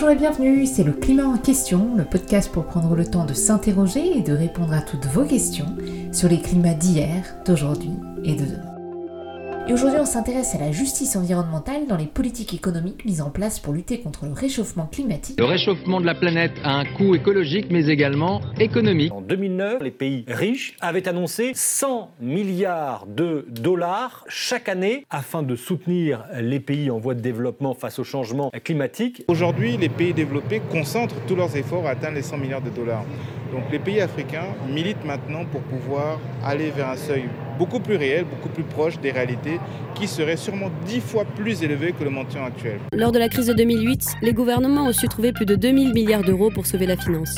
Bonjour 0.00 0.12
et 0.12 0.14
bienvenue, 0.14 0.64
c'est 0.64 0.84
le 0.84 0.92
climat 0.92 1.26
en 1.26 1.38
question, 1.38 1.96
le 1.96 2.04
podcast 2.04 2.52
pour 2.52 2.66
prendre 2.66 2.94
le 2.94 3.04
temps 3.04 3.24
de 3.24 3.34
s'interroger 3.34 4.16
et 4.16 4.22
de 4.22 4.32
répondre 4.32 4.72
à 4.72 4.80
toutes 4.80 5.06
vos 5.06 5.24
questions 5.24 5.74
sur 6.12 6.28
les 6.28 6.40
climats 6.40 6.74
d'hier, 6.74 7.34
d'aujourd'hui 7.44 7.90
et 8.22 8.36
de 8.36 8.44
demain. 8.44 8.67
Et 9.68 9.72
aujourd'hui, 9.74 9.98
on 10.00 10.06
s'intéresse 10.06 10.54
à 10.54 10.58
la 10.58 10.72
justice 10.72 11.14
environnementale 11.14 11.86
dans 11.86 11.98
les 11.98 12.06
politiques 12.06 12.54
économiques 12.54 13.04
mises 13.04 13.20
en 13.20 13.28
place 13.28 13.60
pour 13.60 13.74
lutter 13.74 14.00
contre 14.00 14.24
le 14.24 14.32
réchauffement 14.32 14.86
climatique. 14.86 15.38
Le 15.38 15.44
réchauffement 15.44 16.00
de 16.00 16.06
la 16.06 16.14
planète 16.14 16.52
a 16.64 16.72
un 16.72 16.86
coût 16.86 17.14
écologique 17.14 17.66
mais 17.70 17.88
également 17.88 18.40
économique. 18.58 19.12
En 19.12 19.20
2009, 19.20 19.82
les 19.82 19.90
pays 19.90 20.24
riches 20.26 20.74
avaient 20.80 21.06
annoncé 21.06 21.52
100 21.54 22.12
milliards 22.18 23.04
de 23.06 23.44
dollars 23.50 24.24
chaque 24.26 24.70
année 24.70 25.04
afin 25.10 25.42
de 25.42 25.54
soutenir 25.54 26.24
les 26.40 26.60
pays 26.60 26.90
en 26.90 26.98
voie 26.98 27.14
de 27.14 27.20
développement 27.20 27.74
face 27.74 27.98
au 27.98 28.04
changement 28.04 28.50
climatique. 28.64 29.22
Aujourd'hui, 29.28 29.76
les 29.76 29.90
pays 29.90 30.14
développés 30.14 30.62
concentrent 30.70 31.20
tous 31.26 31.36
leurs 31.36 31.54
efforts 31.56 31.86
à 31.86 31.90
atteindre 31.90 32.14
les 32.14 32.22
100 32.22 32.38
milliards 32.38 32.62
de 32.62 32.70
dollars. 32.70 33.04
Donc 33.52 33.64
les 33.70 33.78
pays 33.78 34.00
africains 34.00 34.46
militent 34.66 35.04
maintenant 35.04 35.44
pour 35.44 35.60
pouvoir 35.60 36.18
aller 36.42 36.70
vers 36.70 36.88
un 36.88 36.96
seuil 36.96 37.24
beaucoup 37.58 37.80
plus 37.80 37.96
réel, 37.96 38.24
beaucoup 38.24 38.48
plus 38.48 38.62
proche 38.62 38.98
des 39.00 39.10
réalités, 39.10 39.58
qui 39.94 40.06
serait 40.06 40.36
sûrement 40.36 40.70
dix 40.86 41.00
fois 41.00 41.24
plus 41.24 41.62
élevé 41.62 41.92
que 41.92 42.04
le 42.04 42.10
montant 42.10 42.44
actuel. 42.44 42.78
Lors 42.92 43.12
de 43.12 43.18
la 43.18 43.28
crise 43.28 43.46
de 43.46 43.52
2008, 43.52 44.16
les 44.22 44.32
gouvernements 44.32 44.86
ont 44.86 44.92
su 44.92 45.08
trouver 45.08 45.32
plus 45.32 45.46
de 45.46 45.56
2000 45.56 45.92
milliards 45.92 46.24
d'euros 46.24 46.50
pour 46.50 46.66
sauver 46.66 46.86
la 46.86 46.96
finance. 46.96 47.34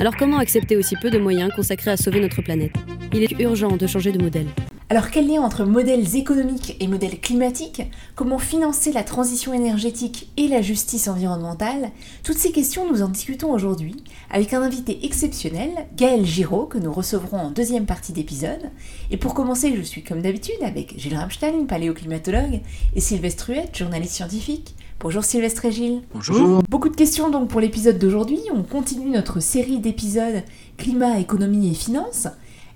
Alors 0.00 0.16
comment 0.16 0.38
accepter 0.38 0.76
aussi 0.76 0.96
peu 0.96 1.10
de 1.10 1.18
moyens 1.18 1.50
consacrés 1.54 1.92
à 1.92 1.96
sauver 1.96 2.20
notre 2.20 2.42
planète? 2.42 2.72
Il 3.12 3.22
est 3.22 3.40
urgent 3.40 3.76
de 3.76 3.86
changer 3.86 4.12
de 4.12 4.22
modèle. 4.22 4.46
Alors 4.90 5.10
quel 5.10 5.26
lien 5.26 5.40
entre 5.40 5.64
modèles 5.64 6.14
économiques 6.14 6.76
et 6.78 6.88
modèles 6.88 7.18
climatiques? 7.18 7.82
Comment 8.16 8.38
financer 8.38 8.92
la 8.92 9.02
transition 9.02 9.54
énergétique 9.54 10.30
et 10.36 10.46
la 10.46 10.60
justice 10.60 11.08
environnementale? 11.08 11.90
Toutes 12.22 12.36
ces 12.36 12.52
questions, 12.52 12.90
nous 12.90 13.00
en 13.00 13.08
discutons 13.08 13.50
aujourd'hui 13.50 13.96
avec 14.30 14.52
un 14.52 14.60
invité 14.60 15.06
exceptionnel, 15.06 15.70
Gaël 15.96 16.26
Giraud, 16.26 16.66
que 16.66 16.76
nous 16.76 16.92
recevrons 16.92 17.38
en 17.38 17.50
deuxième 17.50 17.86
partie 17.86 18.12
d'épisode. 18.12 18.70
Et 19.10 19.16
pour 19.16 19.32
commencer, 19.32 19.74
je 19.74 19.80
suis 19.80 20.04
comme 20.04 20.20
d'habitude 20.20 20.62
avec 20.62 20.98
Gilles 20.98 21.16
Ramstein, 21.16 21.64
paléoclimatologue, 21.66 22.60
et 22.94 23.00
Sylvestre 23.00 23.50
Huette, 23.50 23.78
journaliste 23.78 24.12
scientifique. 24.12 24.74
Bonjour 25.00 25.24
Sylvestre 25.24 25.64
et 25.64 25.72
Gilles. 25.72 26.02
Bonjour. 26.12 26.62
Beaucoup 26.68 26.90
de 26.90 26.96
questions 26.96 27.30
donc 27.30 27.48
pour 27.48 27.62
l'épisode 27.62 27.98
d'aujourd'hui. 27.98 28.40
On 28.52 28.62
continue 28.62 29.08
notre 29.08 29.40
série 29.40 29.78
d'épisodes 29.78 30.42
climat, 30.76 31.18
économie 31.20 31.70
et 31.70 31.74
finances. 31.74 32.28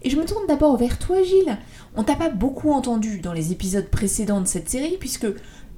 Et 0.03 0.11
je 0.11 0.17
me 0.17 0.25
tourne 0.25 0.47
d'abord 0.47 0.77
vers 0.77 0.99
toi 0.99 1.23
Gilles. 1.23 1.59
On 1.97 2.05
t'a 2.05 2.17
pas 2.17 2.31
beaucoup 2.31 2.71
entendu 2.71 3.21
dans 3.21 3.33
les 3.33 3.53
épisodes 3.53 3.89
précédents 3.89 4.41
de 4.41 4.47
cette 4.47 4.69
série 4.69 4.97
puisque 4.99 5.27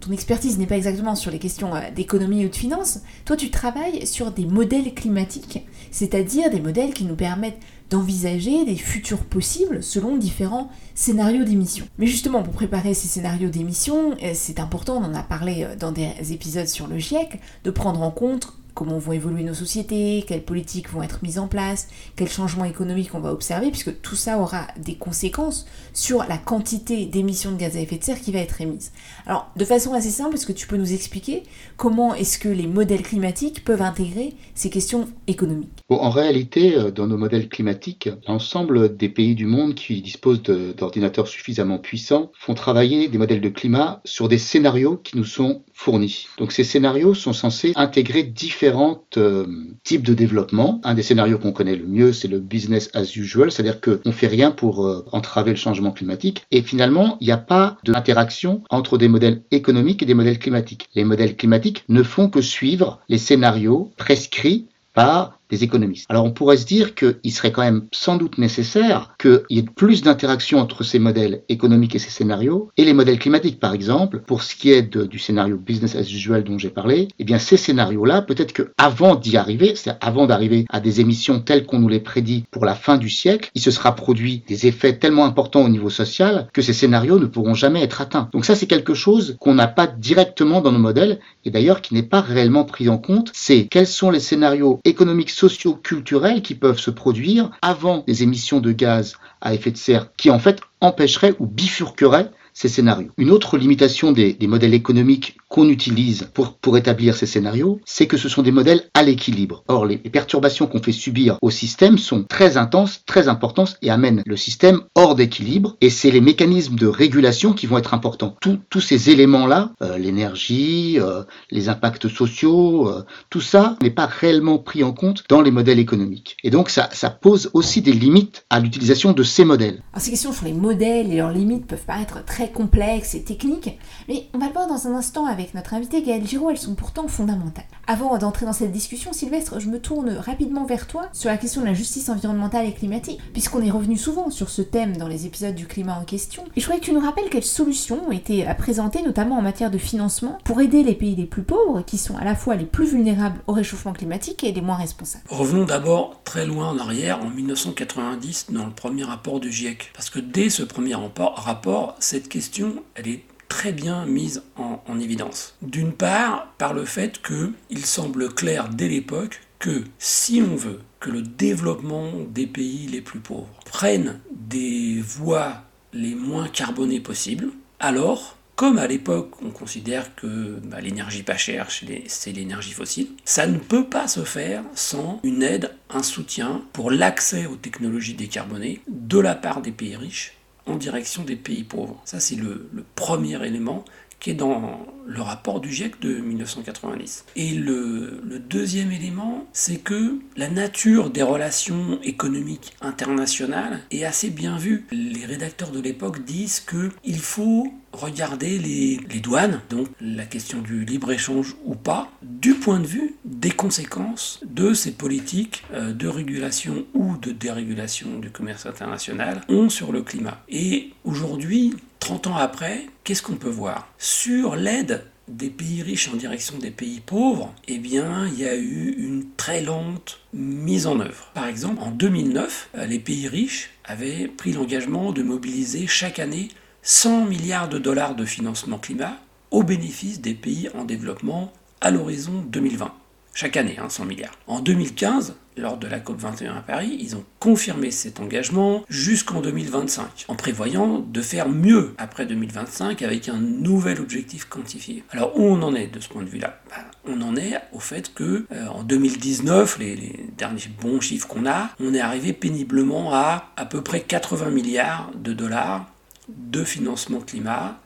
ton 0.00 0.12
expertise 0.12 0.58
n'est 0.58 0.66
pas 0.66 0.76
exactement 0.76 1.14
sur 1.14 1.30
les 1.30 1.38
questions 1.38 1.74
euh, 1.74 1.90
d'économie 1.94 2.46
ou 2.46 2.48
de 2.48 2.56
finance. 2.56 3.00
Toi, 3.26 3.36
tu 3.36 3.50
travailles 3.50 4.06
sur 4.06 4.32
des 4.32 4.46
modèles 4.46 4.94
climatiques, 4.94 5.66
c'est-à-dire 5.90 6.50
des 6.50 6.60
modèles 6.60 6.94
qui 6.94 7.04
nous 7.04 7.16
permettent 7.16 7.60
d'envisager 7.90 8.64
des 8.64 8.76
futurs 8.76 9.24
possibles 9.24 9.82
selon 9.82 10.16
différents 10.16 10.70
scénarios 10.94 11.44
d'émission. 11.44 11.86
Mais 11.98 12.06
justement, 12.06 12.42
pour 12.42 12.54
préparer 12.54 12.94
ces 12.94 13.08
scénarios 13.08 13.50
d'émission, 13.50 14.12
euh, 14.22 14.30
c'est 14.32 14.58
important, 14.58 14.96
on 14.96 15.04
en 15.04 15.14
a 15.14 15.22
parlé 15.22 15.64
euh, 15.64 15.76
dans 15.76 15.92
des 15.92 16.32
épisodes 16.32 16.68
sur 16.68 16.86
le 16.86 16.98
GIEC, 16.98 17.40
de 17.64 17.70
prendre 17.70 18.00
en 18.00 18.10
compte 18.10 18.54
comment 18.74 18.98
vont 18.98 19.12
évoluer 19.12 19.42
nos 19.42 19.54
sociétés, 19.54 20.24
quelles 20.26 20.44
politiques 20.44 20.90
vont 20.90 21.02
être 21.02 21.22
mises 21.22 21.38
en 21.38 21.48
place, 21.48 21.88
quels 22.16 22.28
changements 22.28 22.64
économiques 22.64 23.14
on 23.14 23.20
va 23.20 23.32
observer, 23.32 23.70
puisque 23.70 24.00
tout 24.00 24.16
ça 24.16 24.38
aura 24.38 24.66
des 24.76 24.94
conséquences 24.94 25.66
sur 25.92 26.24
la 26.24 26.38
quantité 26.38 27.06
d'émissions 27.06 27.52
de 27.52 27.56
gaz 27.56 27.76
à 27.76 27.80
effet 27.80 27.98
de 27.98 28.04
serre 28.04 28.20
qui 28.20 28.32
va 28.32 28.38
être 28.38 28.60
émise. 28.60 28.92
Alors, 29.26 29.50
de 29.56 29.64
façon 29.64 29.94
assez 29.94 30.10
simple, 30.10 30.34
est-ce 30.34 30.46
que 30.46 30.52
tu 30.52 30.66
peux 30.66 30.76
nous 30.76 30.92
expliquer 30.92 31.42
comment 31.76 32.14
est-ce 32.14 32.38
que 32.38 32.48
les 32.48 32.66
modèles 32.66 33.02
climatiques 33.02 33.64
peuvent 33.64 33.82
intégrer 33.82 34.34
ces 34.54 34.70
questions 34.70 35.08
économiques? 35.26 35.70
En 35.88 36.10
réalité, 36.10 36.76
euh, 36.76 36.90
dans 36.90 37.06
nos 37.06 37.16
modèles 37.16 37.48
climatiques, 37.48 38.08
l'ensemble 38.28 38.96
des 38.96 39.08
pays 39.08 39.34
du 39.34 39.46
monde 39.46 39.74
qui 39.74 40.00
disposent 40.02 40.42
d'ordinateurs 40.42 41.28
suffisamment 41.28 41.78
puissants 41.78 42.30
font 42.38 42.54
travailler 42.54 43.08
des 43.08 43.18
modèles 43.18 43.40
de 43.40 43.48
climat 43.48 44.00
sur 44.04 44.28
des 44.28 44.38
scénarios 44.38 44.96
qui 44.96 45.16
nous 45.16 45.24
sont 45.24 45.62
fournis. 45.72 46.26
Donc 46.38 46.52
ces 46.52 46.64
scénarios 46.64 47.14
sont 47.14 47.32
censés 47.32 47.72
intégrer 47.76 48.22
différents 48.22 48.59
euh, 48.62 49.46
types 49.84 50.02
de 50.02 50.14
développement. 50.14 50.80
Un 50.84 50.94
des 50.94 51.02
scénarios 51.02 51.38
qu'on 51.38 51.52
connaît 51.52 51.76
le 51.76 51.86
mieux, 51.86 52.12
c'est 52.12 52.28
le 52.28 52.38
business 52.38 52.90
as 52.94 53.16
usual, 53.16 53.50
c'est-à-dire 53.50 53.80
qu'on 53.80 53.98
ne 54.04 54.12
fait 54.12 54.26
rien 54.26 54.50
pour 54.50 54.86
euh, 54.86 55.04
entraver 55.12 55.50
le 55.50 55.56
changement 55.56 55.90
climatique. 55.90 56.44
Et 56.50 56.62
finalement, 56.62 57.16
il 57.20 57.26
n'y 57.26 57.32
a 57.32 57.38
pas 57.38 57.78
d'interaction 57.84 58.62
entre 58.70 58.98
des 58.98 59.08
modèles 59.08 59.42
économiques 59.50 60.02
et 60.02 60.06
des 60.06 60.14
modèles 60.14 60.38
climatiques. 60.38 60.88
Les 60.94 61.04
modèles 61.04 61.36
climatiques 61.36 61.84
ne 61.88 62.02
font 62.02 62.28
que 62.28 62.40
suivre 62.40 63.00
les 63.08 63.18
scénarios 63.18 63.90
prescrits 63.96 64.68
par 64.94 65.39
des 65.50 65.64
économistes. 65.64 66.06
Alors 66.08 66.24
on 66.24 66.32
pourrait 66.32 66.56
se 66.56 66.66
dire 66.66 66.94
qu'il 66.94 67.32
serait 67.32 67.52
quand 67.52 67.62
même 67.62 67.86
sans 67.92 68.16
doute 68.16 68.38
nécessaire 68.38 69.14
qu'il 69.18 69.42
y 69.50 69.58
ait 69.58 69.62
plus 69.62 70.02
d'interaction 70.02 70.58
entre 70.58 70.84
ces 70.84 70.98
modèles 70.98 71.42
économiques 71.48 71.94
et 71.94 71.98
ces 71.98 72.10
scénarios 72.10 72.70
et 72.76 72.84
les 72.84 72.92
modèles 72.92 73.18
climatiques 73.18 73.60
par 73.60 73.74
exemple. 73.74 74.22
Pour 74.26 74.42
ce 74.42 74.54
qui 74.54 74.70
est 74.70 74.96
du 74.96 75.18
scénario 75.18 75.56
business 75.56 75.96
as 75.96 76.10
usual 76.10 76.44
dont 76.44 76.58
j'ai 76.58 76.70
parlé, 76.70 77.08
eh 77.18 77.24
bien 77.24 77.38
ces 77.38 77.56
scénarios-là, 77.56 78.22
peut-être 78.22 78.52
que 78.52 78.72
avant 78.78 79.16
d'y 79.16 79.36
arriver, 79.36 79.74
c'est 79.74 79.92
avant 80.00 80.26
d'arriver 80.26 80.64
à 80.68 80.80
des 80.80 81.00
émissions 81.00 81.40
telles 81.40 81.66
qu'on 81.66 81.78
nous 81.78 81.88
les 81.88 82.00
prédit 82.00 82.44
pour 82.50 82.64
la 82.64 82.74
fin 82.74 82.96
du 82.96 83.08
siècle, 83.08 83.50
il 83.54 83.60
se 83.60 83.70
sera 83.70 83.94
produit 83.94 84.42
des 84.46 84.66
effets 84.66 84.96
tellement 84.96 85.24
importants 85.24 85.64
au 85.64 85.68
niveau 85.68 85.90
social 85.90 86.48
que 86.52 86.62
ces 86.62 86.72
scénarios 86.72 87.18
ne 87.18 87.26
pourront 87.26 87.54
jamais 87.54 87.82
être 87.82 88.00
atteints. 88.00 88.28
Donc 88.32 88.44
ça 88.44 88.54
c'est 88.54 88.66
quelque 88.66 88.94
chose 88.94 89.36
qu'on 89.40 89.54
n'a 89.54 89.68
pas 89.68 89.86
directement 89.86 90.60
dans 90.60 90.72
nos 90.72 90.78
modèles 90.78 91.20
et 91.44 91.50
d'ailleurs 91.50 91.80
qui 91.80 91.94
n'est 91.94 92.02
pas 92.02 92.20
réellement 92.20 92.64
pris 92.64 92.88
en 92.88 92.98
compte. 92.98 93.30
C'est 93.34 93.66
quels 93.70 93.86
sont 93.86 94.10
les 94.10 94.20
scénarios 94.20 94.80
économiques 94.84 95.30
socio-culturels 95.40 96.42
qui 96.42 96.54
peuvent 96.54 96.78
se 96.78 96.90
produire 96.90 97.50
avant 97.62 98.04
les 98.06 98.22
émissions 98.22 98.60
de 98.60 98.72
gaz 98.72 99.16
à 99.40 99.54
effet 99.54 99.70
de 99.70 99.78
serre 99.78 100.14
qui 100.16 100.28
en 100.28 100.38
fait 100.38 100.60
empêcheraient 100.82 101.34
ou 101.38 101.46
bifurqueraient 101.46 102.30
ces 102.52 102.68
scénarios. 102.68 103.10
Une 103.16 103.30
autre 103.30 103.56
limitation 103.56 104.12
des, 104.12 104.34
des 104.34 104.46
modèles 104.46 104.74
économiques 104.74 105.38
qu'on 105.50 105.68
utilise 105.68 106.30
pour, 106.32 106.54
pour 106.54 106.78
établir 106.78 107.16
ces 107.16 107.26
scénarios, 107.26 107.80
c'est 107.84 108.06
que 108.06 108.16
ce 108.16 108.28
sont 108.28 108.42
des 108.42 108.52
modèles 108.52 108.84
à 108.94 109.02
l'équilibre. 109.02 109.64
Or, 109.68 109.84
les, 109.84 109.98
perturbations 109.98 110.66
qu'on 110.66 110.82
fait 110.82 110.92
subir 110.92 111.38
au 111.42 111.50
système 111.50 111.98
sont 111.98 112.24
très 112.24 112.56
intenses, 112.56 113.02
très 113.04 113.28
importantes 113.28 113.76
et 113.82 113.90
amènent 113.90 114.22
le 114.24 114.36
système 114.36 114.82
hors 114.94 115.16
d'équilibre. 115.16 115.76
Et 115.80 115.90
c'est 115.90 116.10
les 116.10 116.20
mécanismes 116.20 116.76
de 116.76 116.86
régulation 116.86 117.52
qui 117.52 117.66
vont 117.66 117.78
être 117.78 117.94
importants. 117.94 118.36
tous 118.40 118.80
ces 118.80 119.10
éléments-là, 119.10 119.72
euh, 119.82 119.98
l'énergie, 119.98 120.98
euh, 121.00 121.24
les 121.50 121.68
impacts 121.68 122.08
sociaux, 122.08 122.88
euh, 122.88 123.04
tout 123.28 123.40
ça 123.40 123.76
n'est 123.82 123.90
pas 123.90 124.06
réellement 124.06 124.58
pris 124.58 124.84
en 124.84 124.92
compte 124.92 125.24
dans 125.28 125.42
les 125.42 125.50
modèles 125.50 125.80
économiques. 125.80 126.36
Et 126.44 126.50
donc, 126.50 126.70
ça, 126.70 126.88
ça 126.92 127.10
pose 127.10 127.50
aussi 127.54 127.82
des 127.82 127.92
limites 127.92 128.44
à 128.50 128.60
l'utilisation 128.60 129.12
de 129.12 129.22
ces 129.24 129.44
modèles. 129.44 129.82
Alors, 129.92 130.02
ces 130.02 130.10
questions 130.10 130.32
sur 130.32 130.44
les 130.44 130.52
modèles 130.52 131.12
et 131.12 131.16
leurs 131.16 131.32
limites 131.32 131.66
peuvent 131.66 131.84
paraître 131.84 132.24
très 132.24 132.52
complexes 132.52 133.16
et 133.16 133.24
techniques, 133.24 133.78
mais 134.08 134.28
on 134.32 134.38
va 134.38 134.46
le 134.46 134.52
voir 134.52 134.68
dans 134.68 134.86
un 134.86 134.94
instant 134.94 135.26
avec 135.26 135.39
avec 135.40 135.54
notre 135.54 135.74
invité 135.74 136.02
Gaël 136.02 136.26
Giraud, 136.26 136.50
elles 136.50 136.58
sont 136.58 136.74
pourtant 136.74 137.08
fondamentales. 137.08 137.64
Avant 137.86 138.16
d'entrer 138.18 138.46
dans 138.46 138.52
cette 138.52 138.72
discussion, 138.72 139.12
Sylvestre, 139.12 139.58
je 139.58 139.68
me 139.68 139.80
tourne 139.80 140.10
rapidement 140.10 140.64
vers 140.64 140.86
toi 140.86 141.08
sur 141.12 141.30
la 141.30 141.36
question 141.36 141.62
de 141.62 141.66
la 141.66 141.74
justice 141.74 142.08
environnementale 142.08 142.66
et 142.66 142.72
climatique, 142.72 143.20
puisqu'on 143.32 143.62
est 143.62 143.70
revenu 143.70 143.96
souvent 143.96 144.30
sur 144.30 144.50
ce 144.50 144.62
thème 144.62 144.96
dans 144.96 145.08
les 145.08 145.26
épisodes 145.26 145.54
du 145.54 145.66
climat 145.66 145.98
en 145.98 146.04
question. 146.04 146.44
Et 146.54 146.60
je 146.60 146.66
voudrais 146.66 146.80
que 146.80 146.84
tu 146.84 146.92
nous 146.92 147.00
rappelles 147.00 147.30
quelles 147.30 147.42
solutions 147.42 148.06
ont 148.06 148.12
été 148.12 148.46
présentées, 148.58 149.02
notamment 149.02 149.38
en 149.38 149.42
matière 149.42 149.70
de 149.70 149.78
financement, 149.78 150.38
pour 150.44 150.60
aider 150.60 150.82
les 150.82 150.94
pays 150.94 151.16
les 151.16 151.26
plus 151.26 151.42
pauvres, 151.42 151.82
qui 151.82 151.98
sont 151.98 152.16
à 152.16 152.24
la 152.24 152.34
fois 152.34 152.54
les 152.54 152.66
plus 152.66 152.90
vulnérables 152.90 153.40
au 153.46 153.52
réchauffement 153.52 153.92
climatique 153.92 154.44
et 154.44 154.52
les 154.52 154.60
moins 154.60 154.76
responsables. 154.76 155.24
Revenons 155.28 155.64
d'abord 155.64 156.20
très 156.24 156.46
loin 156.46 156.68
en 156.68 156.78
arrière, 156.78 157.22
en 157.24 157.30
1990, 157.30 158.46
dans 158.50 158.66
le 158.66 158.72
premier 158.72 159.04
rapport 159.04 159.40
du 159.40 159.50
GIEC. 159.50 159.90
Parce 159.94 160.10
que 160.10 160.20
dès 160.20 160.50
ce 160.50 160.62
premier 160.62 160.94
rapport, 160.94 161.96
cette 161.98 162.28
question, 162.28 162.82
elle 162.94 163.08
est 163.08 163.24
très 163.50 163.72
bien 163.72 164.06
mise 164.06 164.42
en, 164.56 164.98
évidence. 164.98 165.54
D'une 165.60 165.92
part, 165.92 166.54
par 166.56 166.72
le 166.72 166.84
fait 166.84 167.20
qu'il 167.22 167.84
semble 167.84 168.32
clair 168.32 168.68
dès 168.68 168.88
l'époque 168.88 169.40
que 169.58 169.84
si 169.98 170.42
on 170.42 170.56
veut 170.56 170.80
que 171.00 171.10
le 171.10 171.22
développement 171.22 172.12
des 172.28 172.46
pays 172.46 172.86
les 172.86 173.00
plus 173.00 173.20
pauvres 173.20 173.48
prenne 173.66 174.20
des 174.30 175.00
voies 175.02 175.64
les 175.92 176.14
moins 176.14 176.48
carbonées 176.48 177.00
possibles, 177.00 177.48
alors, 177.78 178.36
comme 178.56 178.78
à 178.78 178.86
l'époque 178.86 179.42
on 179.42 179.50
considère 179.50 180.14
que 180.14 180.60
bah, 180.64 180.80
l'énergie 180.80 181.22
pas 181.22 181.36
chère, 181.36 181.68
c'est 182.06 182.32
l'énergie 182.32 182.72
fossile, 182.72 183.08
ça 183.24 183.46
ne 183.46 183.58
peut 183.58 183.86
pas 183.86 184.06
se 184.06 184.24
faire 184.24 184.62
sans 184.74 185.20
une 185.22 185.42
aide, 185.42 185.74
un 185.88 186.02
soutien 186.02 186.62
pour 186.72 186.90
l'accès 186.90 187.46
aux 187.46 187.56
technologies 187.56 188.14
décarbonées 188.14 188.80
de 188.88 189.18
la 189.18 189.34
part 189.34 189.62
des 189.62 189.72
pays 189.72 189.96
riches 189.96 190.34
en 190.66 190.76
direction 190.76 191.24
des 191.24 191.36
pays 191.36 191.64
pauvres. 191.64 192.00
Ça, 192.04 192.20
c'est 192.20 192.36
le, 192.36 192.70
premier 192.94 193.44
élément 193.46 193.84
qui 194.20 194.30
est 194.30 194.34
dans 194.34 194.86
le 195.06 195.22
rapport 195.22 195.60
du 195.60 195.72
GIEC 195.72 196.00
de 196.00 196.14
1990. 196.20 197.24
Et 197.34 197.50
le, 197.54 198.20
deuxième 198.48 198.92
élément, 198.92 199.46
c'est 199.52 199.78
que 199.78 200.18
la 200.36 200.48
nature 200.48 201.10
des 201.10 201.22
relations 201.22 201.98
économiques 202.02 202.74
internationales 202.80 203.80
est 203.90 204.04
assez 204.04 204.30
bien 204.30 204.56
vue. 204.56 204.86
Les 204.92 205.24
rédacteurs 205.24 205.70
de 205.70 205.80
l'époque 205.80 206.24
disent 206.24 206.60
qu'il 206.60 207.18
faut 207.18 207.72
regarder 207.92 208.58
les, 208.58 209.00
les, 209.10 209.20
douanes, 209.20 209.60
donc 209.68 209.88
la 210.00 210.24
question 210.24 210.60
du 210.60 210.84
libre-échange 210.84 211.56
ou 211.64 211.74
pas, 211.74 212.08
du 212.22 212.54
point 212.54 212.78
de 212.78 212.86
vue 212.86 213.16
des 213.24 213.50
conséquences 213.50 214.40
de 214.46 214.74
ces 214.74 214.92
politiques 214.92 215.64
euh, 215.72 215.92
de 215.92 216.06
régulation 216.06 216.86
ou 216.94 217.16
de 217.16 217.32
dérégulation 217.32 218.18
du 218.20 218.30
commerce 218.30 218.66
international 218.66 219.40
ont 219.48 219.68
sur 219.68 219.90
le 219.90 220.02
climat. 220.02 220.42
Et 220.48 220.90
aujourd'hui, 221.04 221.74
30 222.00 222.26
ans 222.28 222.36
après, 222.36 222.86
qu'est-ce 223.04 223.22
qu'on 223.22 223.36
peut 223.36 223.48
voir? 223.48 223.88
Sur 223.98 224.56
l'aide 224.56 225.04
des 225.28 225.50
pays 225.50 225.82
riches 225.82 226.08
en 226.12 226.16
direction 226.16 226.58
des 226.58 226.72
pays 226.72 227.00
pauvres, 227.00 227.54
eh 227.68 227.78
bien, 227.78 228.26
il 228.26 228.38
y 228.40 228.48
a 228.48 228.56
eu 228.56 228.96
une 228.98 229.26
très 229.36 229.62
lente 229.62 230.18
mise 230.32 230.86
en 230.86 230.98
œuvre. 230.98 231.30
Par 231.34 231.46
exemple, 231.46 231.80
en 231.80 231.92
2009, 231.92 232.70
les 232.88 232.98
pays 232.98 233.28
riches 233.28 233.70
avaient 233.84 234.26
pris 234.26 234.52
l'engagement 234.52 235.12
de 235.12 235.22
mobiliser 235.22 235.86
chaque 235.86 236.18
année 236.18 236.48
100 236.82 237.26
milliards 237.26 237.68
de 237.68 237.78
dollars 237.78 238.16
de 238.16 238.24
financement 238.24 238.78
climat 238.78 239.16
au 239.50 239.62
bénéfice 239.62 240.20
des 240.20 240.34
pays 240.34 240.68
en 240.74 240.84
développement 240.84 241.52
à 241.80 241.90
l'horizon 241.90 242.42
2020. 242.48 242.92
Chaque 243.34 243.56
année, 243.56 243.76
100 243.88 244.02
hein, 244.02 244.06
milliards. 244.06 244.38
En 244.46 244.60
2015, 244.60 245.36
lors 245.56 245.76
de 245.76 245.86
la 245.86 245.98
COP21 245.98 246.58
à 246.58 246.60
Paris, 246.60 246.96
ils 247.00 247.16
ont 247.16 247.24
confirmé 247.38 247.90
cet 247.90 248.20
engagement 248.20 248.84
jusqu'en 248.88 249.40
2025, 249.40 250.26
en 250.28 250.34
prévoyant 250.34 250.98
de 250.98 251.20
faire 251.20 251.48
mieux 251.48 251.94
après 251.98 252.26
2025 252.26 253.02
avec 253.02 253.28
un 253.28 253.38
nouvel 253.38 254.00
objectif 254.00 254.46
quantifié. 254.46 255.04
Alors 255.10 255.38
où 255.38 255.42
on 255.42 255.62
en 255.62 255.74
est 255.74 255.88
de 255.88 256.00
ce 256.00 256.08
point 256.08 256.22
de 256.22 256.28
vue-là? 256.28 256.60
Bah, 256.70 256.76
On 257.06 257.20
en 257.22 257.36
est 257.36 257.60
au 257.72 257.80
fait 257.80 258.12
que 258.14 258.46
euh, 258.52 258.66
en 258.68 258.82
2019, 258.82 259.78
les, 259.78 259.96
les, 259.96 260.26
derniers 260.36 260.70
bons 260.80 261.00
chiffres 261.00 261.28
qu'on 261.28 261.46
a, 261.46 261.70
on 261.80 261.94
est 261.94 262.00
arrivé 262.00 262.32
péniblement 262.32 263.12
à 263.12 263.52
à 263.56 263.66
peu 263.66 263.82
près 263.82 264.00
80 264.00 264.50
milliards 264.50 265.10
de 265.14 265.32
dollars 265.32 265.86
de 266.28 266.64
financement 266.64 267.20
climat 267.20 267.80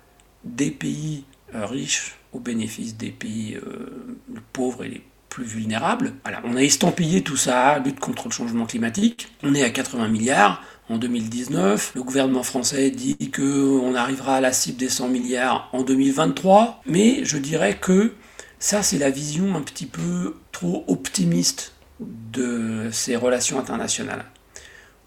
des 0.44 0.70
pays 0.70 1.24
euh, 1.54 1.66
riches 1.66 2.16
au 2.32 2.40
bénéfice 2.40 2.96
des 2.96 3.10
pays 3.10 3.56
euh, 3.56 4.18
pauvres 4.52 4.84
et 4.84 4.88
les 4.88 5.02
plus 5.34 5.44
vulnérables. 5.44 6.12
On 6.44 6.54
a 6.54 6.62
estampillé 6.62 7.22
tout 7.22 7.36
ça, 7.36 7.80
lutte 7.80 7.98
contre 7.98 8.28
le 8.28 8.32
changement 8.32 8.66
climatique. 8.66 9.32
On 9.42 9.52
est 9.52 9.64
à 9.64 9.70
80 9.70 10.06
milliards. 10.06 10.62
En 10.88 10.96
2019, 10.96 11.92
le 11.96 12.04
gouvernement 12.04 12.44
français 12.44 12.90
dit 12.90 13.32
qu'on 13.32 13.96
arrivera 13.96 14.36
à 14.36 14.40
la 14.40 14.52
cible 14.52 14.78
des 14.78 14.88
100 14.88 15.08
milliards 15.08 15.70
en 15.72 15.82
2023, 15.82 16.82
mais 16.86 17.24
je 17.24 17.36
dirais 17.36 17.76
que 17.80 18.12
ça 18.60 18.84
c'est 18.84 18.98
la 18.98 19.10
vision 19.10 19.56
un 19.56 19.62
petit 19.62 19.86
peu 19.86 20.36
trop 20.52 20.84
optimiste 20.86 21.72
de 21.98 22.90
ces 22.92 23.16
relations 23.16 23.58
internationales. 23.58 24.26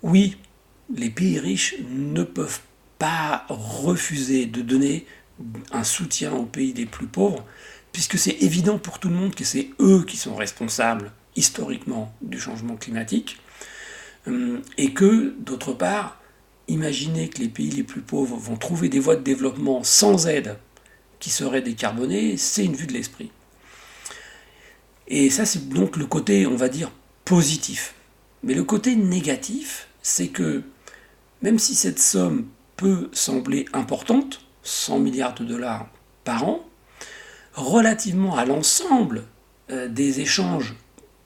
Oui, 0.03 0.35
les 0.93 1.09
pays 1.09 1.39
riches 1.39 1.75
ne 1.89 2.23
peuvent 2.23 2.59
pas 2.99 3.45
refuser 3.47 4.45
de 4.45 4.61
donner 4.61 5.05
un 5.71 5.85
soutien 5.85 6.33
aux 6.33 6.45
pays 6.45 6.73
les 6.73 6.85
plus 6.85 7.07
pauvres, 7.07 7.45
puisque 7.97 8.19
c'est 8.19 8.43
évident 8.43 8.77
pour 8.77 8.99
tout 8.99 9.09
le 9.09 9.15
monde 9.15 9.33
que 9.33 9.43
c'est 9.43 9.71
eux 9.79 10.03
qui 10.05 10.17
sont 10.17 10.35
responsables 10.35 11.11
historiquement 11.35 12.13
du 12.21 12.39
changement 12.39 12.75
climatique, 12.75 13.39
euh, 14.27 14.59
et 14.77 14.93
que, 14.93 15.33
d'autre 15.39 15.73
part, 15.73 16.21
imaginer 16.67 17.27
que 17.27 17.39
les 17.39 17.47
pays 17.47 17.71
les 17.71 17.81
plus 17.81 18.01
pauvres 18.01 18.37
vont 18.37 18.55
trouver 18.55 18.87
des 18.87 18.99
voies 18.99 19.15
de 19.15 19.23
développement 19.23 19.83
sans 19.83 20.27
aide 20.27 20.59
qui 21.17 21.31
seraient 21.31 21.63
décarbonées, 21.63 22.37
c'est 22.37 22.65
une 22.65 22.75
vue 22.75 22.85
de 22.85 22.93
l'esprit. 22.93 23.31
Et 25.07 25.31
ça, 25.31 25.47
c'est 25.47 25.67
donc 25.67 25.97
le 25.97 26.05
côté, 26.05 26.45
on 26.45 26.55
va 26.55 26.69
dire, 26.69 26.91
positif. 27.25 27.95
Mais 28.43 28.53
le 28.53 28.63
côté 28.63 28.95
négatif, 28.95 29.87
c'est 30.03 30.27
que 30.27 30.61
même 31.41 31.57
si 31.57 31.73
cette 31.73 31.97
somme 31.97 32.45
peut 32.75 33.09
sembler 33.11 33.65
importante, 33.73 34.41
100 34.61 34.99
milliards 34.99 35.33
de 35.33 35.45
dollars 35.45 35.87
par 36.23 36.47
an, 36.47 36.66
relativement 37.57 38.37
à 38.37 38.45
l'ensemble 38.45 39.23
euh, 39.71 39.89
des 39.89 40.21
échanges 40.21 40.75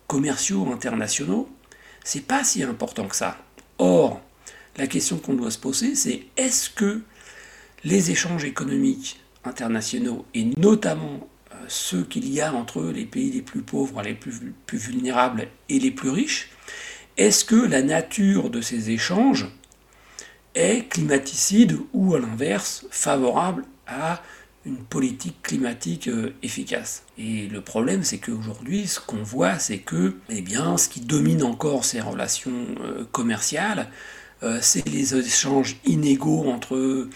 commerciaux 0.07 0.71
internationaux, 0.71 1.49
c'est 2.03 2.25
pas 2.25 2.43
si 2.43 2.63
important 2.63 3.07
que 3.07 3.15
ça. 3.15 3.37
Or, 3.77 4.21
la 4.77 4.87
question 4.87 5.17
qu'on 5.17 5.33
doit 5.33 5.51
se 5.51 5.59
poser, 5.59 5.93
c'est 5.93 6.23
est-ce 6.37 6.69
que 6.69 7.01
les 7.83 8.11
échanges 8.11 8.45
économiques 8.45 9.19
internationaux, 9.43 10.25
et 10.33 10.45
notamment 10.57 11.27
euh, 11.51 11.55
ceux 11.67 12.03
qu'il 12.03 12.31
y 12.31 12.41
a 12.41 12.53
entre 12.53 12.83
les 12.83 13.05
pays 13.05 13.31
les 13.31 13.41
plus 13.41 13.61
pauvres, 13.61 14.01
les 14.01 14.13
plus, 14.13 14.53
plus 14.65 14.77
vulnérables 14.77 15.47
et 15.67 15.79
les 15.79 15.91
plus 15.91 16.09
riches, 16.09 16.49
est-ce 17.17 17.43
que 17.43 17.55
la 17.55 17.81
nature 17.81 18.49
de 18.49 18.61
ces 18.61 18.91
échanges 18.91 19.47
est 20.55 20.87
climaticide 20.89 21.77
ou 21.93 22.15
à 22.15 22.19
l'inverse 22.19 22.85
favorable 22.89 23.65
à 23.87 24.21
une 24.65 24.77
politique 24.77 25.41
climatique 25.41 26.07
euh, 26.07 26.33
efficace. 26.43 27.03
Et 27.17 27.47
le 27.47 27.61
problème, 27.61 28.03
c'est 28.03 28.19
qu'aujourd'hui, 28.19 28.87
ce 28.87 28.99
qu'on 28.99 29.23
voit, 29.23 29.57
c'est 29.57 29.79
que, 29.79 30.15
eh 30.29 30.43
ce 30.77 30.89
qui 30.89 31.01
domine 31.01 31.43
encore 31.43 31.85
ces 31.85 31.99
relations 31.99 32.65
euh, 32.81 33.03
commerciales, 33.11 33.89
euh, 34.43 34.59
c'est 34.61 34.87
les 34.87 35.15
échanges 35.15 35.77
inégaux 35.85 36.49
entre 36.49 37.07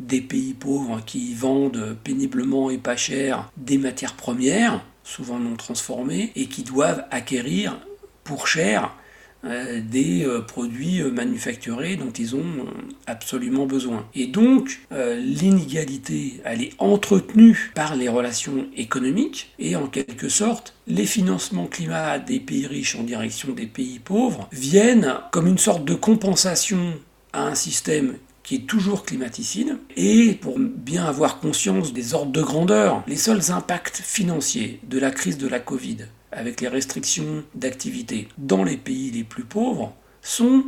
des 0.00 0.20
pays 0.20 0.54
pauvres 0.54 1.00
qui 1.04 1.34
vendent 1.34 1.96
péniblement 2.04 2.70
et 2.70 2.78
pas 2.78 2.96
cher 2.96 3.50
des 3.56 3.78
matières 3.78 4.14
premières, 4.14 4.84
souvent 5.02 5.38
non 5.38 5.56
transformées, 5.56 6.32
et 6.36 6.46
qui 6.46 6.62
doivent 6.62 7.04
acquérir 7.10 7.80
pour 8.22 8.46
cher 8.46 8.94
des 9.44 10.24
euh, 10.24 10.40
produits 10.40 11.00
euh, 11.00 11.10
manufacturés 11.10 11.96
dont 11.96 12.10
ils 12.10 12.34
ont 12.34 12.66
absolument 13.06 13.66
besoin. 13.66 14.06
Et 14.14 14.26
donc, 14.26 14.80
l'inégalité, 14.90 16.40
elle 16.44 16.62
est 16.62 16.72
entretenue 16.78 17.70
par 17.74 17.96
les 17.96 18.08
relations 18.08 18.66
économiques 18.76 19.52
et 19.58 19.76
en 19.76 19.86
quelque 19.86 20.28
sorte, 20.28 20.74
les 20.86 21.06
financements 21.06 21.66
climat 21.66 22.18
des 22.18 22.40
pays 22.40 22.66
riches 22.66 22.96
en 22.96 23.02
direction 23.02 23.52
des 23.52 23.66
pays 23.66 23.98
pauvres 23.98 24.48
viennent 24.52 25.14
comme 25.30 25.46
une 25.46 25.58
sorte 25.58 25.84
de 25.84 25.94
compensation 25.94 26.94
à 27.32 27.46
un 27.46 27.54
système 27.54 28.16
qui 28.48 28.54
est 28.54 28.66
toujours 28.66 29.04
climaticide, 29.04 29.76
et 29.94 30.32
pour 30.40 30.58
bien 30.58 31.04
avoir 31.04 31.38
conscience 31.38 31.92
des 31.92 32.14
ordres 32.14 32.32
de 32.32 32.40
grandeur, 32.40 33.04
les 33.06 33.16
seuls 33.16 33.50
impacts 33.50 33.98
financiers 33.98 34.80
de 34.84 34.98
la 34.98 35.10
crise 35.10 35.36
de 35.36 35.46
la 35.46 35.60
Covid 35.60 35.98
avec 36.32 36.60
les 36.60 36.68
restrictions 36.68 37.44
d'activité 37.54 38.28
dans 38.38 38.64
les 38.64 38.76
pays 38.76 39.10
les 39.10 39.24
plus 39.24 39.44
pauvres, 39.44 39.94
sont 40.22 40.64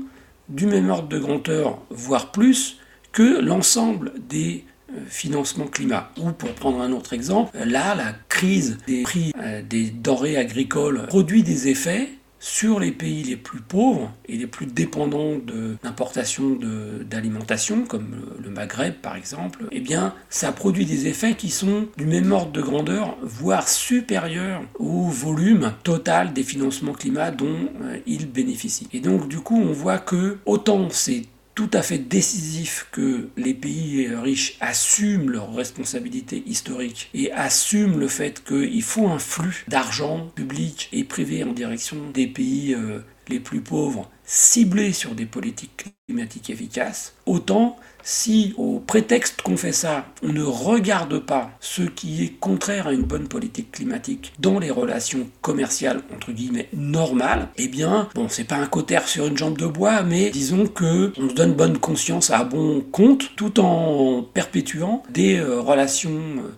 du 0.49 0.67
même 0.67 0.91
ordre 0.91 1.09
de 1.09 1.19
grandeur, 1.19 1.79
voire 1.91 2.33
plus, 2.33 2.79
que 3.13 3.41
l'ensemble 3.41 4.13
des 4.29 4.65
euh, 4.93 5.01
financements 5.07 5.67
climat. 5.67 6.11
Ou 6.19 6.33
pour 6.33 6.53
prendre 6.55 6.81
un 6.81 6.93
autre 6.93 7.13
exemple, 7.13 7.57
là, 7.59 7.95
la 7.95 8.13
crise 8.29 8.79
des 8.87 9.03
prix 9.03 9.33
euh, 9.41 9.63
des 9.63 9.91
denrées 9.91 10.37
agricoles 10.37 11.07
produit 11.07 11.43
des 11.43 11.69
effets 11.69 12.09
sur 12.41 12.81
les 12.81 12.91
pays 12.91 13.23
les 13.23 13.37
plus 13.37 13.61
pauvres 13.61 14.11
et 14.27 14.37
les 14.37 14.47
plus 14.47 14.67
dépendants 14.67 15.37
d'importation 15.85 16.59
d'alimentation, 17.03 17.85
comme 17.85 18.17
le 18.43 18.51
Maghreb 18.51 18.95
par 18.95 19.15
exemple, 19.15 19.67
eh 19.71 19.81
bien, 19.81 20.15
ça 20.31 20.51
produit 20.51 20.87
des 20.87 21.07
effets 21.07 21.35
qui 21.35 21.51
sont 21.51 21.87
du 21.97 22.07
même 22.07 22.33
ordre 22.33 22.53
de 22.53 22.63
grandeur, 22.63 23.17
voire 23.23 23.69
supérieurs 23.69 24.63
au 24.79 25.09
volume 25.09 25.73
total 25.85 26.33
des 26.33 26.43
financements 26.43 26.93
climat 26.93 27.31
dont 27.31 27.69
euh, 27.83 27.99
ils 28.07 28.31
bénéficient. 28.31 28.89
Et 28.93 29.01
donc, 29.01 29.29
du 29.29 29.39
coup, 29.39 29.61
on 29.61 29.73
voit 29.73 29.99
que 29.99 30.39
autant 30.47 30.89
c'est 30.91 31.23
tout 31.55 31.71
à 31.73 31.83
fait 31.83 31.99
décisif 31.99 32.87
que 32.93 33.29
les 33.37 33.55
pays 33.55 34.09
riches 34.09 34.57
assument 34.61 35.31
leurs 35.31 35.55
responsabilités 35.55 36.43
historiques 36.47 37.11
et 37.13 37.33
assument 37.33 37.99
le 37.99 38.09
fait 38.09 38.43
qu'il 38.45 38.83
faut 38.83 39.09
un 39.09 39.19
flux 39.19 39.65
d'argent 39.69 40.29
public 40.35 40.89
et 40.93 41.05
privé 41.05 41.45
en 41.45 41.53
direction 41.53 42.11
des 42.11 42.27
pays 42.27 42.75
euh, 42.75 43.01
les 43.29 43.41
plus 43.41 43.61
pauvres 43.61 44.11
ciblés 44.25 44.93
sur 44.93 45.15
des 45.15 45.27
politiques 45.27 45.95
climatiques 46.07 46.51
efficaces, 46.51 47.15
autant 47.27 47.77
si, 48.03 48.55
au 48.57 48.81
prétexte 48.81 49.43
qu'on 49.43 49.57
fait 49.57 49.73
ça, 49.73 50.07
on 50.23 50.33
ne 50.33 50.43
regarde 50.43 51.19
pas 51.19 51.51
ce 51.61 51.83
qui 51.83 52.25
est 52.25 52.29
contraire 52.41 52.87
à 52.87 52.93
une 52.93 53.03
bonne 53.03 53.29
politique 53.29 53.73
climatique 53.73 54.33
dans 54.39 54.59
les 54.59 54.71
relations 54.71 55.29
commerciales, 55.41 56.03
entre 56.15 56.33
guillemets, 56.33 56.69
normales, 56.73 57.49
eh 57.57 57.69
bien, 57.69 58.09
bon, 58.15 58.29
c'est 58.29 58.45
pas 58.45 58.57
un 58.57 58.67
cotère 58.67 59.09
sur 59.09 59.27
une 59.27 59.37
jambe 59.37 59.59
de 59.59 59.67
bois, 59.67 60.03
mais 60.03 60.31
disons 60.31 60.67
que 60.67 61.13
on 61.19 61.29
se 61.29 61.35
donne 61.35 61.55
bonne 61.55 61.79
conscience 61.79 62.31
à 62.31 62.45
bon 62.45 62.81
compte, 62.81 63.31
tout 63.37 63.61
en 63.61 64.23
perpétuant 64.23 65.03
des 65.11 65.39
euh, 65.39 65.61
relations 65.61 66.11
euh, 66.11 66.55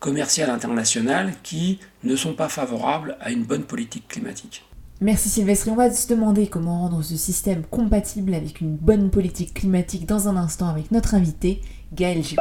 commerciales 0.00 0.50
internationales 0.50 1.32
qui 1.42 1.78
ne 2.04 2.16
sont 2.16 2.34
pas 2.34 2.48
favorables 2.48 3.16
à 3.20 3.30
une 3.30 3.44
bonne 3.44 3.64
politique 3.64 4.08
climatique. 4.08 4.62
Merci 5.02 5.28
Sylvestre. 5.28 5.68
on 5.68 5.74
va 5.74 5.90
se 5.90 6.08
demander 6.08 6.46
comment 6.46 6.80
rendre 6.80 7.02
ce 7.02 7.16
système 7.16 7.64
compatible 7.64 8.32
avec 8.32 8.62
une 8.62 8.76
bonne 8.76 9.10
politique 9.10 9.52
climatique 9.52 10.06
dans 10.06 10.26
un 10.28 10.36
instant 10.36 10.68
avec 10.68 10.90
notre 10.90 11.14
invité, 11.14 11.60
Gaël 11.92 12.22
Giraud. 12.22 12.40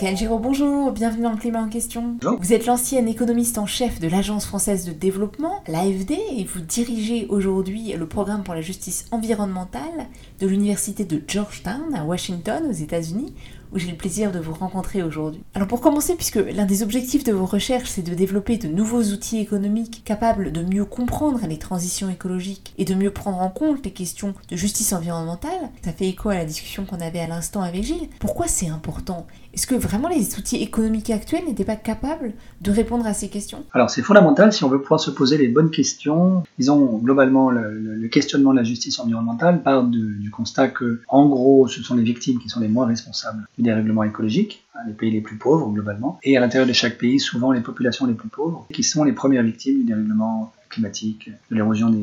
Gaël 0.00 0.16
Giraud, 0.16 0.38
bonjour, 0.38 0.90
bienvenue 0.92 1.24
dans 1.24 1.32
le 1.32 1.36
climat 1.36 1.60
en 1.60 1.68
question. 1.68 2.16
Vous 2.40 2.54
êtes 2.54 2.64
l'ancienne 2.64 3.06
économiste 3.06 3.58
en 3.58 3.66
chef 3.66 4.00
de 4.00 4.08
l'Agence 4.08 4.46
française 4.46 4.86
de 4.86 4.92
développement, 4.92 5.62
l'AFD, 5.68 6.12
et 6.12 6.44
vous 6.44 6.60
dirigez 6.60 7.26
aujourd'hui 7.28 7.92
le 7.92 8.08
programme 8.08 8.42
pour 8.42 8.54
la 8.54 8.62
justice 8.62 9.04
environnementale 9.10 10.08
de 10.40 10.46
l'Université 10.46 11.04
de 11.04 11.22
Georgetown 11.28 11.94
à 11.94 12.06
Washington, 12.06 12.64
aux 12.66 12.72
États-Unis, 12.72 13.34
où 13.72 13.78
j'ai 13.78 13.90
le 13.90 13.96
plaisir 13.96 14.32
de 14.32 14.38
vous 14.38 14.52
rencontrer 14.52 15.02
aujourd'hui. 15.02 15.42
Alors 15.54 15.68
pour 15.68 15.80
commencer, 15.80 16.14
puisque 16.14 16.36
l'un 16.36 16.66
des 16.66 16.82
objectifs 16.82 17.24
de 17.24 17.32
vos 17.32 17.46
recherches, 17.46 17.90
c'est 17.90 18.02
de 18.02 18.14
développer 18.14 18.58
de 18.58 18.68
nouveaux 18.68 19.02
outils 19.02 19.38
économiques 19.38 20.02
capables 20.04 20.52
de 20.52 20.62
mieux 20.62 20.84
comprendre 20.84 21.40
les 21.48 21.58
transitions 21.58 22.08
écologiques 22.10 22.74
et 22.78 22.84
de 22.84 22.94
mieux 22.94 23.10
prendre 23.10 23.40
en 23.40 23.48
compte 23.48 23.84
les 23.84 23.90
questions 23.90 24.34
de 24.48 24.56
justice 24.56 24.92
environnementale, 24.92 25.70
ça 25.84 25.92
fait 25.92 26.08
écho 26.08 26.28
à 26.28 26.34
la 26.34 26.44
discussion 26.44 26.84
qu'on 26.84 27.00
avait 27.00 27.20
à 27.20 27.26
l'instant 27.26 27.62
avec 27.62 27.82
Gilles. 27.82 28.08
Pourquoi 28.18 28.46
c'est 28.46 28.68
important? 28.68 29.26
Est-ce 29.54 29.66
que 29.66 29.74
vraiment 29.74 30.08
les 30.08 30.38
outils 30.38 30.56
économiques 30.56 31.10
actuels 31.10 31.44
n'étaient 31.46 31.64
pas 31.64 31.76
capables 31.76 32.32
de 32.62 32.70
répondre 32.70 33.06
à 33.06 33.12
ces 33.12 33.28
questions? 33.28 33.64
Alors 33.72 33.90
c'est 33.90 34.02
fondamental 34.02 34.52
si 34.52 34.64
on 34.64 34.68
veut 34.68 34.80
pouvoir 34.80 35.00
se 35.00 35.10
poser 35.10 35.36
les 35.36 35.48
bonnes 35.48 35.70
questions. 35.70 36.42
Disons 36.58 36.98
globalement 36.98 37.50
le, 37.50 38.08
questionnement 38.08 38.52
de 38.52 38.58
la 38.58 38.64
justice 38.64 38.98
environnementale 38.98 39.62
part 39.62 39.84
du 39.84 40.30
constat 40.30 40.68
que 40.68 41.00
en 41.08 41.28
gros 41.28 41.68
ce 41.68 41.82
sont 41.82 41.94
les 41.94 42.02
victimes 42.02 42.38
qui 42.38 42.48
sont 42.48 42.60
les 42.60 42.68
moins 42.68 42.86
responsables 42.86 43.46
des 43.62 43.72
règlements 43.72 44.04
écologiques, 44.04 44.64
hein, 44.74 44.80
les 44.86 44.92
pays 44.92 45.10
les 45.10 45.20
plus 45.20 45.36
pauvres 45.36 45.70
globalement, 45.70 46.18
et 46.22 46.36
à 46.36 46.40
l'intérieur 46.40 46.68
de 46.68 46.72
chaque 46.72 46.98
pays, 46.98 47.20
souvent 47.20 47.52
les 47.52 47.60
populations 47.60 48.06
les 48.06 48.14
plus 48.14 48.28
pauvres, 48.28 48.66
qui 48.72 48.82
sont 48.82 49.04
les 49.04 49.12
premières 49.12 49.42
victimes 49.42 49.78
du 49.78 49.84
dérèglement 49.84 50.52
climatique, 50.68 51.30
de 51.50 51.56
l'érosion 51.56 51.90
de 51.90 51.98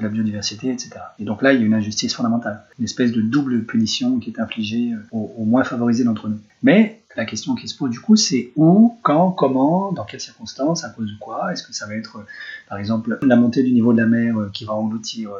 la 0.00 0.08
biodiversité, 0.08 0.70
etc. 0.70 0.90
Et 1.18 1.24
donc 1.24 1.42
là, 1.42 1.52
il 1.52 1.60
y 1.60 1.62
a 1.62 1.66
une 1.66 1.74
injustice 1.74 2.14
fondamentale, 2.14 2.62
une 2.78 2.84
espèce 2.84 3.12
de 3.12 3.20
double 3.20 3.64
punition 3.64 4.18
qui 4.18 4.30
est 4.30 4.40
infligée 4.40 4.92
euh, 4.92 5.16
aux, 5.16 5.44
moins 5.44 5.64
favorisés 5.64 6.04
d'entre 6.04 6.28
nous. 6.28 6.38
Mais 6.62 7.02
la 7.16 7.24
question 7.24 7.56
qui 7.56 7.66
se 7.66 7.76
pose 7.76 7.90
du 7.90 8.00
coup, 8.00 8.16
c'est 8.16 8.52
où, 8.56 8.96
quand, 9.02 9.32
comment, 9.32 9.92
dans 9.92 10.04
quelles 10.04 10.20
circonstances, 10.20 10.84
à 10.84 10.90
cause 10.90 11.10
quoi 11.18 11.52
Est-ce 11.52 11.64
que 11.64 11.72
ça 11.72 11.86
va 11.86 11.96
être, 11.96 12.18
euh, 12.18 12.26
par 12.68 12.78
exemple, 12.78 13.18
la 13.22 13.36
montée 13.36 13.62
du 13.62 13.72
niveau 13.72 13.92
de 13.92 14.00
la 14.00 14.06
mer 14.06 14.38
euh, 14.38 14.50
qui 14.52 14.64
va 14.64 14.74
engloutir 14.74 15.30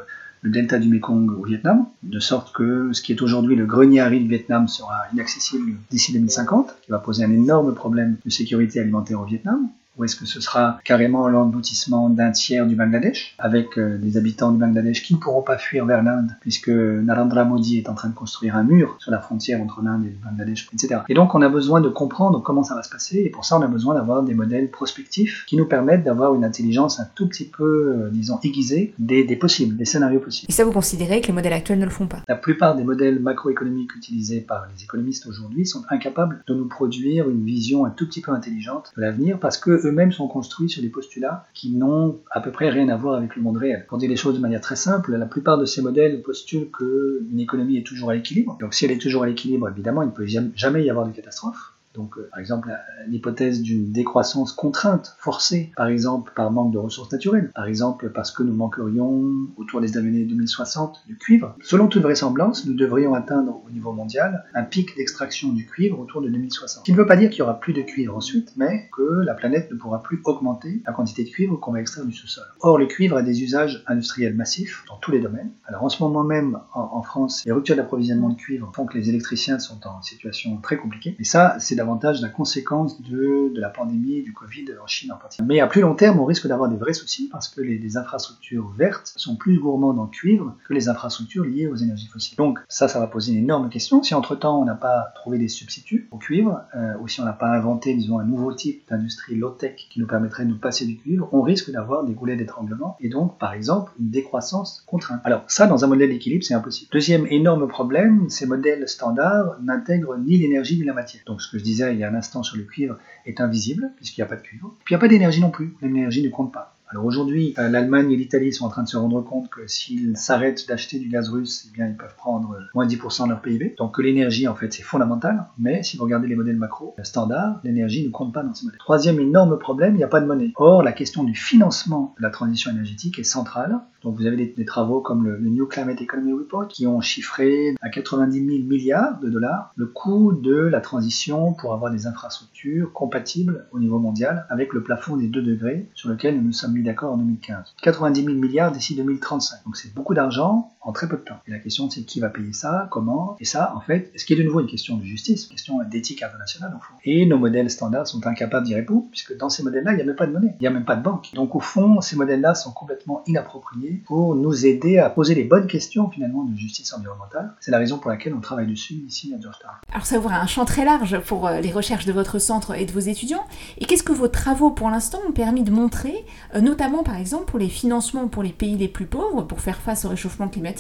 le 0.43 0.51
delta 0.51 0.79
du 0.79 0.89
Mekong 0.89 1.31
au 1.31 1.45
Vietnam, 1.45 1.87
de 2.03 2.21
sorte 2.21 2.55
que 2.55 2.93
ce 2.93 3.03
qui 3.03 3.13
est 3.13 3.23
aujourd'hui 3.23 3.57
le 3.57 3.67
grenier 3.67 4.03
riz 4.03 4.21
du 4.21 4.29
Vietnam 4.29 4.69
sera 4.69 5.05
inaccessible 5.13 5.73
d'ici 5.91 6.13
2050, 6.13 6.77
qui 6.83 6.91
va 6.91 6.99
poser 6.99 7.25
un 7.25 7.33
énorme 7.33 7.75
problème 7.75 8.17
de 8.25 8.31
sécurité 8.31 8.81
alimentaire 8.81 9.21
au 9.21 9.25
Vietnam 9.25 9.69
ou 9.99 10.05
est-ce 10.05 10.17
que 10.17 10.27
ce 10.27 10.41
sera 10.41 10.79
carrément 10.85 11.29
l'engloutissement 11.29 12.09
d'un 12.09 12.31
tiers 12.31 12.67
du 12.67 12.77
Bangladesh, 12.77 13.35
avec 13.39 13.79
euh, 13.79 13.99
des 13.99 14.17
habitants 14.17 14.53
du 14.53 14.59
Bangladesh 14.59 15.03
qui 15.03 15.15
ne 15.15 15.19
pourront 15.19 15.43
pas 15.43 15.59
fuir 15.59 15.85
vers 15.87 16.03
l'Inde, 16.03 16.31
puisque 16.41 16.69
Narendra 16.69 17.45
Modi 17.45 17.79
est 17.79 17.89
en 17.89 17.95
train 17.95 18.09
de 18.09 18.15
construire 18.15 18.57
un 18.57 18.63
mur 18.63 18.97
sur 19.01 19.11
la 19.11 19.21
frontière 19.21 19.61
entre 19.61 19.83
l'Inde 19.83 20.05
et 20.05 20.11
le 20.11 20.31
Bangladesh, 20.31 20.69
etc. 20.73 21.01
Et 21.09 21.15
donc 21.15 21.35
on 21.35 21.43
a 21.43 21.49
besoin 21.49 21.81
de 21.81 21.89
comprendre 21.89 22.43
comment 22.43 22.63
ça 22.63 22.75
va 22.75 22.83
se 22.83 22.91
passer, 22.91 23.23
et 23.27 23.31
pour 23.31 23.45
ça 23.45 23.59
on 23.59 23.63
a 23.63 23.67
besoin 23.67 23.95
d'avoir 23.95 24.23
des 24.23 24.35
modèles 24.35 24.71
prospectifs 24.71 25.45
qui 25.47 25.57
nous 25.57 25.67
permettent 25.67 26.05
d'avoir 26.05 26.35
une 26.35 26.45
intelligence 26.45 27.01
un 27.01 27.09
tout 27.15 27.29
petit 27.29 27.47
peu, 27.47 27.65
euh, 27.65 28.11
disons, 28.11 28.39
aiguisée 28.43 28.95
des, 28.99 29.25
des 29.25 29.37
possibles, 29.37 29.77
des 29.77 29.85
scénarios 29.85 30.21
possibles. 30.21 30.51
Et 30.51 30.53
ça, 30.53 30.65
vous 30.65 30.73
considérez 30.73 31.21
que 31.21 31.27
les 31.29 31.33
modèles 31.33 31.53
actuels 31.53 31.79
ne 31.79 31.85
le 31.85 31.91
font 31.91 32.07
pas? 32.07 32.23
La 32.29 32.37
plupart 32.37 32.77
des 32.77 32.85
modèles 32.85 33.21
macroéconomiques 33.21 33.95
utilisés 33.97 34.41
par 34.41 34.67
les 34.73 34.85
économistes 34.85 35.27
aujourd'hui 35.27 35.67
sont 35.67 35.83
incapables 35.91 36.43
de 36.47 36.55
nous 36.55 36.69
produire 36.69 37.29
une 37.29 37.45
vision 37.45 37.85
un 37.85 37.91
tout 37.91 38.07
petit 38.07 38.21
peu 38.21 38.33
intelligente 38.33 38.93
de 38.97 39.03
l'avenir, 39.03 39.39
parce 39.39 39.59
que 39.59 39.88
eux-mêmes 39.89 40.13
sont 40.13 40.29
construits 40.29 40.69
sur 40.69 40.83
des 40.83 40.89
postulats 40.89 41.47
qui 41.55 41.71
n'ont 41.71 42.21
à 42.31 42.41
peu 42.41 42.53
près 42.53 42.71
rien 42.71 42.89
à 42.89 42.97
voir 42.97 43.17
avec 43.17 43.37
le 43.37 43.43
monde 43.43 43.57
réel. 43.57 43.87
Pour 43.89 43.99
dire 43.99 44.09
les 44.09 44.17
choses 44.17 44.35
de 44.35 44.41
manière 44.41 44.61
très 44.61 44.77
simple, 44.77 45.17
la 45.17 45.27
plupart 45.27 45.59
de 45.59 45.65
ces 45.65 45.83
modèles 45.83 46.23
postulent 46.23 46.71
qu'une 46.71 47.41
économie 47.41 47.77
est 47.77 47.87
toujours 47.87 48.11
à 48.11 48.15
l'équilibre. 48.15 48.57
Donc 48.61 48.75
si 48.75 48.85
elle 48.85 48.93
est 48.93 48.99
toujours 48.99 49.25
à 49.25 49.27
l'équilibre, 49.27 49.69
évidemment, 49.69 50.03
il 50.03 50.07
ne 50.07 50.13
peut 50.13 50.27
jamais 50.55 50.85
y 50.85 50.91
avoir 50.91 51.07
de 51.07 51.13
catastrophe. 51.13 51.78
Donc, 51.95 52.19
euh, 52.19 52.29
par 52.31 52.41
exemple, 52.41 52.71
l'hypothèse 53.07 53.63
d'une 53.63 53.93
décroissance 53.93 54.53
contrainte, 54.53 55.17
forcée, 55.19 55.73
par 55.77 55.89
exemple 55.89 56.33
par 56.35 56.51
manque 56.51 56.73
de 56.73 56.79
ressources 56.79 57.11
naturelles, 57.11 57.51
par 57.55 57.67
exemple 57.67 58.11
parce 58.11 58.31
que 58.31 58.43
nous 58.43 58.55
manquerions 58.55 59.49
autour 59.57 59.81
des 59.81 59.97
années 59.97 60.25
2060 60.25 61.03
du 61.07 61.17
cuivre. 61.17 61.57
Selon 61.63 61.89
toute 61.89 62.03
vraisemblance, 62.03 62.67
nous 62.67 62.75
devrions 62.75 63.15
atteindre 63.15 63.63
au 63.67 63.71
niveau 63.71 63.93
mondial 63.93 64.45
un 64.55 64.63
pic 64.63 64.97
d'extraction 64.97 65.53
du 65.53 65.67
cuivre 65.67 65.99
autour 65.99 66.21
de 66.21 66.29
2060. 66.29 66.81
Ce 66.81 66.85
qui 66.85 66.93
ne 66.93 66.97
veut 66.97 67.07
pas 67.07 67.17
dire 67.17 67.31
qu'il 67.31 67.41
y 67.41 67.43
aura 67.43 67.59
plus 67.59 67.73
de 67.73 67.83
cuivre 67.83 68.17
ensuite, 68.17 68.53
mais 68.57 68.89
que 68.97 69.23
la 69.25 69.35
planète 69.35 69.71
ne 69.71 69.77
pourra 69.77 70.03
plus 70.03 70.21
augmenter 70.25 70.83
la 70.87 70.93
quantité 70.93 71.25
de 71.25 71.31
cuivre 71.31 71.57
qu'on 71.57 71.73
va 71.73 71.81
extraire 71.81 72.05
du 72.05 72.13
sous-sol. 72.13 72.45
Or, 72.61 72.79
le 72.79 72.87
cuivre 72.87 73.17
a 73.17 73.23
des 73.23 73.43
usages 73.43 73.83
industriels 73.87 74.35
massifs 74.35 74.85
dans 74.89 74.97
tous 74.97 75.11
les 75.11 75.21
domaines. 75.21 75.51
Alors, 75.67 75.85
en 75.85 75.89
ce 75.89 76.03
moment 76.03 76.25
même, 76.25 76.59
en, 76.75 77.03
France, 77.03 77.45
les 77.45 77.53
ruptures 77.53 77.77
d'approvisionnement 77.77 78.29
de 78.29 78.37
cuivre 78.37 78.71
font 78.75 78.87
que 78.87 78.99
les 78.99 79.09
électriciens 79.09 79.59
sont 79.59 79.87
en 79.87 80.03
situation 80.03 80.57
très 80.59 80.77
compliquée. 80.77 81.17
Ça, 81.23 81.57
c'est 81.59 81.75
davantage 81.79 82.21
la 82.21 82.29
conséquence 82.29 83.01
de, 83.03 83.53
de, 83.55 83.61
la 83.61 83.71
pandémie 83.71 84.23
du 84.23 84.33
Covid 84.33 84.67
en 84.83 84.87
Chine 84.87 85.13
en 85.13 85.17
particulier. 85.17 85.47
Mais 85.49 85.61
à 85.61 85.67
plus 85.67 85.81
long 85.81 85.95
terme, 85.95 86.21
on 86.21 86.25
risque 86.25 86.47
d'avoir 86.47 86.69
des 86.69 86.77
vrais 86.77 86.93
soucis 86.93 87.29
parce 87.31 87.49
que 87.49 87.61
les, 87.61 87.97
infrastructures 87.97 88.69
vertes 88.77 89.15
sont 89.17 89.37
plus 89.37 89.59
gourmandes 89.59 89.99
en 89.99 90.07
cuivre 90.07 90.55
que 90.67 90.75
les 90.75 90.91
infrastructures 90.91 91.45
liées 91.45 91.67
aux 91.67 91.77
énergies 91.77 92.07
fossiles. 92.07 92.37
Donc 92.37 92.59
ça, 92.69 92.87
ça 92.87 93.01
va 93.01 93.07
poser 93.07 93.33
une 93.33 93.39
énorme 93.39 93.71
question. 93.71 94.03
Si 94.03 94.15
entre-temps 94.15 94.61
on 94.61 94.65
n'a 94.67 94.75
pas 94.75 95.13
trouvé 95.15 95.39
des 95.39 95.49
substituts 95.49 96.07
au 96.11 96.19
cuivre, 96.19 96.61
euh, 96.77 96.95
ou 97.01 97.09
si 97.09 97.21
on 97.21 97.25
n'a 97.25 97.33
pas 97.33 97.49
inventé, 97.49 97.95
disons, 97.95 98.19
un 98.19 98.25
nouveau 98.25 98.53
type 98.53 98.83
d'industrie 98.91 99.37
low-tech 99.37 99.75
qui 99.91 100.01
nous 100.01 100.07
permettrait 100.07 100.45
de 100.45 100.51
nous 100.51 100.59
passer 100.59 100.85
du 100.85 100.99
cuivre, 100.99 101.29
on 101.33 101.41
risque 101.41 101.71
d'avoir 101.71 102.05
des 102.05 102.13
goulets 102.13 102.37
d'étranglement 102.37 102.97
et 103.01 103.09
donc, 103.09 103.39
par 103.39 103.55
exemple, 103.55 103.93
une 103.99 104.11
décroissance 104.11 104.85
contrainte. 104.87 105.21
Alors 105.25 105.45
ça, 105.47 105.67
dans 105.67 105.85
un 105.85 105.89
modèle 105.89 106.11
d'équilibre, 106.11 106.45
c'est 106.45 106.55
impossible. 106.55 106.91
Deuxième 106.93 107.27
énorme 107.29 107.69
problème, 107.69 108.29
ces 108.29 108.47
modèles 108.47 108.87
standards 108.89 109.57
n'intègrent 109.63 110.19
ni 110.19 110.37
l'énergie 110.37 110.79
ni 110.79 110.85
la 110.85 110.93
matière. 110.93 111.23
Donc 111.27 111.41
ce 111.41 111.51
que 111.51 111.59
je 111.59 111.65
il 111.71 111.99
y 111.99 112.05
a 112.05 112.09
un 112.09 112.15
instant 112.15 112.43
sur 112.43 112.57
le 112.57 112.65
cuivre 112.65 112.99
est 113.27 113.41
invisible, 113.41 113.91
puisqu'il 113.97 114.21
n'y 114.21 114.27
a 114.27 114.29
pas 114.29 114.37
de 114.37 114.43
cuivre. 114.43 114.75
Puis 114.85 114.95
il 114.95 114.97
n'y 114.97 114.99
a 114.99 115.01
pas 115.01 115.09
d'énergie 115.09 115.41
non 115.41 115.51
plus, 115.51 115.75
l'énergie 115.83 116.23
ne 116.23 116.31
compte 116.31 116.53
pas. 116.53 116.75
Alors 116.91 117.05
aujourd'hui, 117.05 117.55
euh, 117.59 117.69
l'Allemagne 117.69 118.11
et 118.13 118.17
l'Italie 118.17 118.51
sont 118.51 118.65
en 118.65 118.71
train 118.71 118.83
de 118.83 118.89
se 118.89 118.97
rendre 118.97 119.21
compte 119.21 119.51
que 119.51 119.67
s'ils 119.67 120.17
s'arrêtent 120.17 120.67
d'acheter 120.69 120.99
du 120.99 121.09
gaz 121.09 121.29
russe, 121.29 121.67
eh 121.69 121.77
bien 121.77 121.87
ils 121.87 121.97
peuvent 121.97 122.15
prendre 122.17 122.57
moins 122.75 122.87
10% 122.87 123.25
de 123.25 123.29
leur 123.29 123.43
PIB. 123.43 123.75
Donc 123.77 123.97
que 123.97 124.03
l'énergie 124.03 124.49
en 124.49 124.55
fait 124.55 124.73
c'est 124.73 124.83
fondamental, 124.83 125.45
mais 125.59 125.83
si 125.83 125.99
vous 125.99 126.05
regardez 126.05 126.29
les 126.29 126.35
modèles 126.35 126.57
macro 126.57 126.97
standard, 127.03 127.61
l'énergie 127.63 128.07
ne 128.07 128.11
compte 128.11 128.33
pas 128.33 128.43
dans 128.43 128.55
ces 128.55 128.65
modèles. 128.65 128.79
Troisième 128.79 129.21
énorme 129.21 129.59
problème, 129.59 129.95
il 129.95 129.99
n'y 129.99 130.05
a 130.05 130.09
pas 130.09 130.23
de 130.23 130.27
monnaie. 130.27 130.53
Or 130.57 130.83
la 130.83 130.93
question 130.93 131.25
du 131.25 131.35
financement 131.35 132.15
de 132.17 132.23
la 132.23 132.31
transition 132.31 132.71
énergétique 132.71 133.19
est 133.19 133.25
centrale. 133.25 133.81
Donc 134.03 134.17
vous 134.17 134.27
avez 134.27 134.37
des, 134.37 134.65
travaux 134.65 135.01
comme 135.01 135.27
le, 135.27 135.39
New 135.39 135.67
Climate 135.67 136.01
Economy 136.01 136.33
Report 136.33 136.69
qui 136.69 136.87
ont 136.87 137.01
chiffré 137.01 137.75
à 137.81 137.89
90 137.89 138.39
000 138.39 138.69
milliards 138.69 139.19
de 139.21 139.29
dollars 139.29 139.73
le 139.77 139.87
coût 139.87 140.33
de 140.33 140.55
la 140.55 140.81
transition 140.81 141.53
pour 141.55 141.75
avoir 141.75 141.91
des 141.91 142.07
infrastructures 142.07 142.93
compatibles 142.93 143.67
au 143.73 143.79
niveau 143.79 143.99
mondial 143.99 144.47
avec 144.51 144.73
le 144.73 144.83
plafond 144.83 145.17
des 145.17 145.27
2 145.27 145.43
degrés 145.43 145.89
sur 145.95 146.09
lequel 146.09 146.37
nous 146.37 146.43
nous 146.43 146.53
sommes 146.53 146.81
d'accord 146.83 147.13
en 147.13 147.17
2015. 147.17 147.75
90 147.83 148.25
000 148.25 148.37
milliards 148.37 148.73
d'ici 148.73 148.95
2035. 148.95 149.65
Donc 149.65 149.77
c'est 149.77 149.93
beaucoup 149.95 150.15
d'argent 150.15 150.71
très 150.93 151.09
peu 151.09 151.17
de 151.17 151.23
temps. 151.23 151.39
Et 151.47 151.51
la 151.51 151.59
question 151.59 151.91
c'est 151.91 152.03
qui 152.03 152.21
va 152.21 152.29
payer 152.29 152.53
ça, 152.53 152.89
comment, 152.91 153.37
et 153.41 153.45
ça 153.45 153.75
en 153.77 153.81
fait, 153.81 154.13
ce 154.17 154.25
qui 154.25 154.33
est 154.33 154.37
de 154.37 154.43
nouveau 154.43 154.61
une 154.61 154.67
question 154.67 154.97
de 154.97 155.05
justice, 155.05 155.45
une 155.45 155.51
question 155.51 155.83
d'éthique 155.83 156.23
internationale 156.23 156.73
au 156.77 156.81
fond. 156.81 156.95
Et 157.05 157.27
nos 157.27 157.39
modèles 157.39 157.71
standards 157.71 158.07
sont 158.07 158.27
incapables 158.27 158.67
d'y 158.67 158.75
répondre, 158.75 159.07
puisque 159.11 159.37
dans 159.37 159.49
ces 159.49 159.63
modèles-là, 159.63 159.93
il 159.93 159.97
n'y 159.97 160.03
a 160.03 160.05
même 160.05 160.17
pas 160.17 160.27
de 160.27 160.33
monnaie, 160.33 160.55
il 160.59 160.63
n'y 160.63 160.67
a 160.67 160.71
même 160.71 160.85
pas 160.85 160.97
de 160.97 161.03
banque. 161.03 161.31
Donc 161.35 161.55
au 161.55 161.61
fond, 161.61 162.01
ces 162.01 162.17
modèles-là 162.17 162.55
sont 162.55 162.73
complètement 162.73 163.23
inappropriés 163.27 164.03
pour 164.07 164.35
nous 164.35 164.67
aider 164.67 164.99
à 164.99 165.11
poser 165.11 165.35
les 165.35 165.45
bonnes 165.45 165.67
questions 165.67 166.11
finalement 166.11 166.45
de 166.45 166.57
justice 166.57 166.93
environnementale. 166.93 167.53
C'est 167.61 167.71
la 167.71 167.79
raison 167.79 167.99
pour 167.99 168.11
laquelle 168.11 168.35
on 168.35 168.41
travaille 168.41 168.67
dessus 168.67 168.95
ici 168.95 169.35
à 169.37 169.41
Georgetown. 169.41 169.71
Alors 169.93 170.07
ça 170.07 170.19
ouvre 170.19 170.33
un 170.33 170.47
champ 170.47 170.65
très 170.65 170.85
large 170.85 171.19
pour 171.21 171.47
euh, 171.47 171.61
les 171.61 171.73
recherches 171.73 172.07
de 172.07 172.13
votre 172.13 172.39
centre 172.39 172.75
et 172.75 172.85
de 172.85 172.93
vos 172.93 173.01
étudiants. 173.01 173.45
Et 173.79 173.85
qu'est-ce 173.85 174.03
que 174.03 174.13
vos 174.13 174.29
travaux 174.29 174.71
pour 174.71 174.91
l'instant 174.91 175.19
ont 175.29 175.33
permis 175.33 175.63
de 175.63 175.71
montrer, 175.71 176.25
euh, 176.55 176.61
notamment 176.61 177.03
par 177.03 177.17
exemple 177.17 177.45
pour 177.47 177.59
les 177.59 177.69
financements 177.69 178.29
pour 178.29 178.43
les 178.43 178.53
pays 178.53 178.77
les 178.77 178.89
plus 178.89 179.07
pauvres 179.07 179.43
pour 179.43 179.61
faire 179.61 179.79
face 179.79 180.05
au 180.05 180.09
réchauffement 180.09 180.49
climatique? 180.49 180.78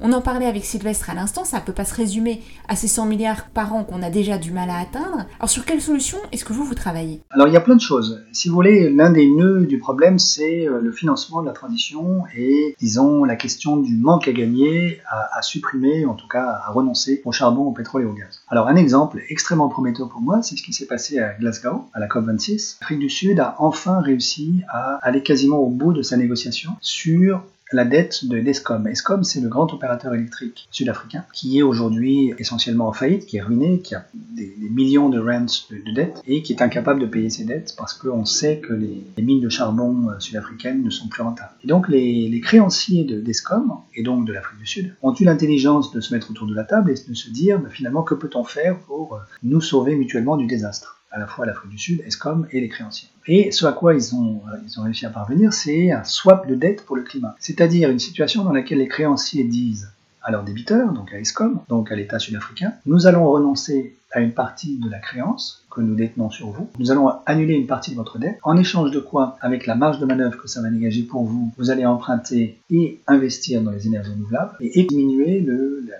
On 0.00 0.12
en 0.12 0.20
parlait 0.20 0.46
avec 0.46 0.64
Sylvestre 0.64 1.10
à 1.10 1.14
l'instant, 1.14 1.44
ça 1.44 1.60
ne 1.60 1.62
peut 1.64 1.72
pas 1.72 1.84
se 1.84 1.94
résumer 1.94 2.42
à 2.68 2.76
ces 2.76 2.88
100 2.88 3.06
milliards 3.06 3.46
par 3.46 3.74
an 3.74 3.84
qu'on 3.84 4.02
a 4.02 4.10
déjà 4.10 4.38
du 4.38 4.50
mal 4.50 4.68
à 4.68 4.78
atteindre. 4.78 5.24
Alors 5.38 5.48
sur 5.48 5.64
quelle 5.64 5.80
solution 5.80 6.18
est-ce 6.32 6.44
que 6.44 6.52
vous 6.52 6.64
vous 6.64 6.74
travaillez? 6.74 7.20
Alors 7.30 7.46
il 7.48 7.54
y 7.54 7.56
a 7.56 7.60
plein 7.60 7.76
de 7.76 7.80
choses. 7.80 8.22
Si 8.32 8.48
vous 8.48 8.54
voulez, 8.54 8.90
l'un 8.90 9.10
des 9.10 9.28
nœuds 9.28 9.66
du 9.66 9.78
problème, 9.78 10.18
c'est 10.18 10.66
euh, 10.66 10.80
le 10.80 10.92
financement 10.92 11.42
de 11.42 11.46
la 11.46 11.52
transition 11.52 12.24
et, 12.36 12.74
disons, 12.80 13.24
la 13.24 13.36
question 13.36 13.76
du 13.76 13.96
manque 13.96 14.28
à 14.28 14.32
gagner, 14.32 15.00
à, 15.08 15.38
à 15.38 15.42
supprimer, 15.42 16.04
en 16.06 16.14
tout 16.14 16.28
cas 16.28 16.60
à 16.66 16.70
renoncer 16.72 17.22
au 17.24 17.32
charbon, 17.32 17.62
au 17.62 17.72
pétrole 17.72 18.02
et 18.02 18.06
au 18.06 18.12
gaz. 18.12 18.40
Alors 18.48 18.68
un 18.68 18.76
exemple 18.76 19.22
extrêmement 19.28 19.68
prometteur 19.68 20.08
pour 20.08 20.20
moi, 20.20 20.42
c'est 20.42 20.56
ce 20.56 20.62
qui 20.62 20.72
s'est 20.72 20.86
passé 20.86 21.18
à 21.18 21.34
Glasgow, 21.34 21.86
à 21.94 22.00
la 22.00 22.08
COP26. 22.08 22.78
L'Afrique 22.80 22.98
du 22.98 23.10
Sud 23.10 23.40
a 23.40 23.56
enfin 23.58 24.00
réussi 24.00 24.62
à 24.68 24.98
aller 25.02 25.22
quasiment 25.22 25.58
au 25.58 25.68
bout 25.68 25.92
de 25.92 26.02
sa 26.02 26.16
négociation 26.16 26.72
sur 26.80 27.42
la 27.74 27.84
dette 27.84 28.24
de 28.24 28.40
d'Escom. 28.40 28.86
Escom, 28.86 29.24
c'est 29.24 29.40
le 29.40 29.48
grand 29.48 29.72
opérateur 29.72 30.14
électrique 30.14 30.68
sud-africain 30.70 31.24
qui 31.32 31.58
est 31.58 31.62
aujourd'hui 31.62 32.32
essentiellement 32.38 32.88
en 32.88 32.92
faillite, 32.92 33.26
qui 33.26 33.36
est 33.36 33.42
ruiné, 33.42 33.80
qui 33.80 33.94
a 33.94 34.06
des, 34.14 34.54
millions 34.70 35.08
de 35.08 35.18
rents 35.18 35.64
de, 35.70 35.94
dettes 35.94 36.22
et 36.26 36.42
qui 36.42 36.52
est 36.52 36.62
incapable 36.62 37.00
de 37.00 37.06
payer 37.06 37.30
ses 37.30 37.44
dettes 37.44 37.74
parce 37.76 37.94
qu'on 37.94 38.24
sait 38.24 38.58
que 38.58 38.72
les, 38.72 39.04
mines 39.22 39.40
de 39.40 39.48
charbon 39.48 40.10
euh, 40.10 40.20
sud-africaines 40.20 40.82
ne 40.82 40.90
sont 40.90 41.08
plus 41.08 41.22
rentables. 41.22 41.52
Et 41.62 41.66
donc 41.66 41.88
les, 41.88 42.40
créanciers 42.40 43.04
d'Escom, 43.04 43.72
et 43.94 44.02
donc 44.02 44.26
de 44.26 44.32
l'Afrique 44.32 44.58
du 44.58 44.66
Sud, 44.66 44.94
ont 45.02 45.14
eu 45.14 45.24
l'intelligence 45.24 45.92
de 45.92 46.00
se 46.00 46.12
mettre 46.12 46.30
autour 46.30 46.46
de 46.46 46.54
la 46.54 46.64
table 46.64 46.90
et 46.90 46.94
de 47.08 47.14
se 47.14 47.30
dire 47.30 47.58
bah, 47.58 47.70
finalement 47.70 48.02
que 48.02 48.14
peut-on 48.14 48.44
faire 48.44 48.78
pour 48.80 49.14
euh, 49.14 49.18
nous 49.42 49.60
sauver 49.60 49.94
mutuellement 49.96 50.36
du 50.36 50.46
désastre? 50.46 51.00
À 51.14 51.18
la 51.20 51.26
fois 51.28 51.46
l'Afrique 51.46 51.70
du 51.70 51.78
Sud, 51.78 52.02
ESCOM 52.04 52.48
et 52.50 52.60
les 52.60 52.68
créanciers. 52.68 53.08
Et 53.28 53.52
ce 53.52 53.64
à 53.66 53.72
quoi 53.72 53.94
ils 53.94 54.14
ont, 54.14 54.42
euh, 54.48 54.56
ils 54.66 54.80
ont 54.80 54.82
réussi 54.82 55.06
à 55.06 55.10
parvenir, 55.10 55.52
c'est 55.52 55.92
un 55.92 56.02
swap 56.02 56.48
de 56.48 56.56
dette 56.56 56.84
pour 56.84 56.96
le 56.96 57.02
climat. 57.02 57.36
C'est-à-dire 57.38 57.88
une 57.88 58.00
situation 58.00 58.42
dans 58.42 58.52
laquelle 58.52 58.78
les 58.78 58.88
créanciers 58.88 59.44
disent 59.44 59.90
à 60.22 60.32
leurs 60.32 60.42
débiteurs, 60.42 60.92
donc 60.92 61.12
à 61.14 61.20
ESCOM, 61.20 61.60
donc 61.68 61.92
à 61.92 61.94
l'État 61.94 62.18
sud-africain, 62.18 62.72
nous 62.86 63.06
allons 63.06 63.30
renoncer 63.30 63.94
à 64.14 64.20
une 64.20 64.32
partie 64.32 64.78
de 64.78 64.88
la 64.88 64.98
créance 64.98 65.64
que 65.70 65.80
nous 65.80 65.96
détenons 65.96 66.30
sur 66.30 66.48
vous. 66.50 66.68
Nous 66.78 66.92
allons 66.92 67.10
annuler 67.26 67.54
une 67.54 67.66
partie 67.66 67.90
de 67.90 67.96
votre 67.96 68.18
dette, 68.18 68.38
en 68.44 68.56
échange 68.56 68.92
de 68.92 69.00
quoi, 69.00 69.36
avec 69.40 69.66
la 69.66 69.74
marge 69.74 69.98
de 69.98 70.06
manœuvre 70.06 70.40
que 70.40 70.48
ça 70.48 70.62
va 70.62 70.70
dégager 70.70 71.02
pour 71.02 71.24
vous, 71.24 71.52
vous 71.58 71.70
allez 71.70 71.84
emprunter 71.84 72.60
et 72.70 73.00
investir 73.08 73.60
dans 73.60 73.72
les 73.72 73.86
énergies 73.86 74.12
renouvelables 74.12 74.52
et 74.60 74.84
diminuer 74.84 75.44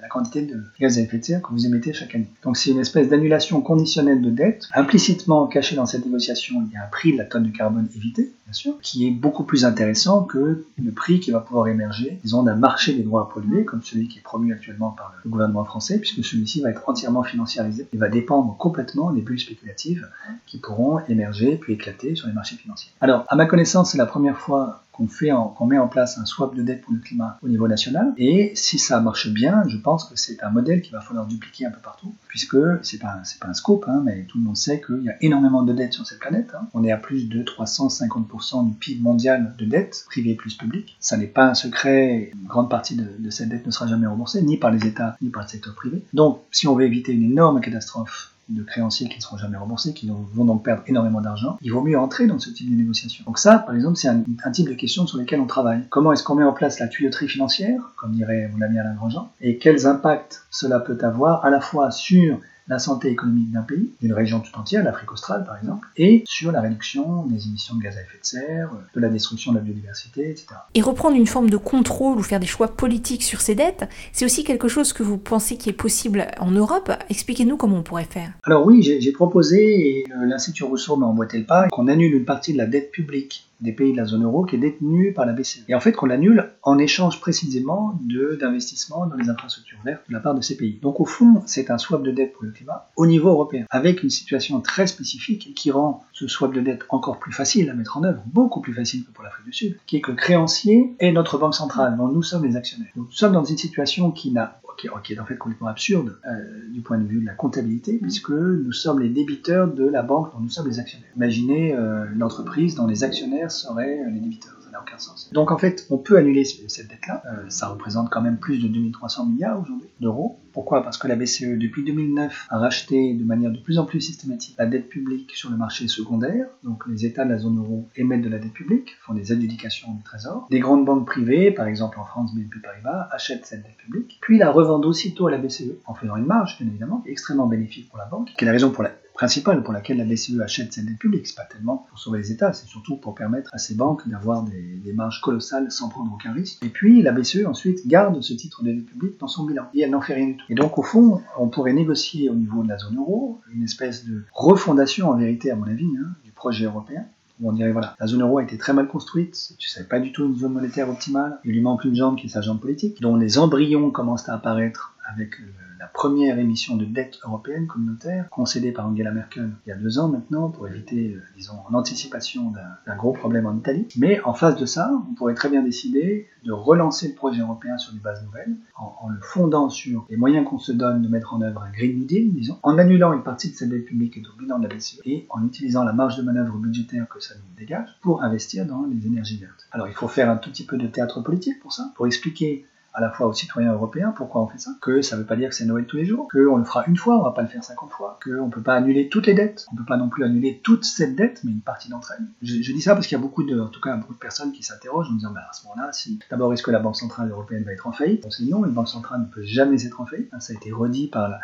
la 0.00 0.09
quantité 0.09 0.42
de 0.42 0.62
gaz 0.78 0.99
à 0.99 1.00
effet 1.00 1.18
de 1.18 1.25
serre 1.25 1.42
que 1.42 1.50
vous 1.50 1.66
émettez 1.66 1.92
chaque 1.92 2.14
année. 2.14 2.28
Donc 2.44 2.56
c'est 2.56 2.71
une 2.71 2.78
espèce 2.78 3.09
d'annulation 3.09 3.61
conditionnelle 3.61 4.23
de 4.23 4.30
dette. 4.30 4.68
Implicitement 4.75 5.47
caché 5.47 5.75
dans 5.75 5.87
cette 5.87 6.04
négociation, 6.04 6.62
il 6.66 6.73
y 6.73 6.76
a 6.76 6.85
un 6.85 6.88
prix 6.88 7.12
de 7.12 7.18
la 7.18 7.25
tonne 7.25 7.44
de 7.44 7.56
carbone 7.56 7.88
évité, 7.97 8.33
bien 8.47 8.52
sûr, 8.52 8.78
qui 8.80 9.09
est 9.09 9.11
beaucoup 9.11 9.42
plus 9.42 9.64
intéressant 9.64 10.23
que 10.23 10.64
le 10.80 10.92
prix 10.92 11.18
qui 11.18 11.33
va 11.33 11.40
pouvoir 11.40 11.66
émerger, 11.66 12.18
disons, 12.23 12.44
d'un 12.44 12.54
marché 12.54 12.94
des 12.94 13.02
droits 13.02 13.23
à 13.23 13.35
polluer, 13.35 13.64
comme 13.64 13.83
celui 13.83 14.06
qui 14.06 14.18
est 14.18 14.23
promu 14.23 14.52
actuellement 14.52 14.90
par 14.90 15.14
le 15.25 15.30
gouvernement 15.30 15.64
français, 15.64 15.99
puisque 15.99 16.25
celui-ci 16.25 16.61
va 16.61 16.71
être 16.71 16.83
entièrement 16.87 17.25
financiarisé 17.25 17.88
et 17.92 17.97
va 17.97 18.03
dépendre 18.08 18.56
complètement 18.56 19.12
des 19.12 19.20
bulles 19.20 19.40
spéculatives 19.40 20.08
qui 20.46 20.58
pourront 20.58 21.00
émerger 21.08 21.56
puis 21.56 21.75
éclater 21.75 22.14
sur 22.14 22.26
les 22.28 22.32
marchés 22.32 22.56
financiers. 22.56 22.92
Alors, 23.00 23.25
à 23.28 23.37
ma 23.37 23.46
connaissance, 23.46 23.92
c'est 23.92 23.99
la 23.99 24.06
première 24.06 24.38
fois 24.38 24.83
qu'on 24.94 25.08
fait 25.08 25.30
met 25.66 25.78
en 25.78 25.88
place 25.88 26.18
un 26.18 26.24
swap 26.24 26.54
de 26.54 26.62
dette 26.62 26.82
pour 26.82 26.92
le 26.92 27.00
climat 27.00 27.38
au 27.42 27.48
niveau 27.48 27.66
national. 27.68 28.12
Et 28.16 28.52
si 28.54 28.78
ça 28.78 29.00
marche 29.00 29.28
bien, 29.28 29.64
je 29.68 29.76
pense 29.76 30.04
que 30.04 30.16
c'est 30.16 30.42
un 30.42 30.50
modèle 30.50 30.82
qu'il 30.82 30.92
va 30.92 31.00
falloir 31.00 31.26
dupliquer 31.26 31.66
un 31.66 31.70
peu 31.70 31.80
partout, 31.80 32.14
puisque 32.28 32.56
c'est 32.82 32.98
pas 32.98 33.22
pas 33.40 33.48
un 33.48 33.54
scope, 33.54 33.86
hein, 33.88 34.02
mais 34.04 34.24
tout 34.24 34.38
le 34.38 34.44
monde 34.44 34.56
sait 34.56 34.80
qu'il 34.80 35.02
y 35.02 35.08
a 35.08 35.16
énormément 35.20 35.62
de 35.62 35.72
dettes 35.72 35.94
sur 35.94 36.06
cette 36.06 36.20
planète. 36.20 36.52
Hein. 36.54 36.68
On 36.74 36.84
est 36.84 36.92
à 36.92 36.96
plus 36.96 37.28
de 37.28 37.42
350% 37.42 38.68
du 38.68 38.74
PIB 38.74 39.02
mondial 39.02 39.54
de 39.58 39.64
dettes, 39.64 40.04
privées 40.06 40.34
plus 40.34 40.54
publiques. 40.54 40.96
Ça 41.00 41.16
n'est 41.16 41.26
pas 41.26 41.46
un 41.46 41.54
secret. 41.54 42.30
Une 42.34 42.46
grande 42.46 42.70
partie 42.70 42.96
de, 42.96 43.06
de 43.18 43.30
cette 43.30 43.48
dette 43.48 43.66
ne 43.66 43.70
sera 43.70 43.86
jamais 43.86 44.06
remboursée, 44.06 44.42
ni 44.42 44.56
par 44.56 44.70
les 44.70 44.86
États, 44.86 45.16
ni 45.20 45.30
par 45.30 45.42
le 45.42 45.48
secteur 45.48 45.74
privé. 45.74 46.04
Donc, 46.12 46.40
si 46.50 46.68
on 46.68 46.74
veut 46.74 46.84
éviter 46.84 47.12
une 47.12 47.24
énorme 47.24 47.60
catastrophe 47.60 48.33
de 48.48 48.62
créanciers 48.62 49.08
qui 49.08 49.16
ne 49.16 49.22
seront 49.22 49.38
jamais 49.38 49.56
remboursés, 49.56 49.94
qui 49.94 50.08
vont 50.08 50.44
donc 50.44 50.64
perdre 50.64 50.82
énormément 50.86 51.20
d'argent, 51.20 51.58
il 51.62 51.72
vaut 51.72 51.82
mieux 51.82 51.98
entrer 51.98 52.26
dans 52.26 52.38
ce 52.38 52.50
type 52.50 52.70
de 52.70 52.76
négociation. 52.76 53.24
Donc 53.26 53.38
ça, 53.38 53.58
par 53.58 53.74
exemple, 53.74 53.96
c'est 53.96 54.08
un, 54.08 54.50
type 54.52 54.68
de 54.68 54.74
question 54.74 55.06
sur 55.06 55.18
lesquelles 55.18 55.40
on 55.40 55.46
travaille. 55.46 55.80
Comment 55.90 56.12
est-ce 56.12 56.22
qu'on 56.22 56.34
met 56.34 56.44
en 56.44 56.52
place 56.52 56.78
la 56.78 56.88
tuyauterie 56.88 57.28
financière, 57.28 57.92
comme 57.96 58.12
dirait 58.12 58.50
mon 58.54 58.60
ami 58.62 58.78
Alain 58.78 58.94
Grandjean, 58.94 59.30
et 59.40 59.58
quels 59.58 59.86
impacts 59.86 60.46
cela 60.50 60.80
peut 60.80 60.98
avoir 61.02 61.44
à 61.44 61.50
la 61.50 61.60
fois 61.60 61.90
sur 61.90 62.40
la 62.68 62.78
santé 62.78 63.11
économique 63.11 63.50
d'un 63.50 63.62
pays, 63.62 63.90
d'une 64.00 64.12
région 64.12 64.40
tout 64.40 64.59
entière, 64.59 64.83
l'Afrique 64.85 65.12
australe 65.12 65.44
par 65.44 65.56
exemple, 65.59 65.88
et 65.97 66.23
sur 66.26 66.52
la 66.52 66.61
réduction 66.61 67.26
des 67.26 67.47
émissions 67.47 67.76
de 67.76 67.83
gaz 67.83 67.97
à 67.97 68.00
effet 68.00 68.18
de 68.21 68.26
serre, 68.26 68.71
de 68.94 69.00
la 69.00 69.09
destruction 69.09 69.52
de 69.52 69.59
la 69.59 69.62
biodiversité, 69.62 70.30
etc. 70.30 70.47
Et 70.75 70.80
reprendre 70.80 71.16
une 71.16 71.26
forme 71.26 71.50
de 71.50 71.56
contrôle 71.56 72.18
ou 72.18 72.23
faire 72.23 72.40
des 72.40 72.47
choix 72.47 72.68
politiques 72.68 73.23
sur 73.23 73.40
ces 73.40 73.54
dettes, 73.54 73.88
c'est 74.12 74.25
aussi 74.25 74.44
quelque 74.44 74.68
chose 74.68 74.92
que 74.92 75.02
vous 75.02 75.18
pensez 75.18 75.56
qui 75.56 75.68
est 75.68 75.75
possible 75.75 76.26
en 76.40 76.50
Europe. 76.50 76.90
Expliquez-nous 77.11 77.56
comment 77.56 77.78
on 77.78 77.83
pourrait 77.83 78.04
faire. 78.04 78.33
Alors 78.44 78.64
oui, 78.66 78.83
j'ai 78.83 79.12
proposé, 79.12 79.99
et 79.99 80.04
l'Institut 80.25 80.64
Rousseau 80.64 80.97
m'a 80.97 81.06
emboîté 81.06 81.38
le 81.38 81.44
pas, 81.44 81.68
qu'on 81.68 81.88
annule 81.88 82.14
une 82.14 82.25
partie 82.25 82.52
de 82.52 82.59
la 82.59 82.66
dette 82.66 82.90
publique 82.90 83.47
des 83.61 83.73
pays 83.73 83.92
de 83.92 83.96
la 83.96 84.04
zone 84.04 84.25
euro 84.25 84.44
qui 84.44 84.56
est 84.56 84.58
détenu 84.58 85.12
par 85.12 85.26
la 85.26 85.32
BCE. 85.32 85.64
Et 85.68 85.75
en 85.75 85.80
fait 85.80 85.92
qu'on 85.92 86.06
l'annule 86.06 86.50
en 86.62 86.78
échange 86.78 87.20
précisément 87.20 87.99
d'investissements 88.40 89.06
dans 89.06 89.16
les 89.16 89.28
infrastructures 89.28 89.78
vertes 89.84 90.02
de 90.08 90.12
la 90.12 90.20
part 90.20 90.34
de 90.34 90.40
ces 90.40 90.56
pays. 90.56 90.78
Donc 90.82 91.00
au 91.00 91.04
fond, 91.04 91.42
c'est 91.46 91.70
un 91.70 91.78
swap 91.78 92.02
de 92.02 92.11
dette 92.11 92.32
pour 92.32 92.44
le 92.44 92.50
climat 92.50 92.90
au 92.96 93.06
niveau 93.06 93.30
européen, 93.30 93.64
avec 93.70 94.02
une 94.02 94.11
situation 94.11 94.61
très 94.61 94.87
spécifique 94.87 95.54
qui 95.54 95.70
rend 95.70 96.04
ce 96.14 96.26
swap 96.28 96.54
de 96.54 96.61
dette 96.61 96.87
encore 96.88 97.18
plus 97.18 97.33
facile 97.33 97.68
à 97.68 97.75
mettre 97.75 97.99
en 97.99 98.04
œuvre, 98.04 98.23
beaucoup 98.26 98.61
plus 98.61 98.73
facile 98.73 99.04
que 99.04 99.11
pour 99.11 99.25
l'Afrique 99.25 99.44
du 99.44 99.52
Sud, 99.52 99.76
qui 99.87 99.97
est 99.97 100.00
que 100.00 100.12
le 100.12 100.16
créancier 100.16 100.94
est 101.00 101.12
notre 101.12 101.38
banque 101.38 101.54
centrale, 101.54 101.97
dont 101.97 102.09
nous 102.09 102.23
sommes 102.23 102.44
les 102.44 102.56
actionnaires. 102.56 102.90
Nous 102.97 103.11
sommes 103.11 103.33
dans 103.33 103.44
une 103.44 103.59
situation 103.59 104.11
qui 104.11 104.30
n'a 104.30 104.61
est 104.85 105.18
en 105.18 105.25
fait 105.25 105.37
complètement 105.37 105.68
absurde 105.68 106.18
euh, 106.26 106.68
du 106.71 106.80
point 106.80 106.99
de 106.99 107.06
vue 107.06 107.21
de 107.21 107.26
la 107.26 107.35
comptabilité, 107.35 107.99
puisque 108.00 108.30
nous 108.30 108.73
sommes 108.73 109.00
les 109.00 109.08
débiteurs 109.08 109.73
de 109.73 109.84
la 109.84 110.02
banque 110.02 110.32
dont 110.32 110.41
nous 110.41 110.50
sommes 110.50 110.69
les 110.69 110.78
actionnaires. 110.78 111.08
Imaginez 111.17 111.75
euh, 111.75 112.06
l'entreprise 112.17 112.75
dont 112.75 112.86
les 112.86 113.04
actionnaires 113.04 113.50
seraient 113.50 114.00
les 114.10 114.21
débiteurs. 114.21 114.54
Ça 114.62 114.71
n'a 114.71 114.80
aucun 114.80 114.99
sens. 114.99 115.30
Donc 115.32 115.50
en 115.50 115.58
fait, 115.58 115.86
on 115.91 115.99
peut 115.99 116.17
annuler 116.17 116.45
cette 116.45 116.88
dette-là. 116.88 117.23
Euh, 117.26 117.49
ça 117.49 117.69
représente 117.69 118.10
quand 118.10 118.21
même 118.21 118.38
plus 118.38 118.58
de 118.58 118.69
2300 118.69 119.26
milliards 119.26 119.60
aujourd'hui 119.60 119.88
d'euros. 120.00 120.41
Pourquoi? 120.54 120.84
Parce 120.84 120.99
que 120.99 121.08
la 121.08 121.17
BCE, 121.17 121.58
depuis 121.58 121.82
2009, 121.82 122.47
a 122.49 122.58
racheté 122.58 123.14
de 123.14 123.25
manière 123.25 123.50
de 123.50 123.58
plus 123.58 123.78
en 123.78 123.84
plus 123.84 124.00
systématique 124.00 124.54
la 124.56 124.67
dette 124.67 124.88
publique 124.88 125.32
sur 125.32 125.50
le 125.50 125.56
marché 125.56 125.88
secondaire. 125.88 126.47
Donc 126.62 126.84
les 126.86 127.04
États 127.04 127.25
de 127.25 127.30
la 127.30 127.38
zone 127.38 127.58
euro 127.58 127.88
émettent 127.97 128.23
de 128.23 128.28
la 128.28 128.38
dette 128.38 128.52
publique, 128.52 128.97
font 129.00 129.14
des 129.14 129.32
adjudications 129.32 129.93
du 129.93 130.02
trésor. 130.04 130.47
Des 130.50 130.60
grandes 130.60 130.84
banques 130.84 131.06
privées, 131.06 131.50
par 131.50 131.67
exemple 131.67 131.99
en 131.99 132.04
France, 132.04 132.34
BNP 132.34 132.60
Paribas, 132.62 133.08
achètent 133.10 133.47
cette 133.47 133.64
dette 133.64 133.76
publique, 133.76 134.19
puis 134.21 134.38
la 134.38 134.52
revendent 134.52 134.86
aussitôt 134.86 135.26
à 135.26 135.32
la 135.32 135.38
BCE, 135.38 135.75
en 135.86 135.95
faisant 135.95 136.17
une 136.17 136.26
marge, 136.26 136.56
bien 136.60 136.69
évidemment, 136.69 137.02
extrêmement 137.04 137.49
bénéfique 137.49 137.88
pour 137.88 137.99
la 137.99 138.06
banque, 138.06 138.32
qui 138.38 138.45
est 138.45 138.47
la 138.47 138.52
raison 138.52 138.71
pour 138.71 138.84
la, 138.84 138.93
principale 139.14 139.62
pour 139.62 139.72
laquelle 139.72 139.96
la 139.96 140.04
BCE 140.04 140.40
achète 140.40 140.72
cette 140.72 140.86
dette 140.86 140.98
publique. 140.98 141.26
C'est 141.26 141.36
pas 141.36 141.44
tellement 141.44 141.86
pour 141.88 141.98
sauver 141.98 142.18
les 142.18 142.32
États, 142.32 142.52
c'est 142.52 142.66
surtout 142.66 142.96
pour 142.96 143.14
permettre 143.14 143.48
à 143.54 143.58
ces 143.58 143.74
banques 143.74 144.06
d'avoir 144.08 144.42
des, 144.42 144.92
marges 144.92 145.20
colossales 145.20 145.72
sans 145.72 145.88
prendre 145.88 146.12
aucun 146.12 146.32
risque. 146.32 146.62
Et 146.64 146.68
puis 146.68 147.02
la 147.02 147.10
BCE 147.10 147.46
ensuite 147.46 147.86
garde 147.86 148.20
ce 148.20 148.32
titre 148.32 148.62
de 148.62 148.72
dette 148.72 148.86
publique 148.86 149.18
dans 149.18 149.26
son 149.26 149.44
bilan 149.44 149.64
et 149.74 149.80
elle 149.80 149.90
n'en 149.90 150.00
fait 150.00 150.14
rien 150.14 150.26
du 150.26 150.36
tout. 150.36 150.44
Et 150.50 150.54
donc 150.54 150.78
au 150.78 150.82
fond, 150.82 151.20
on 151.38 151.48
pourrait 151.48 151.72
négocier 151.72 152.28
au 152.28 152.34
niveau 152.34 152.62
de 152.62 152.68
la 152.68 152.78
zone 152.78 152.96
euro 152.96 153.40
une 153.52 153.64
espèce 153.64 154.04
de 154.04 154.24
refondation 154.32 155.10
en 155.10 155.16
vérité 155.16 155.50
à 155.50 155.56
mon 155.56 155.66
avis 155.66 155.88
hein, 155.98 156.10
du 156.24 156.30
projet 156.30 156.66
européen 156.66 157.06
où 157.40 157.48
on 157.48 157.52
dirait 157.52 157.72
voilà, 157.72 157.96
la 157.98 158.06
zone 158.06 158.22
euro 158.22 158.38
a 158.38 158.42
été 158.42 158.56
très 158.58 158.72
mal 158.72 158.86
construite, 158.86 159.54
tu 159.58 159.68
savais 159.68 159.88
pas 159.88 159.98
du 159.98 160.12
tout 160.12 160.24
une 160.26 160.36
zone 160.36 160.52
monétaire 160.52 160.88
optimale, 160.88 161.40
il 161.44 161.52
lui 161.52 161.60
manque 161.60 161.84
une 161.84 161.94
jambe 161.94 162.16
qui 162.16 162.26
est 162.26 162.30
sa 162.30 162.40
jambe 162.40 162.60
politique, 162.60 163.00
dont 163.00 163.16
les 163.16 163.38
embryons 163.38 163.90
commencent 163.90 164.28
à 164.28 164.34
apparaître 164.34 164.94
avec 165.04 165.38
le 165.38 165.47
la 165.84 165.90
première 165.90 166.38
émission 166.38 166.76
de 166.76 166.86
dette 166.86 167.19
européenne 167.25 167.67
communautaire 167.67 168.28
concédée 168.30 168.73
par 168.73 168.86
Angela 168.86 169.10
Merkel 169.10 169.50
il 169.67 169.69
y 169.69 169.73
a 169.73 169.76
deux 169.76 169.99
ans 169.99 170.08
maintenant 170.08 170.49
pour 170.49 170.67
éviter, 170.67 171.14
euh, 171.14 171.23
disons, 171.36 171.58
en 171.69 171.75
anticipation 171.75 172.52
d'un 172.86 172.97
gros 172.97 173.12
problème 173.12 173.45
en 173.45 173.54
Italie. 173.54 173.86
Mais 173.97 174.19
en 174.23 174.32
face 174.32 174.56
de 174.56 174.64
ça, 174.64 174.90
on 175.10 175.14
pourrait 175.14 175.34
très 175.34 175.50
bien 175.50 175.62
décider 175.62 176.28
de 176.45 176.52
relancer 176.52 177.08
le 177.08 177.14
projet 177.14 177.43
européen 177.43 177.76
sur 177.76 177.93
des 177.93 178.00
bases 178.00 178.25
nouvelles, 178.25 178.56
en, 178.76 179.08
le 179.10 179.21
fondant 179.21 179.69
sur 179.69 180.06
les 180.08 180.17
moyens 180.17 180.49
qu'on 180.49 180.58
se 180.58 180.73
donne 180.73 181.02
de 181.02 181.08
mettre 181.08 181.34
en 181.34 181.43
œuvre 181.43 181.62
un 181.62 181.71
Green 181.71 181.99
New 181.99 182.06
Deal, 182.06 182.32
disons, 182.32 182.58
en 182.62 182.78
annulant 182.78 183.12
une 183.12 183.23
partie 183.23 183.50
de 183.50 183.54
cette 183.54 183.69
dette 183.69 183.84
publique 183.84 184.17
et 184.17 184.23
au 184.23 184.38
bilan 184.38 184.58
de 184.58 184.69
la 184.69 184.75
BCE, 184.75 185.00
et 185.04 185.26
en 185.28 185.45
utilisant 185.45 185.84
la 185.84 185.93
marge 185.93 186.17
de 186.17 186.23
manœuvre 186.23 186.56
budgétaire 186.56 187.06
que 187.08 187.21
ça 187.21 187.34
nous 187.34 187.58
dégage 187.58 187.88
pour 188.00 188.23
investir 188.23 188.64
dans 188.64 188.84
les 188.84 189.06
énergies 189.06 189.38
vertes. 189.38 189.69
Alors 189.71 189.88
il 189.88 189.95
faut 189.95 190.08
faire 190.08 190.30
un 190.30 190.36
tout 190.36 190.50
petit 190.50 190.64
peu 190.64 190.78
de 190.78 190.86
théâtre 190.86 191.21
politique 191.21 191.60
pour 191.60 191.73
ça, 191.73 191.93
pour 191.95 192.06
expliquer 192.06 192.64
à 192.95 193.00
la 193.00 193.11
fois 193.11 193.26
aux 193.26 193.33
citoyens 193.33 193.73
européens 193.73 194.15
pourquoi 194.17 194.43
on 194.43 194.47
fait 194.47 194.59
ça, 194.59 194.71
que 194.80 195.02
ça 195.02 195.17
ne 195.17 195.23
veut 195.23 195.26
pas 195.26 195.37
dire 195.37 195.49
que 195.49 195.54
c'est 195.54 195.65
Noël 195.65 195.85
tous 195.87 195.97
les 195.97 196.04
jours, 196.04 196.28
qu'on 196.30 196.57
le 196.57 196.65
fera 196.65 196.85
une 196.87 196.97
fois, 196.97 197.19
on 197.19 197.23
va 197.23 197.33
pas 197.33 197.43
le 197.43 197.49
faire 197.49 197.63
50 197.63 197.91
fois, 197.91 198.19
qu'on 198.25 198.47
ne 198.47 198.50
peut 198.50 198.63
pas 198.63 198.75
annuler 198.75 199.09
toutes 199.09 199.26
les 199.26 199.35
dettes, 199.35 199.67
on 199.71 199.75
ne 199.75 199.80
peut 199.80 199.87
pas 199.87 199.97
non 199.97 200.09
plus 200.09 200.25
annuler 200.25 200.61
toute 200.63 200.85
cette 200.85 201.17
dette, 201.17 201.43
mais 201.45 201.50
une 201.50 201.61
partie 201.61 201.91
d'entre 201.91 202.13
elles. 202.13 202.26
Je, 202.43 202.73
dis 202.73 202.80
ça 202.80 202.95
parce 202.95 203.07
qu'il 203.07 203.17
y 203.17 203.21
a 203.21 203.23
beaucoup 203.23 203.43
de, 203.43 203.59
en 203.59 203.69
tout 203.69 203.80
cas, 203.80 203.97
beaucoup 203.97 204.15
de 204.15 204.19
personnes 204.19 204.52
qui 204.52 204.63
s'interrogent 204.63 205.11
en 205.11 205.15
disant, 205.15 205.33
bah, 205.33 205.43
à 205.50 205.52
ce 205.52 205.65
moment-là, 205.65 205.93
si 205.93 206.21
d'abord 206.30 206.52
est-ce 206.52 206.63
que 206.63 206.71
la 206.71 206.78
Banque 206.78 206.97
centrale 206.97 207.30
européenne 207.30 207.65
va 207.65 207.73
être 207.73 207.87
en 207.87 207.93
faillite? 207.93 208.26
C'est 208.30 208.45
non, 208.45 208.65
une 208.65 208.73
banque 208.73 208.89
centrale 208.89 209.21
ne 209.21 209.26
peut 209.26 209.43
jamais 209.43 209.85
être 209.85 210.00
en 210.00 210.07
faillite. 210.07 210.30
Ça 210.39 210.52
a 210.52 210.57
été 210.57 210.71
redit 210.71 211.09
par 211.09 211.28
la, 211.28 211.41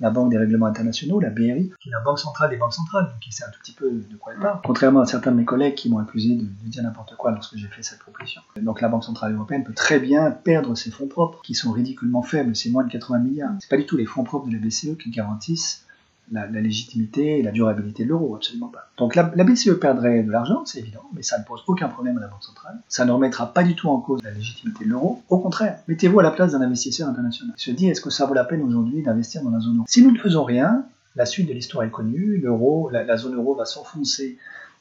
la 0.00 0.10
Banque 0.10 0.30
des 0.30 0.38
règlements 0.38 0.66
internationaux, 0.66 1.20
la 1.20 1.30
BRI, 1.30 1.72
qui 1.80 1.88
est 1.88 1.92
la 1.92 2.00
banque 2.00 2.18
centrale 2.18 2.50
des 2.50 2.56
banques 2.56 2.72
centrales, 2.72 3.04
donc 3.04 3.20
qui 3.20 3.32
sait 3.32 3.44
un 3.44 3.50
tout 3.50 3.60
petit 3.60 3.72
peu 3.72 3.90
de 3.90 4.16
quoi 4.16 4.32
elle 4.32 4.40
parle. 4.40 4.60
Contrairement 4.64 5.00
à 5.00 5.06
certains 5.06 5.30
de 5.30 5.36
mes 5.36 5.44
collègues 5.44 5.74
qui 5.74 5.88
m'ont 5.90 5.98
accusé 5.98 6.34
de, 6.34 6.44
dire 6.64 6.82
n'importe 6.82 7.14
quoi 7.16 7.30
lorsque 7.30 7.56
j'ai 7.56 7.68
fait 7.68 7.82
cette 7.82 8.00
proposition. 8.00 8.42
Donc 8.60 8.80
la 8.80 8.88
Banque 8.88 9.04
centrale 9.04 9.34
européenne 9.34 9.64
peut 9.64 9.74
très 9.74 10.00
bien 10.00 10.30
perdre 10.30 10.74
ses 10.74 10.90
fonds 10.90 11.06
propres, 11.06 11.40
qui 11.42 11.54
sont 11.54 11.72
ridiculement 11.72 12.22
faibles, 12.22 12.56
c'est 12.56 12.70
moins 12.70 12.84
de 12.84 12.90
80 12.90 13.18
milliards. 13.18 13.52
C'est 13.60 13.70
pas 13.70 13.76
du 13.76 13.86
tout 13.86 13.96
les 13.96 14.06
fonds 14.06 14.24
propres 14.24 14.48
de 14.48 14.54
la 14.54 14.58
BCE 14.58 14.96
qui 14.98 15.10
garantissent 15.10 15.84
la, 16.32 16.46
légitimité 16.46 17.38
et 17.38 17.42
la 17.42 17.50
durabilité 17.50 18.04
de 18.04 18.08
l'euro, 18.08 18.34
absolument 18.34 18.68
pas. 18.68 18.88
Donc 18.96 19.14
la, 19.14 19.22
BCE 19.22 19.78
perdrait 19.78 20.22
de 20.22 20.30
l'argent, 20.30 20.64
c'est 20.64 20.78
évident, 20.78 21.02
mais 21.14 21.22
ça 21.22 21.38
ne 21.38 21.44
pose 21.44 21.62
aucun 21.66 21.88
problème 21.88 22.18
à 22.18 22.20
la 22.20 22.28
Banque 22.28 22.42
centrale. 22.42 22.76
Ça 22.88 23.04
ne 23.04 23.12
remettra 23.12 23.52
pas 23.52 23.62
du 23.62 23.74
tout 23.74 23.88
en 23.88 24.00
cause 24.00 24.22
la 24.22 24.30
légitimité 24.30 24.84
de 24.84 24.90
l'euro. 24.90 25.22
Au 25.28 25.38
contraire, 25.38 25.78
mettez-vous 25.88 26.20
à 26.20 26.22
la 26.22 26.30
place 26.30 26.52
d'un 26.52 26.62
investisseur 26.62 27.08
international. 27.08 27.54
Il 27.56 27.60
se 27.60 27.70
dit, 27.70 27.88
est-ce 27.88 28.00
que 28.00 28.10
ça 28.10 28.26
vaut 28.26 28.34
la 28.34 28.44
peine 28.44 28.62
aujourd'hui 28.62 29.02
d'investir 29.02 29.42
dans 29.42 29.50
la 29.50 29.60
zone 29.60 29.76
euro? 29.76 29.84
Si 29.88 30.02
nous 30.02 30.10
ne 30.10 30.18
faisons 30.18 30.44
rien, 30.44 30.84
la 31.16 31.26
suite 31.26 31.48
de 31.48 31.52
l'histoire 31.52 31.84
est 31.84 31.90
connue, 31.90 32.38
l'euro, 32.38 32.90
la, 32.90 33.16
zone 33.16 33.34
euro 33.34 33.54
va 33.54 33.66
s'enfoncer 33.66 34.38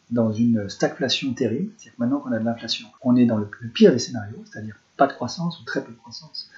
dans 0.10 0.32
une 0.32 0.70
stagflation 0.70 1.34
terrible, 1.34 1.72
c'est-à-dire 1.78 1.96
que 1.96 2.02
maintenant 2.02 2.20
qu'on 2.20 2.32
a 2.32 2.40
de 2.40 2.46
l'inflation, 2.46 2.88
on 3.02 3.16
est 3.16 3.26
dans 3.26 3.38
le, 3.38 3.50
le 3.60 3.70
pire 3.70 3.92
des 3.92 4.00
scénarios, 4.00 4.44
c'est-à-dire 4.46 4.76
pas 4.98 5.08
de 5.08 5.14
croissance 5.14 5.60
ou 5.60 5.64
très 5.64 5.84
peu 5.84 5.92
de 5.92 5.98
croissance, 5.98 6.50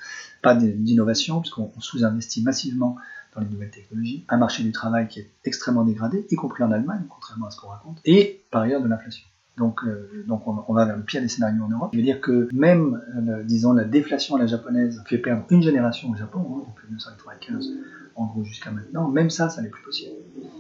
pas 0.41 0.55
d'innovation, 0.55 1.39
puisqu'on 1.39 1.71
sous-investit 1.79 2.43
massivement 2.43 2.97
dans 3.35 3.41
les 3.41 3.49
nouvelles 3.49 3.71
technologies, 3.71 4.25
un 4.29 4.37
marché 4.37 4.63
du 4.63 4.71
travail 4.71 5.07
qui 5.07 5.19
est 5.19 5.29
extrêmement 5.45 5.83
dégradé, 5.83 6.25
y 6.29 6.35
compris 6.35 6.63
en 6.63 6.71
Allemagne, 6.71 7.03
contrairement 7.09 7.47
à 7.47 7.51
ce 7.51 7.59
qu'on 7.59 7.67
raconte, 7.67 7.99
et 8.05 8.43
par 8.51 8.61
ailleurs 8.61 8.81
de 8.81 8.87
l'inflation. 8.87 9.25
Donc, 9.57 9.83
euh, 9.83 10.25
donc 10.27 10.47
on, 10.47 10.73
va 10.73 10.85
vers 10.85 10.97
le 10.97 11.03
pire 11.03 11.21
des 11.21 11.27
scénarios 11.27 11.63
en 11.63 11.69
Europe. 11.69 11.89
Je 11.93 11.97
veux 11.99 12.03
dire 12.03 12.21
que 12.21 12.49
même, 12.53 12.99
euh, 13.15 13.43
disons, 13.43 13.73
la 13.73 13.83
déflation 13.83 14.35
à 14.35 14.39
la 14.39 14.47
japonaise 14.47 15.03
fait 15.05 15.19
perdre 15.19 15.45
une 15.51 15.61
génération 15.61 16.09
au 16.09 16.15
Japon, 16.15 16.39
hein, 16.39 16.63
depuis 16.69 16.87
1995 16.87 17.69
en 18.15 18.25
gros 18.25 18.43
jusqu'à 18.43 18.71
maintenant, 18.71 19.09
même 19.09 19.29
ça, 19.29 19.49
ça 19.49 19.61
n'est 19.61 19.69
plus 19.69 19.83
possible. 19.83 20.11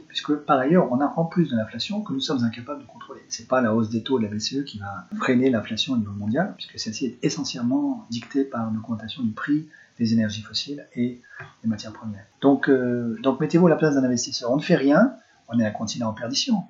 Puisque 0.07 0.33
par 0.35 0.59
ailleurs, 0.59 0.91
on 0.91 0.99
a 0.99 1.13
en 1.15 1.25
plus 1.25 1.49
de 1.49 1.55
l'inflation 1.55 2.01
que 2.01 2.13
nous 2.13 2.19
sommes 2.19 2.43
incapables 2.43 2.81
de 2.81 2.87
contrôler. 2.87 3.21
C'est 3.29 3.47
pas 3.47 3.61
la 3.61 3.73
hausse 3.73 3.89
des 3.89 4.03
taux 4.03 4.19
de 4.19 4.23
la 4.23 4.29
BCE 4.29 4.63
qui 4.65 4.79
va 4.79 5.07
freiner 5.17 5.49
l'inflation 5.49 5.93
au 5.93 5.97
niveau 5.97 6.11
mondial, 6.11 6.53
puisque 6.57 6.79
celle-ci 6.79 7.05
est 7.05 7.19
essentiellement 7.23 8.05
dictée 8.09 8.43
par 8.43 8.71
l'augmentation 8.71 9.23
du 9.23 9.31
prix 9.31 9.67
des 9.99 10.13
énergies 10.13 10.41
fossiles 10.41 10.87
et 10.95 11.21
des 11.63 11.69
matières 11.69 11.93
premières. 11.93 12.25
Donc, 12.41 12.69
euh, 12.69 13.17
donc 13.21 13.39
mettez-vous 13.39 13.67
à 13.67 13.69
la 13.69 13.75
place 13.75 13.95
d'un 13.95 14.03
investisseur. 14.03 14.51
On 14.51 14.57
ne 14.57 14.61
fait 14.61 14.75
rien, 14.75 15.13
on 15.49 15.59
est 15.59 15.65
un 15.65 15.71
continent 15.71 16.09
en 16.09 16.13
perdition 16.13 16.63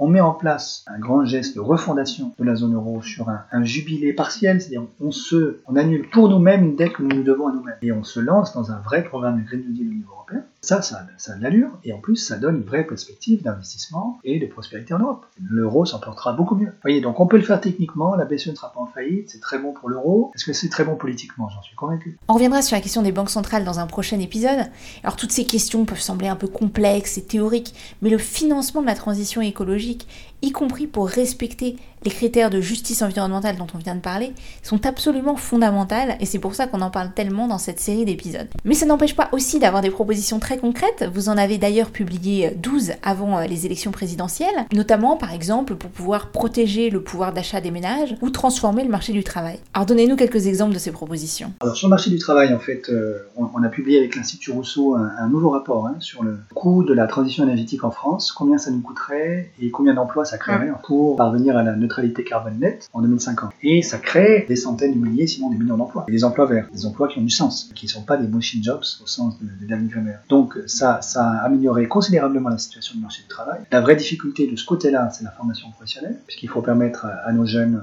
on 0.00 0.08
met 0.08 0.20
en 0.20 0.32
place 0.32 0.82
un 0.86 0.98
grand 0.98 1.26
geste 1.26 1.54
de 1.54 1.60
refondation 1.60 2.32
de 2.38 2.44
la 2.44 2.54
zone 2.54 2.74
euro 2.74 3.02
sur 3.02 3.28
un, 3.28 3.64
jubilé 3.64 4.14
partiel, 4.14 4.60
c'est-à-dire 4.60 4.86
on 4.98 5.10
se, 5.10 5.60
on 5.66 5.76
annule 5.76 6.08
pour 6.08 6.30
nous-mêmes 6.30 6.64
une 6.64 6.74
dette 6.74 6.94
que 6.94 7.02
nous 7.02 7.14
nous 7.14 7.22
devons 7.22 7.48
à 7.48 7.52
nous-mêmes. 7.52 7.76
Et 7.82 7.92
on 7.92 8.02
se 8.02 8.18
lance 8.18 8.54
dans 8.54 8.72
un 8.72 8.78
vrai 8.78 9.04
programme 9.04 9.42
de 9.42 9.46
Green 9.46 9.60
New 9.60 9.72
Deal 9.72 9.88
au 9.88 9.92
niveau 9.92 10.12
européen. 10.12 10.42
Ça, 10.62 10.82
ça, 10.82 11.06
ça 11.16 11.32
a 11.32 11.36
de 11.36 11.42
l'allure, 11.42 11.70
et 11.84 11.94
en 11.94 12.00
plus, 12.00 12.16
ça 12.16 12.36
donne 12.36 12.56
une 12.56 12.64
vraie 12.64 12.86
perspective 12.86 13.42
d'investissement 13.42 14.18
et 14.24 14.38
de 14.38 14.46
prospérité 14.46 14.92
en 14.92 14.98
Europe. 14.98 15.24
L'euro 15.40 15.86
s'en 15.86 16.00
portera 16.00 16.34
beaucoup 16.34 16.54
mieux. 16.54 16.66
Vous 16.66 16.82
voyez, 16.82 17.00
donc 17.00 17.18
on 17.18 17.26
peut 17.26 17.38
le 17.38 17.42
faire 17.42 17.62
techniquement, 17.62 18.14
la 18.14 18.26
BCE 18.26 18.48
ne 18.48 18.54
sera 18.54 18.70
pas 18.70 18.80
en 18.80 18.86
faillite, 18.86 19.30
c'est 19.30 19.40
très 19.40 19.58
bon 19.58 19.72
pour 19.72 19.88
l'euro. 19.88 20.30
Est-ce 20.34 20.44
que 20.44 20.52
c'est 20.52 20.68
très 20.68 20.84
bon 20.84 20.96
politiquement? 20.96 21.48
J'en 21.48 21.62
suis 21.62 21.74
convaincu. 21.76 22.18
On 22.28 22.34
reviendra 22.34 22.60
sur 22.60 22.76
la 22.76 22.82
question 22.82 23.00
des 23.00 23.10
banques 23.10 23.30
centrales 23.30 23.64
dans 23.64 23.78
un 23.78 23.86
prochain 23.86 24.20
épisode. 24.20 24.66
Alors 25.02 25.16
toutes 25.16 25.32
ces 25.32 25.46
questions 25.46 25.86
peuvent 25.86 25.98
sembler 25.98 26.28
un 26.28 26.36
peu 26.36 26.46
complexes 26.46 27.16
et 27.16 27.24
théoriques, 27.24 27.74
mais 28.02 28.10
le 28.10 28.18
financement 28.18 28.82
de 28.82 28.86
la 28.86 28.94
transition 28.94 29.40
écologique 29.40 30.06
y 30.42 30.52
compris 30.52 30.86
pour 30.86 31.08
respecter 31.08 31.76
les 32.04 32.10
critères 32.10 32.50
de 32.50 32.60
justice 32.60 33.02
environnementale 33.02 33.56
dont 33.56 33.66
on 33.74 33.78
vient 33.78 33.94
de 33.94 34.00
parler, 34.00 34.32
sont 34.62 34.86
absolument 34.86 35.36
fondamentales 35.36 36.16
et 36.20 36.26
c'est 36.26 36.38
pour 36.38 36.54
ça 36.54 36.66
qu'on 36.66 36.80
en 36.80 36.90
parle 36.90 37.12
tellement 37.12 37.46
dans 37.46 37.58
cette 37.58 37.80
série 37.80 38.04
d'épisodes. 38.04 38.48
Mais 38.64 38.74
ça 38.74 38.86
n'empêche 38.86 39.14
pas 39.14 39.28
aussi 39.32 39.58
d'avoir 39.58 39.82
des 39.82 39.90
propositions 39.90 40.38
très 40.38 40.58
concrètes, 40.58 41.08
vous 41.12 41.28
en 41.28 41.36
avez 41.36 41.58
d'ailleurs 41.58 41.90
publié 41.90 42.52
12 42.56 42.92
avant 43.02 43.38
euh, 43.38 43.44
les 43.44 43.66
élections 43.66 43.90
présidentielles, 43.90 44.66
notamment 44.72 45.16
par 45.16 45.32
exemple 45.32 45.74
pour 45.74 45.90
pouvoir 45.90 46.30
protéger 46.30 46.90
le 46.90 47.02
pouvoir 47.02 47.32
d'achat 47.32 47.60
des 47.60 47.70
ménages 47.70 48.16
ou 48.22 48.30
transformer 48.30 48.84
le 48.84 48.90
marché 48.90 49.12
du 49.12 49.24
travail. 49.24 49.58
Alors 49.74 49.86
donnez-nous 49.86 50.16
quelques 50.16 50.46
exemples 50.46 50.74
de 50.74 50.78
ces 50.78 50.92
propositions. 50.92 51.52
Alors 51.60 51.76
sur 51.76 51.88
le 51.88 51.90
marché 51.90 52.10
du 52.10 52.18
travail, 52.18 52.54
en 52.54 52.58
fait, 52.58 52.88
euh, 52.88 53.18
on, 53.36 53.62
a 53.62 53.68
publié 53.68 53.98
avec 53.98 54.16
l'Institut 54.16 54.52
Rousseau 54.52 54.94
un, 54.94 55.28
nouveau 55.28 55.50
rapport 55.50 55.86
hein, 55.86 55.96
sur 56.00 56.22
le 56.22 56.38
coût 56.54 56.82
de 56.82 56.94
la 56.94 57.06
transition 57.06 57.44
énergétique 57.44 57.84
en 57.84 57.90
France, 57.90 58.32
combien 58.32 58.58
ça 58.58 58.70
nous 58.70 58.80
coûterait 58.80 59.50
et 59.60 59.70
combien 59.70 59.94
d'emplois 59.94 60.24
ça 60.24 60.38
créerait 60.38 60.72
pour 60.84 61.16
parvenir 61.16 61.56
à 61.56 61.62
la 61.62 61.76
neutralité 61.76 61.89
carbone 62.26 62.58
nette 62.58 62.88
en 62.92 63.02
2050. 63.02 63.52
Et 63.62 63.82
ça 63.82 63.98
crée 63.98 64.44
des 64.48 64.56
centaines 64.56 64.94
de 64.94 65.06
milliers, 65.06 65.26
sinon 65.26 65.50
des 65.50 65.56
millions 65.56 65.76
d'emplois. 65.76 66.04
Et 66.08 66.12
des 66.12 66.24
emplois 66.24 66.46
verts, 66.46 66.68
des 66.72 66.86
emplois 66.86 67.08
qui 67.08 67.18
ont 67.18 67.22
du 67.22 67.30
sens, 67.30 67.70
qui 67.74 67.86
ne 67.86 67.90
sont 67.90 68.02
pas 68.02 68.16
des 68.16 68.26
machine 68.26 68.62
jobs 68.62 68.82
au 69.02 69.06
sens 69.06 69.38
de, 69.40 69.46
de 69.60 69.66
David 69.68 69.90
Donc 70.28 70.58
ça, 70.66 71.02
ça 71.02 71.24
a 71.24 71.44
amélioré 71.44 71.86
considérablement 71.88 72.48
la 72.48 72.58
situation 72.58 72.94
du 72.94 73.02
marché 73.02 73.22
du 73.22 73.28
travail. 73.28 73.60
La 73.70 73.80
vraie 73.80 73.96
difficulté 73.96 74.46
de 74.50 74.56
ce 74.56 74.64
côté-là, 74.64 75.10
c'est 75.10 75.24
la 75.24 75.30
formation 75.30 75.70
professionnelle, 75.70 76.18
puisqu'il 76.26 76.48
faut 76.48 76.62
permettre 76.62 77.06
à 77.24 77.32
nos 77.32 77.46
jeunes 77.46 77.82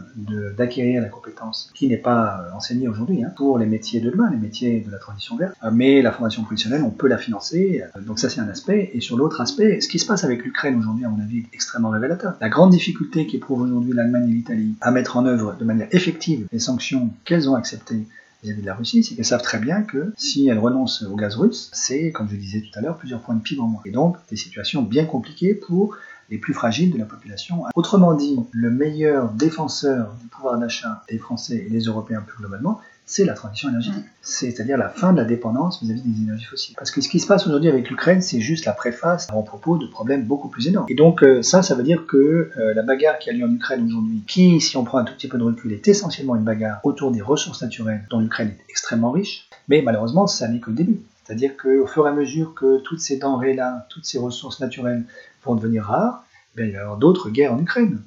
d'acquérir 0.58 1.02
la 1.02 1.10
compétence 1.10 1.72
qui 1.74 1.88
n'est 1.88 1.98
pas 1.98 2.42
euh, 2.42 2.56
enseignée 2.56 2.88
aujourd'hui 2.88 3.24
hein, 3.24 3.32
pour 3.36 3.58
les 3.58 3.66
métiers 3.66 4.00
de 4.00 4.10
demain, 4.10 4.30
les 4.32 4.38
métiers 4.38 4.84
de 4.86 4.92
la 4.92 4.98
transition 4.98 5.36
verte. 5.36 5.56
Euh, 5.64 5.72
mais 5.72 6.02
la 6.02 6.12
formation 6.12 6.44
professionnelle, 6.44 6.84
on 6.84 6.90
peut 6.90 7.08
la 7.08 7.18
financer. 7.18 7.84
Euh, 7.96 8.02
donc 8.02 8.20
ça, 8.20 8.30
c'est 8.30 8.42
un 8.42 8.48
aspect. 8.50 8.92
Et 8.94 9.02
sur 9.02 9.18
l'autre 9.18 9.42
aspect, 9.42 9.82
ce 9.82 9.88
qui 9.88 10.00
se 10.00 10.06
passe 10.06 10.24
avec 10.24 10.44
l'Ukraine 10.44 10.78
aujourd'hui, 10.78 11.06
à 11.06 11.10
mon 11.10 11.22
avis, 11.22 11.40
est 11.40 11.54
extrêmement 11.54 11.90
révélateur. 11.90 12.36
La 12.42 12.50
grande 12.50 12.72
difficulté 12.72 13.28
qu'éprouve 13.28 13.62
aujourd'hui 13.62 13.94
l'Allemagne 13.98 14.30
et 14.30 14.34
l'Italie 14.34 14.76
à 14.82 14.92
mettre 14.92 15.18
en 15.18 15.26
œuvre 15.26 15.56
de 15.60 15.66
manière 15.66 15.88
effective 15.92 16.48
les 16.52 16.60
sanctions 16.60 17.10
qu'elles 17.26 17.50
ont 17.50 17.56
acceptées 17.56 18.08
vis-à-vis 18.44 18.62
de 18.62 18.66
la 18.66 18.76
Russie, 18.76 19.04
c'est 19.04 19.16
qu'elles 19.16 19.26
savent 19.26 19.42
très 19.42 19.60
bien 19.60 19.82
que 19.82 20.14
si 20.16 20.48
elles 20.48 20.60
renoncent 20.60 21.04
au 21.04 21.16
gaz 21.16 21.36
russe, 21.36 21.70
c'est, 21.74 22.12
comme 22.12 22.30
je 22.30 22.36
disais 22.36 22.62
tout 22.62 22.78
à 22.78 22.82
l'heure, 22.82 22.98
plusieurs 22.98 23.22
points 23.22 23.36
de 23.36 23.42
PIB 23.42 23.62
en 23.62 23.68
moins. 23.68 23.82
Et 23.86 23.92
donc, 23.92 24.18
des 24.30 24.36
situations 24.36 24.84
bien 24.84 25.06
compliquées 25.06 25.56
pour 25.56 25.96
les 26.30 26.38
plus 26.38 26.54
fragiles 26.54 26.92
de 26.92 26.98
la 26.98 27.06
population. 27.06 27.64
Autrement 27.76 28.14
dit, 28.14 28.38
le 28.52 28.70
meilleur 28.70 29.32
défenseur 29.32 30.16
du 30.22 30.28
pouvoir 30.28 30.60
d'achat 30.60 31.04
des 31.10 31.18
Français 31.18 31.66
et 31.66 31.70
des 31.70 31.82
Européens 31.82 32.22
plus 32.22 32.38
globalement, 32.38 32.80
c'est 33.08 33.24
la 33.24 33.34
transition 33.34 33.70
énergétique. 33.70 34.04
C'est-à-dire 34.22 34.78
la 34.78 34.90
fin 34.90 35.14
de 35.14 35.18
la 35.18 35.24
dépendance 35.24 35.82
vis-à-vis 35.82 36.02
des 36.02 36.22
énergies 36.24 36.46
fossiles. 36.46 36.76
Parce 36.78 36.92
que 36.92 37.00
ce 37.00 37.08
qui 37.08 37.20
se 37.20 37.26
passe 37.26 37.48
aujourd'hui 37.48 37.70
avec 37.70 37.90
l'Ukraine, 37.90 38.22
c'est 38.22 38.42
juste 38.42 38.66
la 38.66 38.74
préface 38.74 39.28
en 39.32 39.42
propos 39.44 39.78
de 39.78 39.88
problèmes 39.88 40.26
beaucoup 40.26 40.50
plus 40.50 40.68
énormes. 40.68 40.86
Et 40.90 40.94
donc 40.94 41.24
euh, 41.24 41.42
ça, 41.42 41.64
ça 41.64 41.74
veut 41.74 41.84
dire 41.84 42.06
que 42.06 42.52
euh, 42.58 42.74
la 42.74 42.84
bagarre 42.84 43.18
qui 43.18 43.30
a 43.30 43.34
lieu 43.34 43.46
en 43.46 43.52
Ukraine 43.52 43.86
aujourd'hui, 43.86 44.22
qui, 44.28 44.60
si 44.60 44.76
on 44.76 44.84
prend 44.84 45.00
un 45.00 45.06
tout 45.06 45.14
petit 45.14 45.30
peu 45.30 45.38
de 45.38 45.44
recul, 45.44 45.72
est 45.72 45.88
essentiellement 45.88 46.36
une 46.36 46.44
bagarre 46.44 46.82
autour 46.84 47.12
des 47.12 47.22
ressources 47.22 47.62
naturelles 47.62 48.04
dont 48.10 48.20
l'Ukraine 48.20 48.50
est 48.50 48.70
extrêmement 48.70 49.12
riche, 49.12 49.48
mais 49.70 49.82
malheureusement, 49.82 50.28
ça 50.28 50.50
n'est 50.50 50.60
que 50.60 50.70
le 50.70 50.76
début. 50.76 51.00
C'est-à-dire 51.24 51.56
qu'au 51.58 51.88
fur 51.88 52.06
et 52.08 52.10
à 52.10 52.14
mesure 52.14 52.54
que 52.54 52.80
toutes 52.82 53.00
ces 53.00 53.18
denrées-là, 53.18 53.88
toutes 53.90 54.06
ces 54.06 54.20
ressources 54.20 54.60
naturelles 54.60 55.06
vont 55.46 55.56
devenir 55.56 55.86
rares, 55.86 56.26
ben, 56.56 56.68
il 56.68 56.74
va 56.74 56.78
y 56.78 56.82
avoir 56.82 56.98
d'autres 56.98 57.30
guerres 57.30 57.54
en 57.54 57.60
Ukraine 57.60 58.00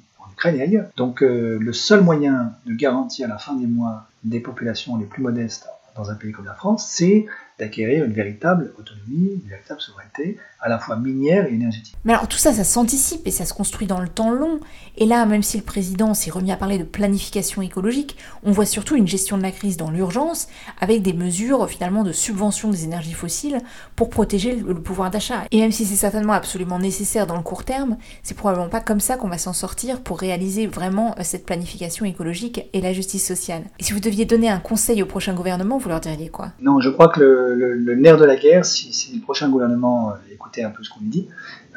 et 0.49 0.61
ailleurs. 0.61 0.87
Donc 0.97 1.21
euh, 1.21 1.57
le 1.59 1.73
seul 1.73 2.01
moyen 2.01 2.53
de 2.65 2.73
garantir 2.73 3.27
la 3.27 3.37
fin 3.37 3.53
des 3.53 3.67
mois 3.67 4.07
des 4.23 4.39
populations 4.39 4.97
les 4.97 5.05
plus 5.05 5.21
modestes 5.21 5.67
dans 5.95 6.09
un 6.09 6.15
pays 6.15 6.31
comme 6.31 6.45
la 6.45 6.53
France, 6.53 6.87
c'est 6.87 7.25
d'acquérir 7.61 8.03
une 8.03 8.11
véritable 8.11 8.73
autonomie, 8.77 9.39
une 9.43 9.49
véritable 9.49 9.79
souveraineté, 9.79 10.37
à 10.59 10.69
la 10.69 10.79
fois 10.79 10.95
minière 10.95 11.45
et 11.45 11.53
énergétique. 11.53 11.95
Mais 12.03 12.13
alors 12.13 12.27
tout 12.27 12.37
ça, 12.37 12.53
ça 12.53 12.63
s'anticipe 12.63 13.25
et 13.25 13.31
ça 13.31 13.45
se 13.45 13.53
construit 13.53 13.87
dans 13.87 13.99
le 13.99 14.07
temps 14.07 14.31
long. 14.31 14.59
Et 14.97 15.05
là, 15.05 15.25
même 15.25 15.43
si 15.43 15.57
le 15.57 15.63
président 15.63 16.13
s'est 16.13 16.31
remis 16.31 16.51
à 16.51 16.57
parler 16.57 16.77
de 16.77 16.83
planification 16.83 17.61
écologique, 17.61 18.17
on 18.43 18.51
voit 18.51 18.65
surtout 18.65 18.95
une 18.95 19.07
gestion 19.07 19.37
de 19.37 19.43
la 19.43 19.51
crise 19.51 19.77
dans 19.77 19.91
l'urgence, 19.91 20.47
avec 20.79 21.01
des 21.01 21.13
mesures 21.13 21.69
finalement 21.69 22.03
de 22.03 22.11
subvention 22.11 22.69
des 22.69 22.83
énergies 22.83 23.13
fossiles 23.13 23.59
pour 23.95 24.09
protéger 24.09 24.55
le 24.55 24.73
pouvoir 24.75 25.11
d'achat. 25.11 25.43
Et 25.51 25.61
même 25.61 25.71
si 25.71 25.85
c'est 25.85 25.95
certainement 25.95 26.33
absolument 26.33 26.79
nécessaire 26.79 27.27
dans 27.27 27.37
le 27.37 27.43
court 27.43 27.63
terme, 27.63 27.97
c'est 28.23 28.35
probablement 28.35 28.69
pas 28.69 28.81
comme 28.81 28.99
ça 28.99 29.17
qu'on 29.17 29.29
va 29.29 29.37
s'en 29.37 29.53
sortir 29.53 30.01
pour 30.01 30.19
réaliser 30.19 30.67
vraiment 30.67 31.15
euh, 31.19 31.23
cette 31.23 31.45
planification 31.45 32.05
écologique 32.05 32.69
et 32.73 32.81
la 32.81 32.93
justice 32.93 33.25
sociale. 33.25 33.63
Et 33.79 33.83
si 33.83 33.93
vous 33.93 33.99
deviez 33.99 34.25
donner 34.25 34.49
un 34.49 34.59
conseil 34.59 35.01
au 35.03 35.05
prochain 35.05 35.33
gouvernement, 35.33 35.77
vous 35.77 35.89
leur 35.89 35.99
diriez 35.99 36.29
quoi? 36.29 36.53
Non, 36.59 36.79
je 36.79 36.89
crois 36.89 37.09
que 37.09 37.21
le 37.21 37.50
le, 37.55 37.95
nerf 37.95 38.17
de 38.17 38.25
la 38.25 38.35
guerre, 38.35 38.65
si, 38.65 39.13
le 39.13 39.21
prochain 39.21 39.49
gouvernement 39.49 40.11
euh, 40.11 40.33
écoutait 40.33 40.63
un 40.63 40.69
peu 40.69 40.83
ce 40.83 40.89
qu'on 40.89 41.01
lui 41.01 41.09
dit, 41.09 41.27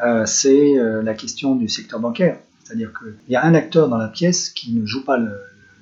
euh, 0.05 0.27
c'est 0.27 0.79
euh, 0.79 1.03
la 1.03 1.15
question 1.15 1.55
du 1.55 1.69
secteur 1.69 2.01
bancaire. 2.01 2.39
C'est-à-dire 2.63 2.93
qu'il 2.99 3.33
y 3.33 3.37
a 3.37 3.45
un 3.45 3.55
acteur 3.55 3.89
dans 3.89 3.99
la 3.99 4.09
pièce 4.09 4.49
qui 4.49 4.73
ne 4.73 4.87
joue 4.87 5.05
pas 5.05 5.19
le, 5.19 5.33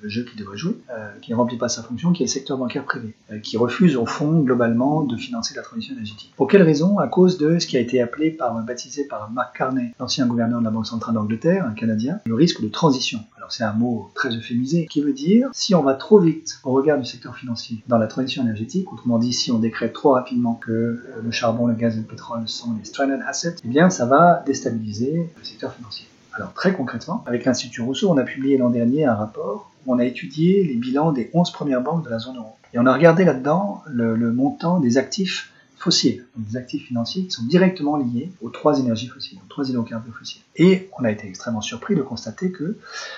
le 0.03 0.09
jeu 0.09 0.23
qu'il 0.23 0.37
devrait 0.37 0.57
jouer, 0.57 0.77
euh, 0.91 1.09
qui 1.21 1.31
ne 1.31 1.37
remplit 1.37 1.57
pas 1.57 1.69
sa 1.69 1.81
fonction, 1.81 2.11
qui 2.11 2.23
est 2.23 2.25
le 2.25 2.31
secteur 2.31 2.57
bancaire 2.57 2.83
privé, 2.83 3.15
euh, 3.31 3.39
qui 3.39 3.57
refuse 3.57 3.95
au 3.95 4.05
fond 4.05 4.41
globalement 4.41 5.03
de 5.03 5.15
financer 5.15 5.55
la 5.55 5.61
transition 5.61 5.93
énergétique. 5.95 6.33
Pour 6.35 6.47
quelle 6.47 6.61
raison? 6.61 6.99
À 6.99 7.07
cause 7.07 7.37
de 7.37 7.57
ce 7.57 7.65
qui 7.65 7.77
a 7.77 7.79
été 7.79 8.01
appelé 8.01 8.29
par, 8.29 8.53
baptisé 8.63 9.05
par 9.05 9.31
Mark 9.31 9.57
Carney, 9.57 9.93
l'ancien 9.99 10.27
gouverneur 10.27 10.59
de 10.59 10.65
la 10.65 10.71
Banque 10.71 10.87
centrale 10.87 11.15
d'Angleterre, 11.15 11.65
un 11.65 11.73
Canadien, 11.73 12.19
le 12.25 12.35
risque 12.35 12.61
de 12.61 12.67
transition. 12.67 13.19
Alors 13.37 13.51
c'est 13.51 13.63
un 13.63 13.73
mot 13.73 14.11
très 14.13 14.35
euphémisé 14.35 14.87
qui 14.87 15.01
veut 15.01 15.13
dire 15.13 15.49
si 15.53 15.73
on 15.73 15.83
va 15.83 15.93
trop 15.93 16.19
vite 16.19 16.59
au 16.63 16.71
regard 16.71 16.97
du 16.97 17.05
secteur 17.05 17.35
financier 17.35 17.83
dans 17.87 17.97
la 17.97 18.07
transition 18.07 18.43
énergétique, 18.43 18.91
autrement 18.91 19.19
dit 19.19 19.33
si 19.33 19.51
on 19.51 19.59
décrète 19.59 19.93
trop 19.93 20.11
rapidement 20.11 20.55
que 20.55 20.71
euh, 20.71 20.99
le 21.23 21.31
charbon, 21.31 21.67
le 21.67 21.73
gaz 21.73 21.95
et 21.95 21.99
le 21.99 22.05
pétrole 22.05 22.47
sont 22.47 22.71
des 22.71 22.85
stranded 22.85 23.21
assets, 23.27 23.55
eh 23.63 23.67
bien 23.67 23.89
ça 23.89 24.05
va 24.05 24.43
déstabiliser 24.45 25.29
le 25.37 25.43
secteur 25.43 25.73
financier. 25.73 26.05
Alors 26.35 26.53
très 26.53 26.73
concrètement, 26.73 27.23
avec 27.27 27.45
l'Institut 27.45 27.81
Rousseau, 27.81 28.11
on 28.11 28.17
a 28.17 28.23
publié 28.23 28.57
l'an 28.57 28.69
dernier 28.69 29.05
un 29.05 29.13
rapport 29.13 29.71
où 29.85 29.93
on 29.93 29.99
a 29.99 30.05
étudié 30.05 30.63
les 30.63 30.75
bilans 30.75 31.11
des 31.11 31.29
11 31.33 31.51
premières 31.51 31.81
banques 31.81 32.03
de 32.03 32.09
la 32.09 32.19
zone 32.19 32.37
euro. 32.37 32.55
Et 32.73 32.79
on 32.79 32.85
a 32.87 32.93
regardé 32.93 33.23
là-dedans 33.23 33.83
le, 33.85 34.15
le, 34.15 34.31
montant 34.31 34.79
des 34.79 34.97
actifs 34.97 35.52
fossiles, 35.83 36.25
donc 36.37 36.47
des 36.47 36.55
actifs 36.55 36.87
financiers 36.87 37.25
qui 37.25 37.31
sont 37.31 37.43
directement 37.43 37.97
liés 37.97 38.31
aux 38.41 38.49
trois 38.49 38.79
énergies 38.79 39.07
fossiles, 39.07 39.37
aux 39.43 39.49
trois 39.49 39.69
hydrocarbures 39.69 40.15
fossiles. 40.15 40.41
Et 40.55 40.89
on 40.97 41.03
a 41.03 41.11
été 41.11 41.27
extrêmement 41.27 41.61
surpris 41.61 41.95
de 41.95 42.01
constater 42.01 42.51
que, 42.51 42.77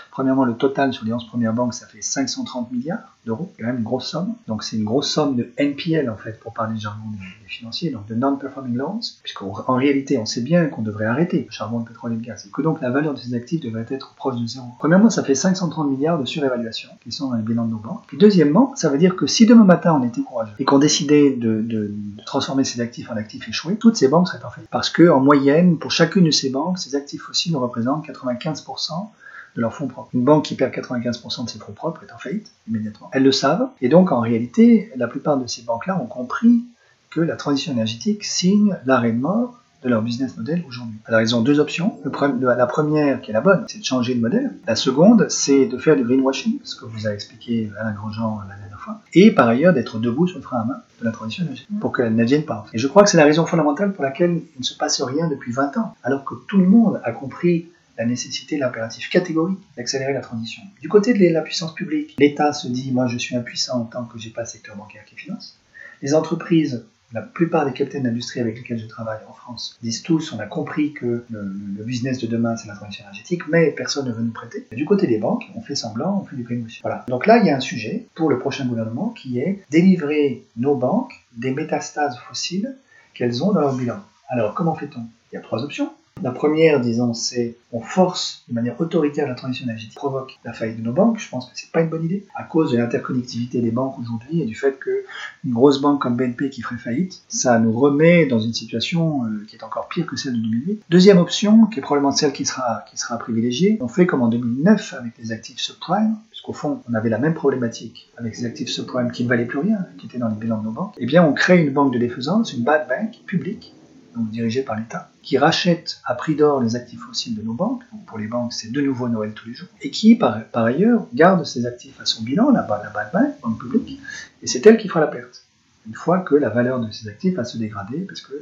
premièrement, 0.10 0.46
le 0.46 0.56
total 0.56 0.92
sur 0.92 1.06
les 1.06 1.14
11 1.14 1.28
premières 1.28 1.54
banques, 1.54 1.76
ça 1.76 1.86
fait 1.86 2.02
530 2.02 2.72
milliards 2.72 3.16
d'euros, 3.26 3.52
quand 3.60 3.66
même 3.66 3.78
une 3.78 3.84
grosse 3.84 4.08
somme. 4.08 4.34
Donc 4.48 4.64
c'est 4.64 4.78
une 4.78 4.84
grosse 4.84 5.10
somme 5.10 5.36
de 5.36 5.52
NPL, 5.58 6.10
en 6.10 6.16
fait, 6.16 6.40
pour 6.40 6.54
parler 6.54 6.76
du 6.76 6.82
jargon 6.82 7.04
des, 7.12 7.18
financiers, 7.48 7.90
donc 7.90 8.06
de 8.08 8.16
non-performing 8.16 8.76
loans, 8.76 9.00
puisqu'en 9.24 9.76
réalité, 9.76 10.18
on 10.18 10.26
sait 10.26 10.42
bien 10.42 10.66
qu'on 10.66 10.82
devrait 10.82 11.06
arrêter 11.06 11.46
le 11.46 11.52
charbon, 11.52 11.80
le 11.80 11.86
pétrole 11.86 12.12
et 12.12 12.16
le 12.16 12.22
gaz, 12.22 12.46
et 12.46 12.50
que 12.50 12.62
donc 12.62 12.82
la 12.82 12.90
valeur 12.90 13.14
de 13.14 13.20
ces 13.20 13.34
actifs 13.34 13.62
devrait 13.62 13.86
être 13.90 14.14
proche 14.16 14.36
de 14.42 14.46
zéro. 14.46 14.66
Premièrement, 14.80 15.10
ça 15.10 15.24
fait 15.24 15.36
530 15.36 15.90
milliards 15.90 16.20
de 16.20 16.26
surévaluation 16.26 16.90
qui 17.02 17.12
sont 17.12 17.30
dans 17.30 17.36
les 17.36 17.44
bilans 17.44 17.66
de 17.66 17.72
nos 17.72 17.78
banques. 17.78 18.04
Puis 18.08 18.18
deuxièmement, 18.18 18.74
ça 18.76 18.90
veut 18.90 18.98
dire 18.98 19.16
que 19.16 19.28
si 19.28 19.46
demain 19.46 19.64
matin 19.64 19.98
on 20.00 20.04
était 20.04 20.22
courageux 20.22 20.54
et 20.60 20.66
qu'on 20.66 20.80
décidait 20.80 21.32
de, 21.32 21.62
de, 21.62 21.94
transformer 22.26 22.55
ces 22.64 22.82
actifs 22.82 23.10
en 23.12 23.18
actifs 23.18 23.48
échoués, 23.48 23.76
toutes 23.76 23.98
ces 23.98 24.08
banques 24.08 24.28
seraient 24.28 24.44
en 24.46 24.50
fait. 24.50 24.62
Parce 24.72 24.90
que 24.90 25.10
en 25.10 25.20
moyenne, 25.20 25.78
pour 25.78 25.92
chacune 25.92 26.26
de 26.26 26.32
ces 26.32 26.50
banques, 26.50 26.80
ces 26.80 26.96
actifs 26.96 27.22
fossiles 27.22 27.56
représentent 27.58 28.08
95% 28.08 29.10
de 29.56 29.62
leurs 29.62 29.74
fonds 29.74 29.88
propres. 29.88 30.10
Une 30.14 30.24
banque 30.24 30.46
qui 30.46 30.56
perd 30.56 30.74
95% 30.74 31.46
de 31.46 31.50
ses 31.50 31.60
fonds 31.60 31.74
propres 31.74 32.04
est 32.04 32.14
en 32.14 32.18
faillite 32.18 32.52
immédiatement. 32.68 33.10
Elles 33.14 33.24
le 33.24 33.32
savent, 33.32 33.70
et 33.82 33.90
donc 33.90 34.12
en 34.12 34.20
réalité, 34.20 34.92
la 34.96 35.08
plupart 35.08 35.38
de 35.38 35.48
ces 35.48 35.64
banques-là 35.64 36.00
ont 36.02 36.08
compris 36.08 36.64
que 37.10 37.22
la 37.22 37.36
transition 37.36 37.72
énergétique 37.72 38.26
signe 38.26 38.78
l'arrêt 38.86 39.12
de 39.12 39.20
mort 39.20 39.62
de 39.86 39.90
leur 39.90 40.02
business 40.02 40.36
model 40.36 40.64
aujourd'hui. 40.68 40.96
Alors 41.06 41.22
ils 41.22 41.36
ont 41.36 41.42
deux 41.42 41.60
options. 41.60 41.98
la 42.04 42.66
première, 42.66 43.22
qui 43.22 43.30
est 43.30 43.34
la 43.34 43.42
bonne, 43.42 43.66
c'est 43.68 43.80
de 43.80 43.86
changer 43.86 44.16
de 44.16 44.20
modèle. 44.20 44.52
La 44.68 44.76
seconde, 44.76 45.28
c'est 45.30 45.68
de 45.68 45.78
faire 45.78 45.96
du 45.96 46.04
greenwashing, 46.04 46.60
ce 46.64 46.76
que 46.76 46.86
vous 46.86 47.08
a 47.08 47.12
expliqué 47.12 47.72
Alain 47.80 47.94
Grandjean 47.94 48.42
la 48.50 48.56
dernière 48.56 48.80
fois. 48.80 49.00
Et 49.14 49.32
par 49.32 49.48
ailleurs, 49.48 49.74
d'être 49.74 50.00
debout 50.00 50.28
sur 50.28 50.40
le 50.40 50.44
frein 50.44 50.62
à 50.62 50.66
main 50.66 50.82
de 51.00 51.06
la 51.06 51.12
transition 51.12 51.46
pour 51.80 51.96
qu'elle 51.96 52.16
ne 52.16 52.24
vienne 52.24 52.46
pas. 52.46 52.66
Et 52.74 52.80
je 52.80 52.88
crois 52.88 53.04
que 53.04 53.10
c'est 53.10 53.18
la 53.18 53.26
raison 53.26 53.46
fondamentale 53.46 53.94
pour 53.94 54.04
laquelle 54.04 54.42
il 54.56 54.60
ne 54.60 54.64
se 54.64 54.76
passe 54.76 55.02
rien 55.02 55.28
depuis 55.28 55.52
20 55.52 55.78
ans, 55.78 55.96
alors 56.04 56.26
que 56.26 56.34
tout 56.48 56.58
le 56.58 56.66
monde 56.66 57.00
a 57.04 57.12
compris 57.12 57.68
la 57.98 58.06
nécessité, 58.06 58.58
l'impératif 58.58 59.10
catégorique 59.10 59.60
d'accélérer 59.78 60.14
la 60.14 60.20
transition. 60.20 60.64
Du 60.82 60.90
côté 60.90 61.14
de 61.14 61.34
la 61.34 61.42
puissance 61.42 61.74
publique, 61.76 62.16
l'État 62.20 62.52
se 62.54 62.68
dit, 62.68 62.92
moi 62.92 63.08
je 63.08 63.18
suis 63.18 63.36
impuissant 63.36 63.86
tant 63.86 64.06
que 64.06 64.18
j'ai 64.18 64.32
pas 64.32 64.42
le 64.42 64.48
secteur 64.48 64.76
bancaire 64.76 65.06
qui 65.06 65.16
finance. 65.16 65.58
Les 66.02 66.14
entreprises 66.14 66.86
la 67.14 67.22
plupart 67.22 67.66
des 67.66 67.74
capitaines 67.74 68.04
d'industrie 68.04 68.40
avec 68.40 68.58
lesquels 68.58 68.80
je 68.80 68.88
travaille 68.88 69.20
en 69.30 69.34
France 69.34 69.78
disent 69.82 70.02
tous 70.02 70.34
on 70.34 70.40
a 70.40 70.46
compris 70.46 70.94
que 70.94 71.24
le, 71.30 71.84
business 71.84 72.20
de 72.20 72.28
demain 72.28 72.58
c'est 72.58 72.68
la 72.68 72.76
transition 72.76 73.04
énergétique, 73.04 73.48
mais 73.48 73.72
personne 73.72 74.08
ne 74.08 74.12
veut 74.12 74.24
nous 74.24 74.32
prêter. 74.32 74.66
du 74.72 74.86
côté 74.86 75.08
des 75.08 75.18
banques, 75.18 75.46
on 75.56 75.62
fait 75.62 75.76
semblant, 75.76 76.20
on 76.22 76.26
fait 76.26 76.36
du 76.36 76.44
greenwashing. 76.44 76.82
Voilà. 76.82 77.06
Donc 77.08 77.28
là, 77.28 77.38
il 77.38 77.46
y 77.46 77.50
a 77.50 77.56
un 77.56 77.62
sujet 77.62 78.08
pour 78.16 78.30
le 78.30 78.40
prochain 78.40 78.66
gouvernement 78.66 79.10
qui 79.10 79.40
est 79.40 79.64
délivrer 79.70 80.44
nos 80.58 80.76
banques 80.76 81.14
des 81.38 81.52
métastases 81.52 82.18
fossiles 82.28 82.76
qu'elles 83.14 83.44
ont 83.44 83.52
dans 83.52 83.62
leur 83.62 83.76
bilan. 83.76 84.00
Alors 84.30 84.54
comment 84.54 84.76
fait-on? 84.76 85.02
Il 85.32 85.36
y 85.36 85.38
a 85.38 85.42
trois 85.42 85.64
options. 85.64 85.92
La 86.24 86.32
première, 86.32 86.80
disons, 86.80 87.14
c'est 87.14 87.58
on 87.74 87.82
force 87.82 88.46
de 88.48 88.54
manière 88.54 88.80
autoritaire 88.80 89.28
la 89.28 89.36
transition 89.36 89.66
énergétique, 89.66 89.96
provoque 89.96 90.40
la 90.46 90.54
faillite 90.54 90.78
de 90.78 90.82
nos 90.82 90.94
banques. 90.94 91.20
Je 91.20 91.28
pense 91.30 91.46
que 91.48 91.52
c'est 91.56 91.72
pas 91.72 91.82
une 91.82 91.90
bonne 91.90 92.06
idée 92.06 92.26
à 92.36 92.44
cause 92.44 92.72
de 92.72 92.78
l'interconnectivité 92.78 93.60
des 93.60 93.70
banques 93.70 94.00
aujourd'hui 94.00 94.42
et 94.42 94.46
du 94.46 94.56
fait 94.56 94.80
qu'une 94.80 95.52
grosse 95.54 95.82
banque 95.82 96.02
comme 96.02 96.16
BNP 96.16 96.50
qui 96.50 96.62
ferait 96.62 96.78
faillite, 96.78 97.22
ça 97.28 97.60
nous 97.60 97.78
remet 97.78 98.26
dans 98.28 98.40
une 98.40 98.54
situation 98.54 99.26
euh, 99.26 99.46
qui 99.46 99.58
est 99.58 99.64
encore 99.64 99.90
pire 99.90 100.06
que 100.06 100.16
celle 100.16 100.34
de 100.34 100.40
2008. 100.40 100.84
Deuxième 100.90 101.18
option, 101.18 101.66
qui 101.66 101.80
est 101.80 101.82
probablement 101.82 102.14
celle 102.14 102.32
qui 102.32 102.46
sera, 102.46 102.86
privilégiée, 103.20 103.78
on 103.82 103.90
fait 103.90 104.06
comme 104.06 104.22
en 104.22 104.30
2009 104.30 104.96
avec 104.98 105.18
les 105.20 105.34
actifs 105.34 105.60
subprime, 105.60 106.16
puisqu'au 106.30 106.54
fond, 106.54 106.82
on 106.90 106.94
avait 106.94 107.10
la 107.10 107.20
même 107.20 107.34
problématique 107.34 108.10
avec 108.18 108.36
ces 108.36 108.46
actifs 108.46 108.70
subprime 108.70 109.12
qui 109.12 109.26
ne 109.26 109.30
valaient 109.30 109.46
plus 109.46 109.60
rien, 109.60 109.86
qui 109.98 110.06
étaient 110.06 110.18
dans 110.18 110.30
les 110.30 110.36
bilans 110.36 110.60
de 110.60 110.64
nos 110.64 110.72
banques. 110.72 110.96
Eh 110.98 111.06
bien, 111.06 111.26
on 111.26 111.34
crée 111.34 111.62
une 111.62 111.74
banque 111.74 111.94
de 111.94 112.00
défaisance, 112.00 112.54
une 112.54 112.64
bad 112.64 112.88
bank 112.88 113.20
publique, 113.26 113.76
donc 114.16 114.30
dirigée 114.30 114.62
par 114.62 114.76
l'État, 114.76 115.10
qui 115.22 115.38
rachète 115.38 116.02
à 116.06 116.16
prix 116.16 116.36
d'or 116.36 116.62
les 116.62 116.76
actifs 116.76 117.02
fossiles 117.02 117.36
de 117.36 117.42
nos 117.42 117.54
banques, 117.54 117.84
donc 117.92 118.06
pour 118.06 118.18
les 118.18 118.28
banques 118.28 118.54
c'est 118.54 118.72
de 118.72 118.82
nouveau 118.82 119.10
Noël 119.10 119.34
tous 119.34 119.48
les 119.50 119.56
jours, 119.56 119.70
et 119.82 119.92
qui 119.92 120.16
par, 120.16 120.44
ailleurs 120.54 121.08
garde 121.14 121.46
ces 121.46 121.66
actifs 121.66 122.00
à 122.00 122.06
son 122.06 122.24
bilan, 122.24 122.52
la, 122.52 122.62
la 122.62 123.10
bank, 123.12 123.34
banque 123.42 123.60
publique, 123.60 124.00
et 124.42 124.48
c'est 124.48 124.66
elle 124.66 124.78
qui 124.78 124.88
fera 124.88 125.02
la 125.02 125.08
perte, 125.08 125.46
une 125.88 125.96
fois 125.96 126.20
que 126.20 126.36
la 126.36 126.50
valeur 126.50 126.80
de 126.80 126.92
ces 126.92 127.08
actifs 127.08 127.36
va 127.36 127.44
se 127.44 127.58
dégrader, 127.58 128.00
parce 128.00 128.22
que 128.22 128.34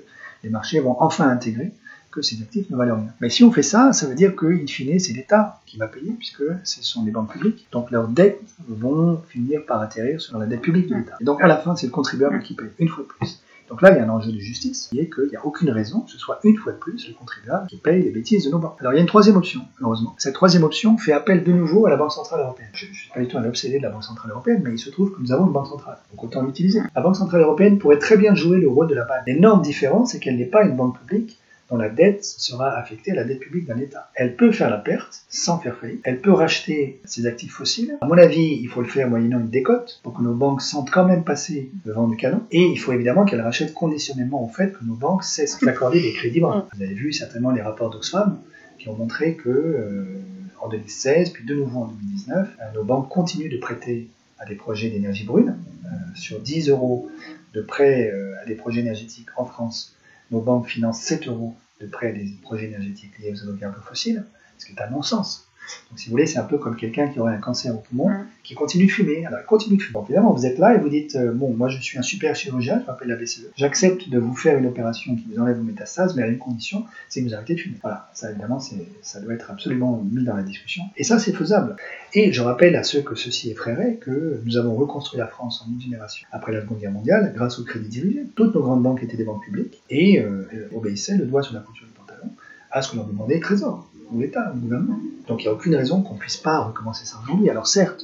les 0.43 0.49
marchés 0.49 0.79
vont 0.79 0.95
enfin 1.01 1.29
intégrer 1.29 1.73
que 2.13 2.21
ces 2.21 2.41
actifs 2.41 2.69
ne 2.69 2.77
valent 2.77 2.95
rien. 2.95 3.13
Mais 3.21 3.29
si 3.29 3.43
on 3.43 3.51
fait 3.51 3.63
ça, 3.63 3.91
ça 3.91 4.05
veut 4.05 4.13
dire 4.13 4.35
que, 4.35 4.45
in 4.45 4.67
fine, 4.67 4.99
c'est 4.99 5.13
l'État 5.13 5.61
qui 5.65 5.77
va 5.77 5.87
payer, 5.87 6.11
puisque 6.11 6.43
ce 6.63 6.83
sont 6.83 7.03
les 7.03 7.11
banques 7.11 7.31
publiques. 7.31 7.65
Donc 7.71 7.89
leurs 7.89 8.07
dettes 8.07 8.39
vont 8.67 9.19
finir 9.29 9.65
par 9.65 9.81
atterrir 9.81 10.21
sur 10.21 10.37
la 10.37 10.45
dette 10.45 10.61
publique 10.61 10.87
de 10.89 10.95
l'État. 10.95 11.17
Et 11.19 11.23
donc 11.23 11.41
à 11.41 11.47
la 11.47 11.57
fin, 11.57 11.75
c'est 11.75 11.87
le 11.87 11.91
contribuable 11.91 12.41
qui 12.43 12.53
paye, 12.53 12.69
une 12.77 12.87
fois 12.87 13.03
de 13.03 13.09
plus. 13.09 13.41
Donc 13.73 13.81
là, 13.81 13.89
il 13.89 13.97
y 13.97 13.99
a 13.99 14.03
un 14.03 14.09
enjeu 14.09 14.31
de 14.31 14.37
justice 14.37 14.89
qui 14.91 14.99
est 14.99 15.09
qu'il 15.09 15.29
n'y 15.31 15.35
a 15.35 15.43
aucune 15.43 15.71
raison 15.71 16.01
que 16.01 16.11
ce 16.11 16.19
soit 16.19 16.39
une 16.43 16.55
fois 16.57 16.73
de 16.73 16.77
plus 16.77 17.07
le 17.07 17.15
contribuable 17.15 17.65
qui 17.65 17.77
paye 17.77 18.03
les 18.03 18.11
bêtises 18.11 18.45
de 18.45 18.51
nos 18.51 18.59
banques. 18.59 18.77
Alors 18.79 18.93
il 18.93 18.97
y 18.97 18.99
a 18.99 19.01
une 19.01 19.07
troisième 19.07 19.35
option, 19.35 19.61
heureusement. 19.81 20.13
Cette 20.19 20.35
troisième 20.35 20.63
option 20.63 20.95
fait 20.99 21.11
appel 21.11 21.43
de 21.43 21.51
nouveau 21.51 21.87
à 21.87 21.89
la 21.89 21.95
Banque 21.95 22.11
Centrale 22.11 22.41
Européenne. 22.41 22.69
Je 22.73 22.85
ne 22.85 22.93
suis 22.93 23.09
pas 23.09 23.19
du 23.19 23.27
tout 23.27 23.39
un 23.39 23.45
obsédé 23.45 23.79
de 23.79 23.81
la 23.81 23.89
Banque 23.89 24.03
Centrale 24.03 24.29
Européenne, 24.29 24.61
mais 24.63 24.73
il 24.73 24.77
se 24.77 24.91
trouve 24.91 25.11
que 25.11 25.19
nous 25.19 25.31
avons 25.31 25.47
une 25.47 25.53
Banque 25.53 25.65
Centrale. 25.65 25.97
Donc 26.11 26.23
autant 26.23 26.43
l'utiliser. 26.43 26.81
La 26.95 27.01
Banque 27.01 27.15
Centrale 27.15 27.41
Européenne 27.41 27.79
pourrait 27.79 27.97
très 27.97 28.15
bien 28.15 28.35
jouer 28.35 28.59
le 28.59 28.69
rôle 28.69 28.85
de 28.85 28.93
la 28.93 29.05
banque. 29.05 29.25
L'énorme 29.25 29.63
différence, 29.63 30.11
c'est 30.11 30.19
qu'elle 30.19 30.37
n'est 30.37 30.45
pas 30.45 30.63
une 30.63 30.75
banque 30.75 30.99
publique, 30.99 31.39
dont 31.73 31.79
la 31.79 31.89
dette 31.89 32.23
sera 32.23 32.69
affectée 32.77 33.11
à 33.11 33.15
la 33.15 33.23
dette 33.23 33.39
publique 33.39 33.65
d'un 33.65 33.79
État. 33.79 34.11
Elle 34.13 34.35
peut 34.35 34.51
faire 34.51 34.69
la 34.69 34.77
perte 34.77 35.23
sans 35.27 35.57
faire 35.57 35.75
faillite. 35.75 36.01
Elle 36.03 36.21
peut 36.21 36.31
racheter 36.31 37.01
ses 37.03 37.25
actifs 37.25 37.51
fossiles. 37.53 37.97
À 38.01 38.05
mon 38.05 38.17
avis, 38.17 38.59
il 38.61 38.67
faut 38.67 38.81
le 38.81 38.87
faire 38.87 39.09
moyennant 39.09 39.39
une 39.39 39.49
décote 39.49 39.99
pour 40.03 40.13
que 40.13 40.21
nos 40.21 40.35
banques 40.35 40.61
sentent 40.61 40.91
quand 40.91 41.05
même 41.05 41.23
passer 41.23 41.71
devant 41.83 42.07
du 42.07 42.15
canon. 42.15 42.43
Et 42.51 42.61
il 42.61 42.77
faut 42.77 42.91
évidemment 42.93 43.25
qu'elle 43.25 43.41
rachète 43.41 43.73
conditionnellement 43.73 44.43
au 44.45 44.49
fait 44.49 44.71
que 44.71 44.85
nos 44.85 44.93
banques 44.93 45.23
cessent 45.23 45.59
d'accorder 45.61 45.99
des 45.99 46.13
crédits 46.13 46.41
Vous 46.41 46.83
avez 46.83 46.93
vu 46.93 47.11
certainement 47.11 47.49
les 47.49 47.63
rapports 47.63 47.89
d'Oxfam 47.89 48.37
qui 48.77 48.89
ont 48.89 48.95
montré 48.95 49.33
que 49.33 49.49
euh, 49.49 50.03
en 50.61 50.69
2016, 50.69 51.31
puis 51.31 51.43
de 51.43 51.55
nouveau 51.55 51.79
en 51.79 51.87
2019, 51.87 52.49
euh, 52.61 52.63
nos 52.75 52.83
banques 52.83 53.09
continuent 53.09 53.51
de 53.51 53.57
prêter 53.57 54.09
à 54.37 54.45
des 54.45 54.55
projets 54.55 54.91
d'énergie 54.91 55.25
brune. 55.25 55.55
Euh, 55.85 55.89
sur 56.13 56.39
10 56.39 56.69
euros 56.69 57.09
de 57.55 57.61
prêt 57.61 58.11
à 58.41 58.45
des 58.45 58.55
projets 58.55 58.81
énergétiques 58.81 59.27
en 59.37 59.45
France, 59.45 59.95
nos 60.31 60.41
banques 60.41 60.67
financent 60.67 61.01
7 61.01 61.27
euros 61.27 61.55
de 61.79 61.87
prêt 61.87 62.09
à 62.09 62.11
des 62.11 62.37
projets 62.41 62.65
énergétiques 62.65 63.17
liés 63.19 63.31
aux 63.31 63.53
énergies 63.53 63.81
fossiles, 63.83 64.25
ce 64.57 64.65
qui 64.65 64.73
est 64.73 64.81
un 64.81 64.89
non-sens. 64.89 65.47
Donc, 65.89 65.99
si 65.99 66.07
vous 66.07 66.11
voulez, 66.11 66.25
c'est 66.25 66.39
un 66.39 66.43
peu 66.43 66.57
comme 66.57 66.75
quelqu'un 66.75 67.07
qui 67.07 67.19
aurait 67.19 67.35
un 67.35 67.39
cancer 67.39 67.73
au 67.73 67.77
poumon, 67.77 68.09
qui 68.43 68.55
continue 68.55 68.85
de 68.85 68.91
fumer. 68.91 69.25
Alors, 69.25 69.39
il 69.41 69.45
continue 69.45 69.77
de 69.77 69.81
fumer. 69.81 69.93
Donc, 69.93 70.05
évidemment, 70.09 70.33
vous 70.33 70.45
êtes 70.45 70.57
là 70.57 70.75
et 70.75 70.79
vous 70.79 70.89
dites 70.89 71.15
euh, 71.15 71.31
Bon, 71.31 71.53
moi, 71.53 71.69
je 71.69 71.79
suis 71.79 71.97
un 71.97 72.01
super 72.01 72.35
chirurgien, 72.35 72.81
je 72.81 72.85
m'appelle 72.85 73.07
la 73.07 73.15
BCE. 73.15 73.47
J'accepte 73.55 74.09
de 74.09 74.17
vous 74.19 74.35
faire 74.35 74.57
une 74.57 74.65
opération 74.65 75.15
qui 75.15 75.25
vous 75.31 75.39
enlève 75.39 75.57
vos 75.57 75.63
métastases, 75.63 76.15
mais 76.15 76.23
à 76.23 76.27
une 76.27 76.37
condition, 76.37 76.85
c'est 77.09 77.21
que 77.21 77.27
vous 77.27 77.33
arrêtez 77.33 77.55
de 77.55 77.59
fumer. 77.59 77.77
Voilà, 77.81 78.09
ça, 78.13 78.31
évidemment, 78.31 78.59
ça 78.59 79.19
doit 79.19 79.33
être 79.33 79.51
absolument 79.51 80.03
mis 80.11 80.23
dans 80.23 80.35
la 80.35 80.43
discussion. 80.43 80.83
Et 80.97 81.03
ça, 81.03 81.19
c'est 81.19 81.33
faisable. 81.33 81.75
Et 82.13 82.31
je 82.31 82.41
rappelle 82.41 82.75
à 82.75 82.83
ceux 82.83 83.01
que 83.01 83.15
ceci 83.15 83.49
effraierait 83.51 83.95
que 83.95 84.41
nous 84.45 84.57
avons 84.57 84.75
reconstruit 84.75 85.19
la 85.19 85.27
France 85.27 85.65
en 85.65 85.71
une 85.71 85.81
génération 85.81 86.27
après 86.31 86.51
la 86.51 86.61
Seconde 86.61 86.79
Guerre 86.79 86.91
mondiale 86.91 87.31
grâce 87.35 87.59
au 87.59 87.63
crédit 87.63 87.89
dirigé. 87.89 88.23
Toutes 88.35 88.53
nos 88.55 88.61
grandes 88.61 88.83
banques 88.83 89.03
étaient 89.03 89.17
des 89.17 89.23
banques 89.23 89.43
publiques 89.43 89.81
et 89.89 90.19
euh, 90.19 90.69
obéissaient 90.75 91.17
le 91.17 91.25
doigt 91.25 91.43
sur 91.43 91.53
la 91.53 91.61
couture 91.61 91.87
du 91.87 91.93
pantalon 91.93 92.29
à 92.71 92.81
ce 92.81 92.91
que 92.91 92.95
leur 92.97 93.05
demandait 93.05 93.35
le 93.35 93.41
Trésor 93.41 93.87
ou 94.11 94.19
l'État, 94.19 94.51
le 94.53 94.59
gouvernement. 94.59 94.99
Donc 95.27 95.41
il 95.41 95.47
n'y 95.47 95.49
a 95.49 95.53
aucune 95.53 95.75
raison 95.75 96.01
qu'on 96.01 96.15
ne 96.15 96.19
puisse 96.19 96.37
pas 96.37 96.59
recommencer 96.59 97.05
ça 97.05 97.17
aujourd'hui. 97.23 97.49
Alors 97.49 97.67
certes, 97.67 98.03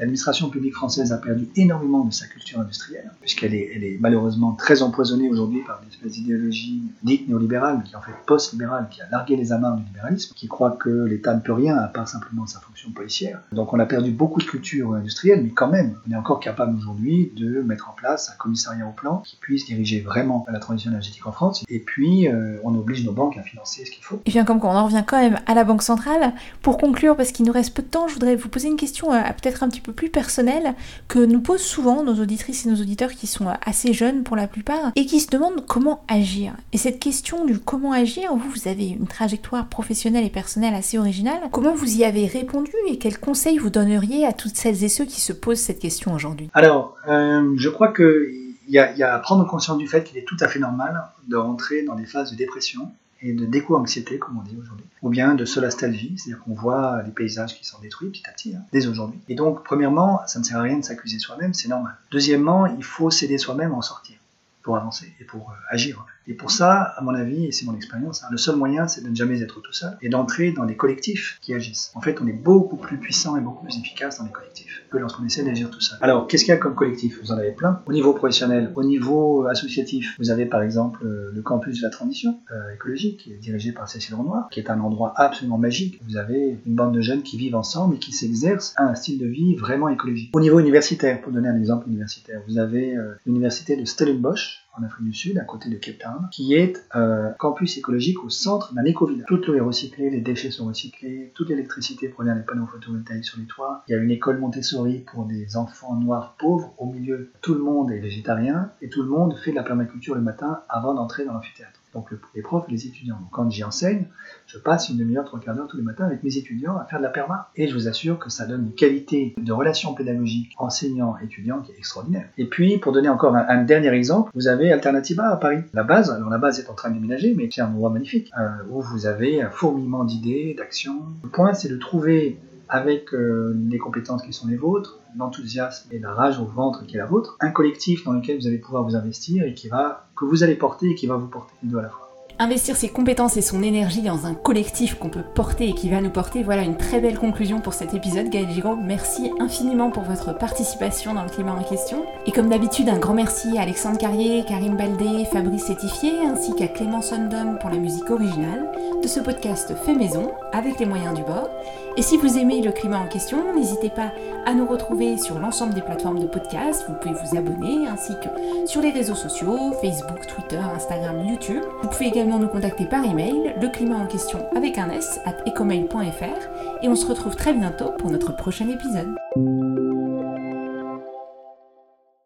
L'administration 0.00 0.48
publique 0.48 0.74
française 0.74 1.12
a 1.12 1.18
perdu 1.18 1.46
énormément 1.56 2.06
de 2.06 2.12
sa 2.12 2.26
culture 2.26 2.58
industrielle, 2.58 3.12
puisqu'elle 3.20 3.54
est, 3.54 3.98
malheureusement 4.00 4.52
très 4.52 4.80
empoisonnée 4.80 5.28
aujourd'hui 5.28 5.60
par 5.66 5.82
une 5.82 5.90
espèce 5.90 6.12
d'idéologie 6.12 6.82
dite 7.02 7.28
néolibérale, 7.28 7.82
qui 7.84 7.94
en 7.94 8.00
fait 8.00 8.14
post-libérale, 8.26 8.88
qui 8.90 9.02
a 9.02 9.10
largué 9.10 9.36
les 9.36 9.52
amarres 9.52 9.76
du 9.76 9.84
libéralisme, 9.84 10.32
qui 10.34 10.48
croit 10.48 10.70
que 10.70 11.04
l'État 11.04 11.34
ne 11.34 11.40
peut 11.40 11.52
rien 11.52 11.76
à 11.76 11.86
part 11.86 12.08
simplement 12.08 12.46
sa 12.46 12.60
fonction 12.60 12.90
policière. 12.92 13.42
Donc 13.52 13.74
on 13.74 13.78
a 13.78 13.84
perdu 13.84 14.10
beaucoup 14.10 14.40
de 14.40 14.46
culture 14.46 14.94
industrielle, 14.94 15.42
mais 15.42 15.50
quand 15.50 15.68
même, 15.68 15.94
on 16.08 16.12
est 16.12 16.16
encore 16.16 16.40
capable 16.40 16.78
aujourd'hui 16.78 17.30
de 17.36 17.60
mettre 17.60 17.90
en 17.90 17.92
place 17.92 18.30
un 18.30 18.38
commissariat 18.38 18.86
au 18.86 18.92
plan 18.92 19.18
qui 19.18 19.36
puisse 19.36 19.66
diriger 19.66 20.00
vraiment 20.00 20.46
la 20.50 20.60
transition 20.60 20.90
énergétique 20.90 21.26
en 21.26 21.32
France. 21.32 21.62
Et 21.68 21.78
puis 21.78 22.26
euh, 22.26 22.56
on 22.64 22.74
oblige 22.74 23.04
nos 23.04 23.12
banques 23.12 23.36
à 23.36 23.42
financer 23.42 23.84
ce 23.84 23.90
qu'il 23.90 24.02
faut. 24.02 24.22
Et 24.24 24.30
bien 24.30 24.46
comme 24.46 24.60
on 24.62 24.68
en 24.68 24.86
revient 24.86 25.04
quand 25.06 25.20
même 25.20 25.38
à 25.44 25.52
la 25.52 25.64
Banque 25.64 25.82
centrale, 25.82 26.32
pour 26.62 26.78
conclure, 26.78 27.16
parce 27.16 27.32
qu'il 27.32 27.44
nous 27.44 27.52
reste 27.52 27.76
peu 27.76 27.82
de 27.82 27.88
temps, 27.88 28.08
je 28.08 28.14
voudrais 28.14 28.34
vous 28.34 28.48
poser 28.48 28.68
une 28.68 28.78
question 28.78 29.12
euh, 29.12 29.20
peut-être 29.42 29.62
un 29.62 29.68
petit 29.68 29.82
peu 29.82 29.89
plus 29.90 30.10
personnel 30.10 30.74
que 31.08 31.18
nous 31.18 31.40
posent 31.40 31.62
souvent 31.62 32.02
nos 32.02 32.20
auditrices 32.20 32.66
et 32.66 32.70
nos 32.70 32.80
auditeurs 32.80 33.12
qui 33.12 33.26
sont 33.26 33.48
assez 33.64 33.92
jeunes 33.92 34.22
pour 34.22 34.36
la 34.36 34.46
plupart 34.46 34.92
et 34.96 35.06
qui 35.06 35.20
se 35.20 35.30
demandent 35.30 35.64
comment 35.66 36.04
agir. 36.08 36.54
Et 36.72 36.78
cette 36.78 36.98
question 36.98 37.44
du 37.44 37.58
comment 37.58 37.92
agir, 37.92 38.34
vous, 38.34 38.50
vous 38.50 38.68
avez 38.68 38.88
une 38.88 39.06
trajectoire 39.06 39.66
professionnelle 39.66 40.24
et 40.24 40.30
personnelle 40.30 40.74
assez 40.74 40.98
originale. 40.98 41.40
Comment 41.52 41.74
vous 41.74 41.98
y 41.98 42.04
avez 42.04 42.26
répondu 42.26 42.72
et 42.88 42.98
quels 42.98 43.18
conseils 43.18 43.58
vous 43.58 43.70
donneriez 43.70 44.26
à 44.26 44.32
toutes 44.32 44.56
celles 44.56 44.84
et 44.84 44.88
ceux 44.88 45.04
qui 45.04 45.20
se 45.20 45.32
posent 45.32 45.60
cette 45.60 45.80
question 45.80 46.14
aujourd'hui? 46.14 46.50
Alors, 46.54 46.96
euh, 47.08 47.54
je 47.56 47.68
crois 47.68 47.88
que 47.88 48.30
il 48.70 48.74
y, 48.74 49.02
a, 49.02 49.14
à 49.14 49.18
prendre 49.18 49.44
conscience 49.48 49.78
du 49.78 49.88
fait 49.88 50.04
qu'il 50.04 50.16
est 50.16 50.24
tout 50.24 50.36
à 50.38 50.46
fait 50.46 50.60
normal 50.60 51.02
de 51.26 51.36
rentrer 51.36 51.82
dans 51.82 51.96
des 51.96 52.06
phases 52.06 52.30
de 52.30 52.36
dépression 52.36 52.92
et 53.22 53.32
de 53.32 53.44
déco-anxiété, 53.44 54.18
comme 54.18 54.38
on 54.38 54.42
dit 54.42 54.56
aujourd'hui, 54.60 54.86
ou 55.02 55.10
bien 55.10 55.34
de 55.34 55.44
solastalgie, 55.44 56.16
c'est-à-dire 56.16 56.42
qu'on 56.42 56.54
voit 56.54 57.02
les 57.02 57.12
paysages 57.12 57.56
qui 57.58 57.64
sont 57.64 57.78
détruits 57.80 58.10
petit 58.10 58.22
à 58.28 58.32
petit, 58.32 58.54
hein, 58.54 58.62
dès 58.72 58.86
aujourd'hui. 58.86 59.20
Et 59.28 59.34
donc, 59.34 59.62
premièrement, 59.64 60.20
ça 60.26 60.38
ne 60.38 60.44
sert 60.44 60.58
à 60.58 60.62
rien 60.62 60.78
de 60.78 60.84
s'accuser 60.84 61.18
soi-même, 61.18 61.54
c'est 61.54 61.68
normal. 61.68 61.96
Deuxièmement, 62.10 62.66
il 62.66 62.84
faut 62.84 63.10
s'aider 63.10 63.38
soi-même 63.38 63.72
à 63.72 63.76
en 63.76 63.82
sortir 63.82 64.16
pour 64.62 64.76
avancer 64.76 65.12
et 65.20 65.24
pour 65.24 65.50
euh, 65.50 65.54
agir. 65.70 66.04
Et 66.30 66.34
pour 66.34 66.52
ça, 66.52 66.94
à 66.96 67.02
mon 67.02 67.12
avis, 67.12 67.46
et 67.46 67.50
c'est 67.50 67.66
mon 67.66 67.74
expérience, 67.74 68.22
hein, 68.22 68.28
le 68.30 68.38
seul 68.38 68.54
moyen, 68.54 68.86
c'est 68.86 69.02
de 69.02 69.08
ne 69.08 69.16
jamais 69.16 69.42
être 69.42 69.60
tout 69.60 69.72
seul 69.72 69.98
et 70.00 70.08
d'entrer 70.08 70.52
dans 70.52 70.64
des 70.64 70.76
collectifs 70.76 71.40
qui 71.42 71.52
agissent. 71.54 71.90
En 71.96 72.00
fait, 72.00 72.20
on 72.22 72.26
est 72.28 72.32
beaucoup 72.32 72.76
plus 72.76 72.98
puissant 72.98 73.36
et 73.36 73.40
beaucoup 73.40 73.64
plus 73.64 73.76
efficace 73.76 74.18
dans 74.18 74.26
les 74.26 74.30
collectifs 74.30 74.84
que 74.92 74.98
lorsqu'on 74.98 75.24
essaie 75.24 75.42
d'agir 75.42 75.70
tout 75.70 75.80
seul. 75.80 75.98
Alors, 76.00 76.28
qu'est-ce 76.28 76.44
qu'il 76.44 76.52
y 76.52 76.56
a 76.56 76.60
comme 76.60 76.76
collectif? 76.76 77.18
Vous 77.20 77.32
en 77.32 77.38
avez 77.38 77.50
plein. 77.50 77.82
Au 77.84 77.92
niveau 77.92 78.12
professionnel, 78.12 78.70
au 78.76 78.84
niveau 78.84 79.44
associatif, 79.46 80.14
vous 80.20 80.30
avez 80.30 80.46
par 80.46 80.62
exemple 80.62 81.04
euh, 81.04 81.32
le 81.34 81.42
campus 81.42 81.78
de 81.78 81.82
la 81.82 81.90
transition 81.90 82.38
euh, 82.52 82.74
écologique, 82.74 83.24
qui 83.24 83.32
est 83.32 83.38
dirigé 83.38 83.72
par 83.72 83.88
Cécile 83.88 84.14
Renoir, 84.14 84.48
qui 84.50 84.60
est 84.60 84.70
un 84.70 84.78
endroit 84.78 85.12
absolument 85.16 85.58
magique. 85.58 86.00
Vous 86.08 86.16
avez 86.16 86.60
une 86.64 86.76
bande 86.76 86.94
de 86.94 87.00
jeunes 87.00 87.22
qui 87.22 87.38
vivent 87.38 87.56
ensemble 87.56 87.96
et 87.96 87.98
qui 87.98 88.12
s'exercent 88.12 88.72
à 88.76 88.84
un 88.84 88.94
style 88.94 89.18
de 89.18 89.26
vie 89.26 89.56
vraiment 89.56 89.88
écologique. 89.88 90.30
Au 90.32 90.40
niveau 90.40 90.60
universitaire, 90.60 91.20
pour 91.20 91.32
donner 91.32 91.48
un 91.48 91.58
exemple 91.58 91.88
universitaire, 91.88 92.40
vous 92.46 92.58
avez 92.58 92.94
l'université 93.26 93.76
de 93.76 93.84
Stellenbosch, 93.84 94.60
en 94.76 94.82
Afrique 94.82 95.04
du 95.04 95.14
Sud, 95.14 95.38
à 95.38 95.44
côté 95.44 95.68
de 95.68 95.76
Cape 95.76 95.98
Town, 95.98 96.28
qui 96.30 96.54
est 96.54 96.84
un 96.92 97.30
campus 97.38 97.76
écologique 97.76 98.22
au 98.24 98.30
centre 98.30 98.72
d'un 98.74 98.84
éco-village. 98.84 99.26
Toute 99.26 99.46
l'eau 99.46 99.54
est 99.54 99.60
recyclée, 99.60 100.10
les 100.10 100.20
déchets 100.20 100.50
sont 100.50 100.66
recyclés, 100.66 101.32
toute 101.34 101.48
l'électricité 101.48 102.08
provient 102.08 102.36
des 102.36 102.42
panneaux 102.42 102.66
photovoltaïques 102.66 103.24
sur 103.24 103.38
les 103.38 103.46
toits. 103.46 103.82
Il 103.88 103.92
y 103.92 103.94
a 103.94 103.98
une 103.98 104.10
école 104.10 104.38
Montessori 104.38 105.04
pour 105.10 105.24
des 105.24 105.56
enfants 105.56 105.96
noirs 105.96 106.36
pauvres. 106.38 106.74
Au 106.78 106.86
milieu, 106.86 107.32
tout 107.42 107.54
le 107.54 107.60
monde 107.60 107.90
est 107.90 107.98
végétarien 107.98 108.70
et 108.80 108.88
tout 108.88 109.02
le 109.02 109.08
monde 109.08 109.36
fait 109.36 109.50
de 109.50 109.56
la 109.56 109.62
permaculture 109.62 110.14
le 110.14 110.20
matin 110.20 110.62
avant 110.68 110.94
d'entrer 110.94 111.24
dans 111.24 111.32
l'amphithéâtre 111.32 111.79
donc 111.94 112.10
les 112.34 112.42
profs 112.42 112.66
et 112.68 112.72
les 112.72 112.86
étudiants. 112.86 113.18
quand 113.32 113.50
j'y 113.50 113.64
enseigne, 113.64 114.06
je 114.46 114.58
passe 114.58 114.88
une 114.88 114.98
demi-heure, 114.98 115.24
trois 115.24 115.40
quarts 115.40 115.54
d'heure 115.54 115.68
tous 115.68 115.76
les 115.76 115.82
matins 115.82 116.06
avec 116.06 116.22
mes 116.22 116.36
étudiants 116.36 116.76
à 116.76 116.84
faire 116.84 116.98
de 116.98 117.04
la 117.04 117.10
perma. 117.10 117.50
Et 117.56 117.68
je 117.68 117.74
vous 117.74 117.88
assure 117.88 118.18
que 118.18 118.30
ça 118.30 118.46
donne 118.46 118.66
une 118.66 118.74
qualité 118.74 119.34
de 119.36 119.52
relation 119.52 119.94
pédagogique 119.94 120.52
enseignant-étudiant 120.58 121.60
qui 121.60 121.72
est 121.72 121.78
extraordinaire. 121.78 122.26
Et 122.38 122.46
puis, 122.46 122.78
pour 122.78 122.92
donner 122.92 123.08
encore 123.08 123.34
un, 123.34 123.64
dernier 123.64 123.90
exemple, 123.90 124.30
vous 124.34 124.48
avez 124.48 124.72
Alternativa 124.72 125.28
à 125.28 125.36
Paris. 125.36 125.62
La 125.72 125.82
base, 125.82 126.10
alors 126.10 126.30
la 126.30 126.38
base 126.38 126.60
est 126.60 126.68
en 126.70 126.74
train 126.74 126.90
de 126.90 126.94
déménager, 126.94 127.34
mais 127.36 127.48
c'est 127.52 127.60
un 127.60 127.68
endroit 127.68 127.90
magnifique, 127.90 128.30
euh, 128.38 128.48
où 128.70 128.80
vous 128.80 129.06
avez 129.06 129.42
un 129.42 129.50
fourmillement 129.50 130.04
d'idées, 130.04 130.54
d'actions. 130.56 131.02
Le 131.22 131.28
point, 131.28 131.52
c'est 131.54 131.68
de 131.68 131.76
trouver 131.76 132.38
avec 132.70 133.12
euh, 133.12 133.54
les 133.68 133.78
compétences 133.78 134.22
qui 134.22 134.32
sont 134.32 134.46
les 134.46 134.56
vôtres, 134.56 135.00
l'enthousiasme 135.18 135.88
et 135.92 135.98
la 135.98 136.12
rage 136.12 136.38
au 136.38 136.44
ventre 136.44 136.86
qui 136.86 136.96
est 136.96 136.98
la 136.98 137.06
vôtre, 137.06 137.36
un 137.40 137.50
collectif 137.50 138.04
dans 138.04 138.12
lequel 138.12 138.38
vous 138.38 138.46
allez 138.46 138.58
pouvoir 138.58 138.84
vous 138.84 138.96
investir 138.96 139.44
et 139.44 139.54
qui 139.54 139.68
va, 139.68 140.08
que 140.16 140.24
vous 140.24 140.44
allez 140.44 140.54
porter 140.54 140.90
et 140.90 140.94
qui 140.94 141.06
va 141.06 141.16
vous 141.16 141.28
porter 141.28 141.52
les 141.62 141.68
deux 141.68 141.78
à 141.78 141.82
la 141.82 141.90
fois. 141.90 142.09
Investir 142.42 142.74
ses 142.74 142.88
compétences 142.88 143.36
et 143.36 143.42
son 143.42 143.62
énergie 143.62 144.00
dans 144.00 144.24
un 144.24 144.32
collectif 144.32 144.94
qu'on 144.94 145.10
peut 145.10 145.22
porter 145.34 145.68
et 145.68 145.74
qui 145.74 145.90
va 145.90 146.00
nous 146.00 146.08
porter, 146.08 146.42
voilà 146.42 146.62
une 146.62 146.78
très 146.78 146.98
belle 146.98 147.18
conclusion 147.18 147.60
pour 147.60 147.74
cet 147.74 147.92
épisode. 147.92 148.30
Gaël 148.30 148.48
Giraud, 148.48 148.76
merci 148.82 149.30
infiniment 149.38 149.90
pour 149.90 150.04
votre 150.04 150.32
participation 150.32 151.12
dans 151.12 151.22
le 151.22 151.28
climat 151.28 151.52
en 151.52 151.62
question. 151.62 152.02
Et 152.24 152.32
comme 152.32 152.48
d'habitude, 152.48 152.88
un 152.88 152.98
grand 152.98 153.12
merci 153.12 153.58
à 153.58 153.60
Alexandre 153.60 153.98
Carrier, 153.98 154.42
Karim 154.48 154.74
Baldé, 154.74 155.26
Fabrice 155.30 155.66
Sétifier, 155.66 156.12
ainsi 156.26 156.54
qu'à 156.54 156.68
Clément 156.68 157.02
Sondom 157.02 157.58
pour 157.60 157.68
la 157.68 157.76
musique 157.76 158.08
originale 158.08 158.72
de 159.02 159.06
ce 159.06 159.20
podcast 159.20 159.74
fait 159.84 159.94
maison 159.94 160.30
avec 160.54 160.78
les 160.78 160.86
moyens 160.86 161.14
du 161.14 161.22
bord. 161.22 161.50
Et 161.98 162.02
si 162.02 162.16
vous 162.16 162.38
aimez 162.38 162.62
le 162.62 162.72
climat 162.72 163.00
en 163.00 163.08
question, 163.08 163.52
n'hésitez 163.54 163.90
pas 163.90 164.12
à 164.46 164.54
nous 164.54 164.64
retrouver 164.64 165.18
sur 165.18 165.38
l'ensemble 165.38 165.74
des 165.74 165.82
plateformes 165.82 166.20
de 166.20 166.26
podcast. 166.26 166.86
Vous 166.88 166.94
pouvez 166.94 167.14
vous 167.14 167.36
abonner 167.36 167.86
ainsi 167.86 168.14
que 168.14 168.66
sur 168.66 168.80
les 168.80 168.92
réseaux 168.92 169.14
sociaux, 169.14 169.72
Facebook, 169.82 170.26
Twitter, 170.26 170.56
Instagram, 170.74 171.22
YouTube. 171.26 171.62
Vous 171.82 171.88
pouvez 171.88 172.06
également 172.06 172.29
nous 172.38 172.48
contacter 172.48 172.84
par 172.84 173.04
email, 173.04 173.54
le 173.60 173.68
climat 173.68 173.96
en 173.96 174.06
question 174.06 174.46
avec 174.56 174.78
un 174.78 174.90
S 174.90 175.20
at 175.24 175.36
ecomail.fr 175.46 176.82
et 176.82 176.88
on 176.88 176.94
se 176.94 177.06
retrouve 177.06 177.36
très 177.36 177.52
bientôt 177.52 177.92
pour 177.98 178.10
notre 178.10 178.34
prochain 178.34 178.68
épisode. 178.68 179.89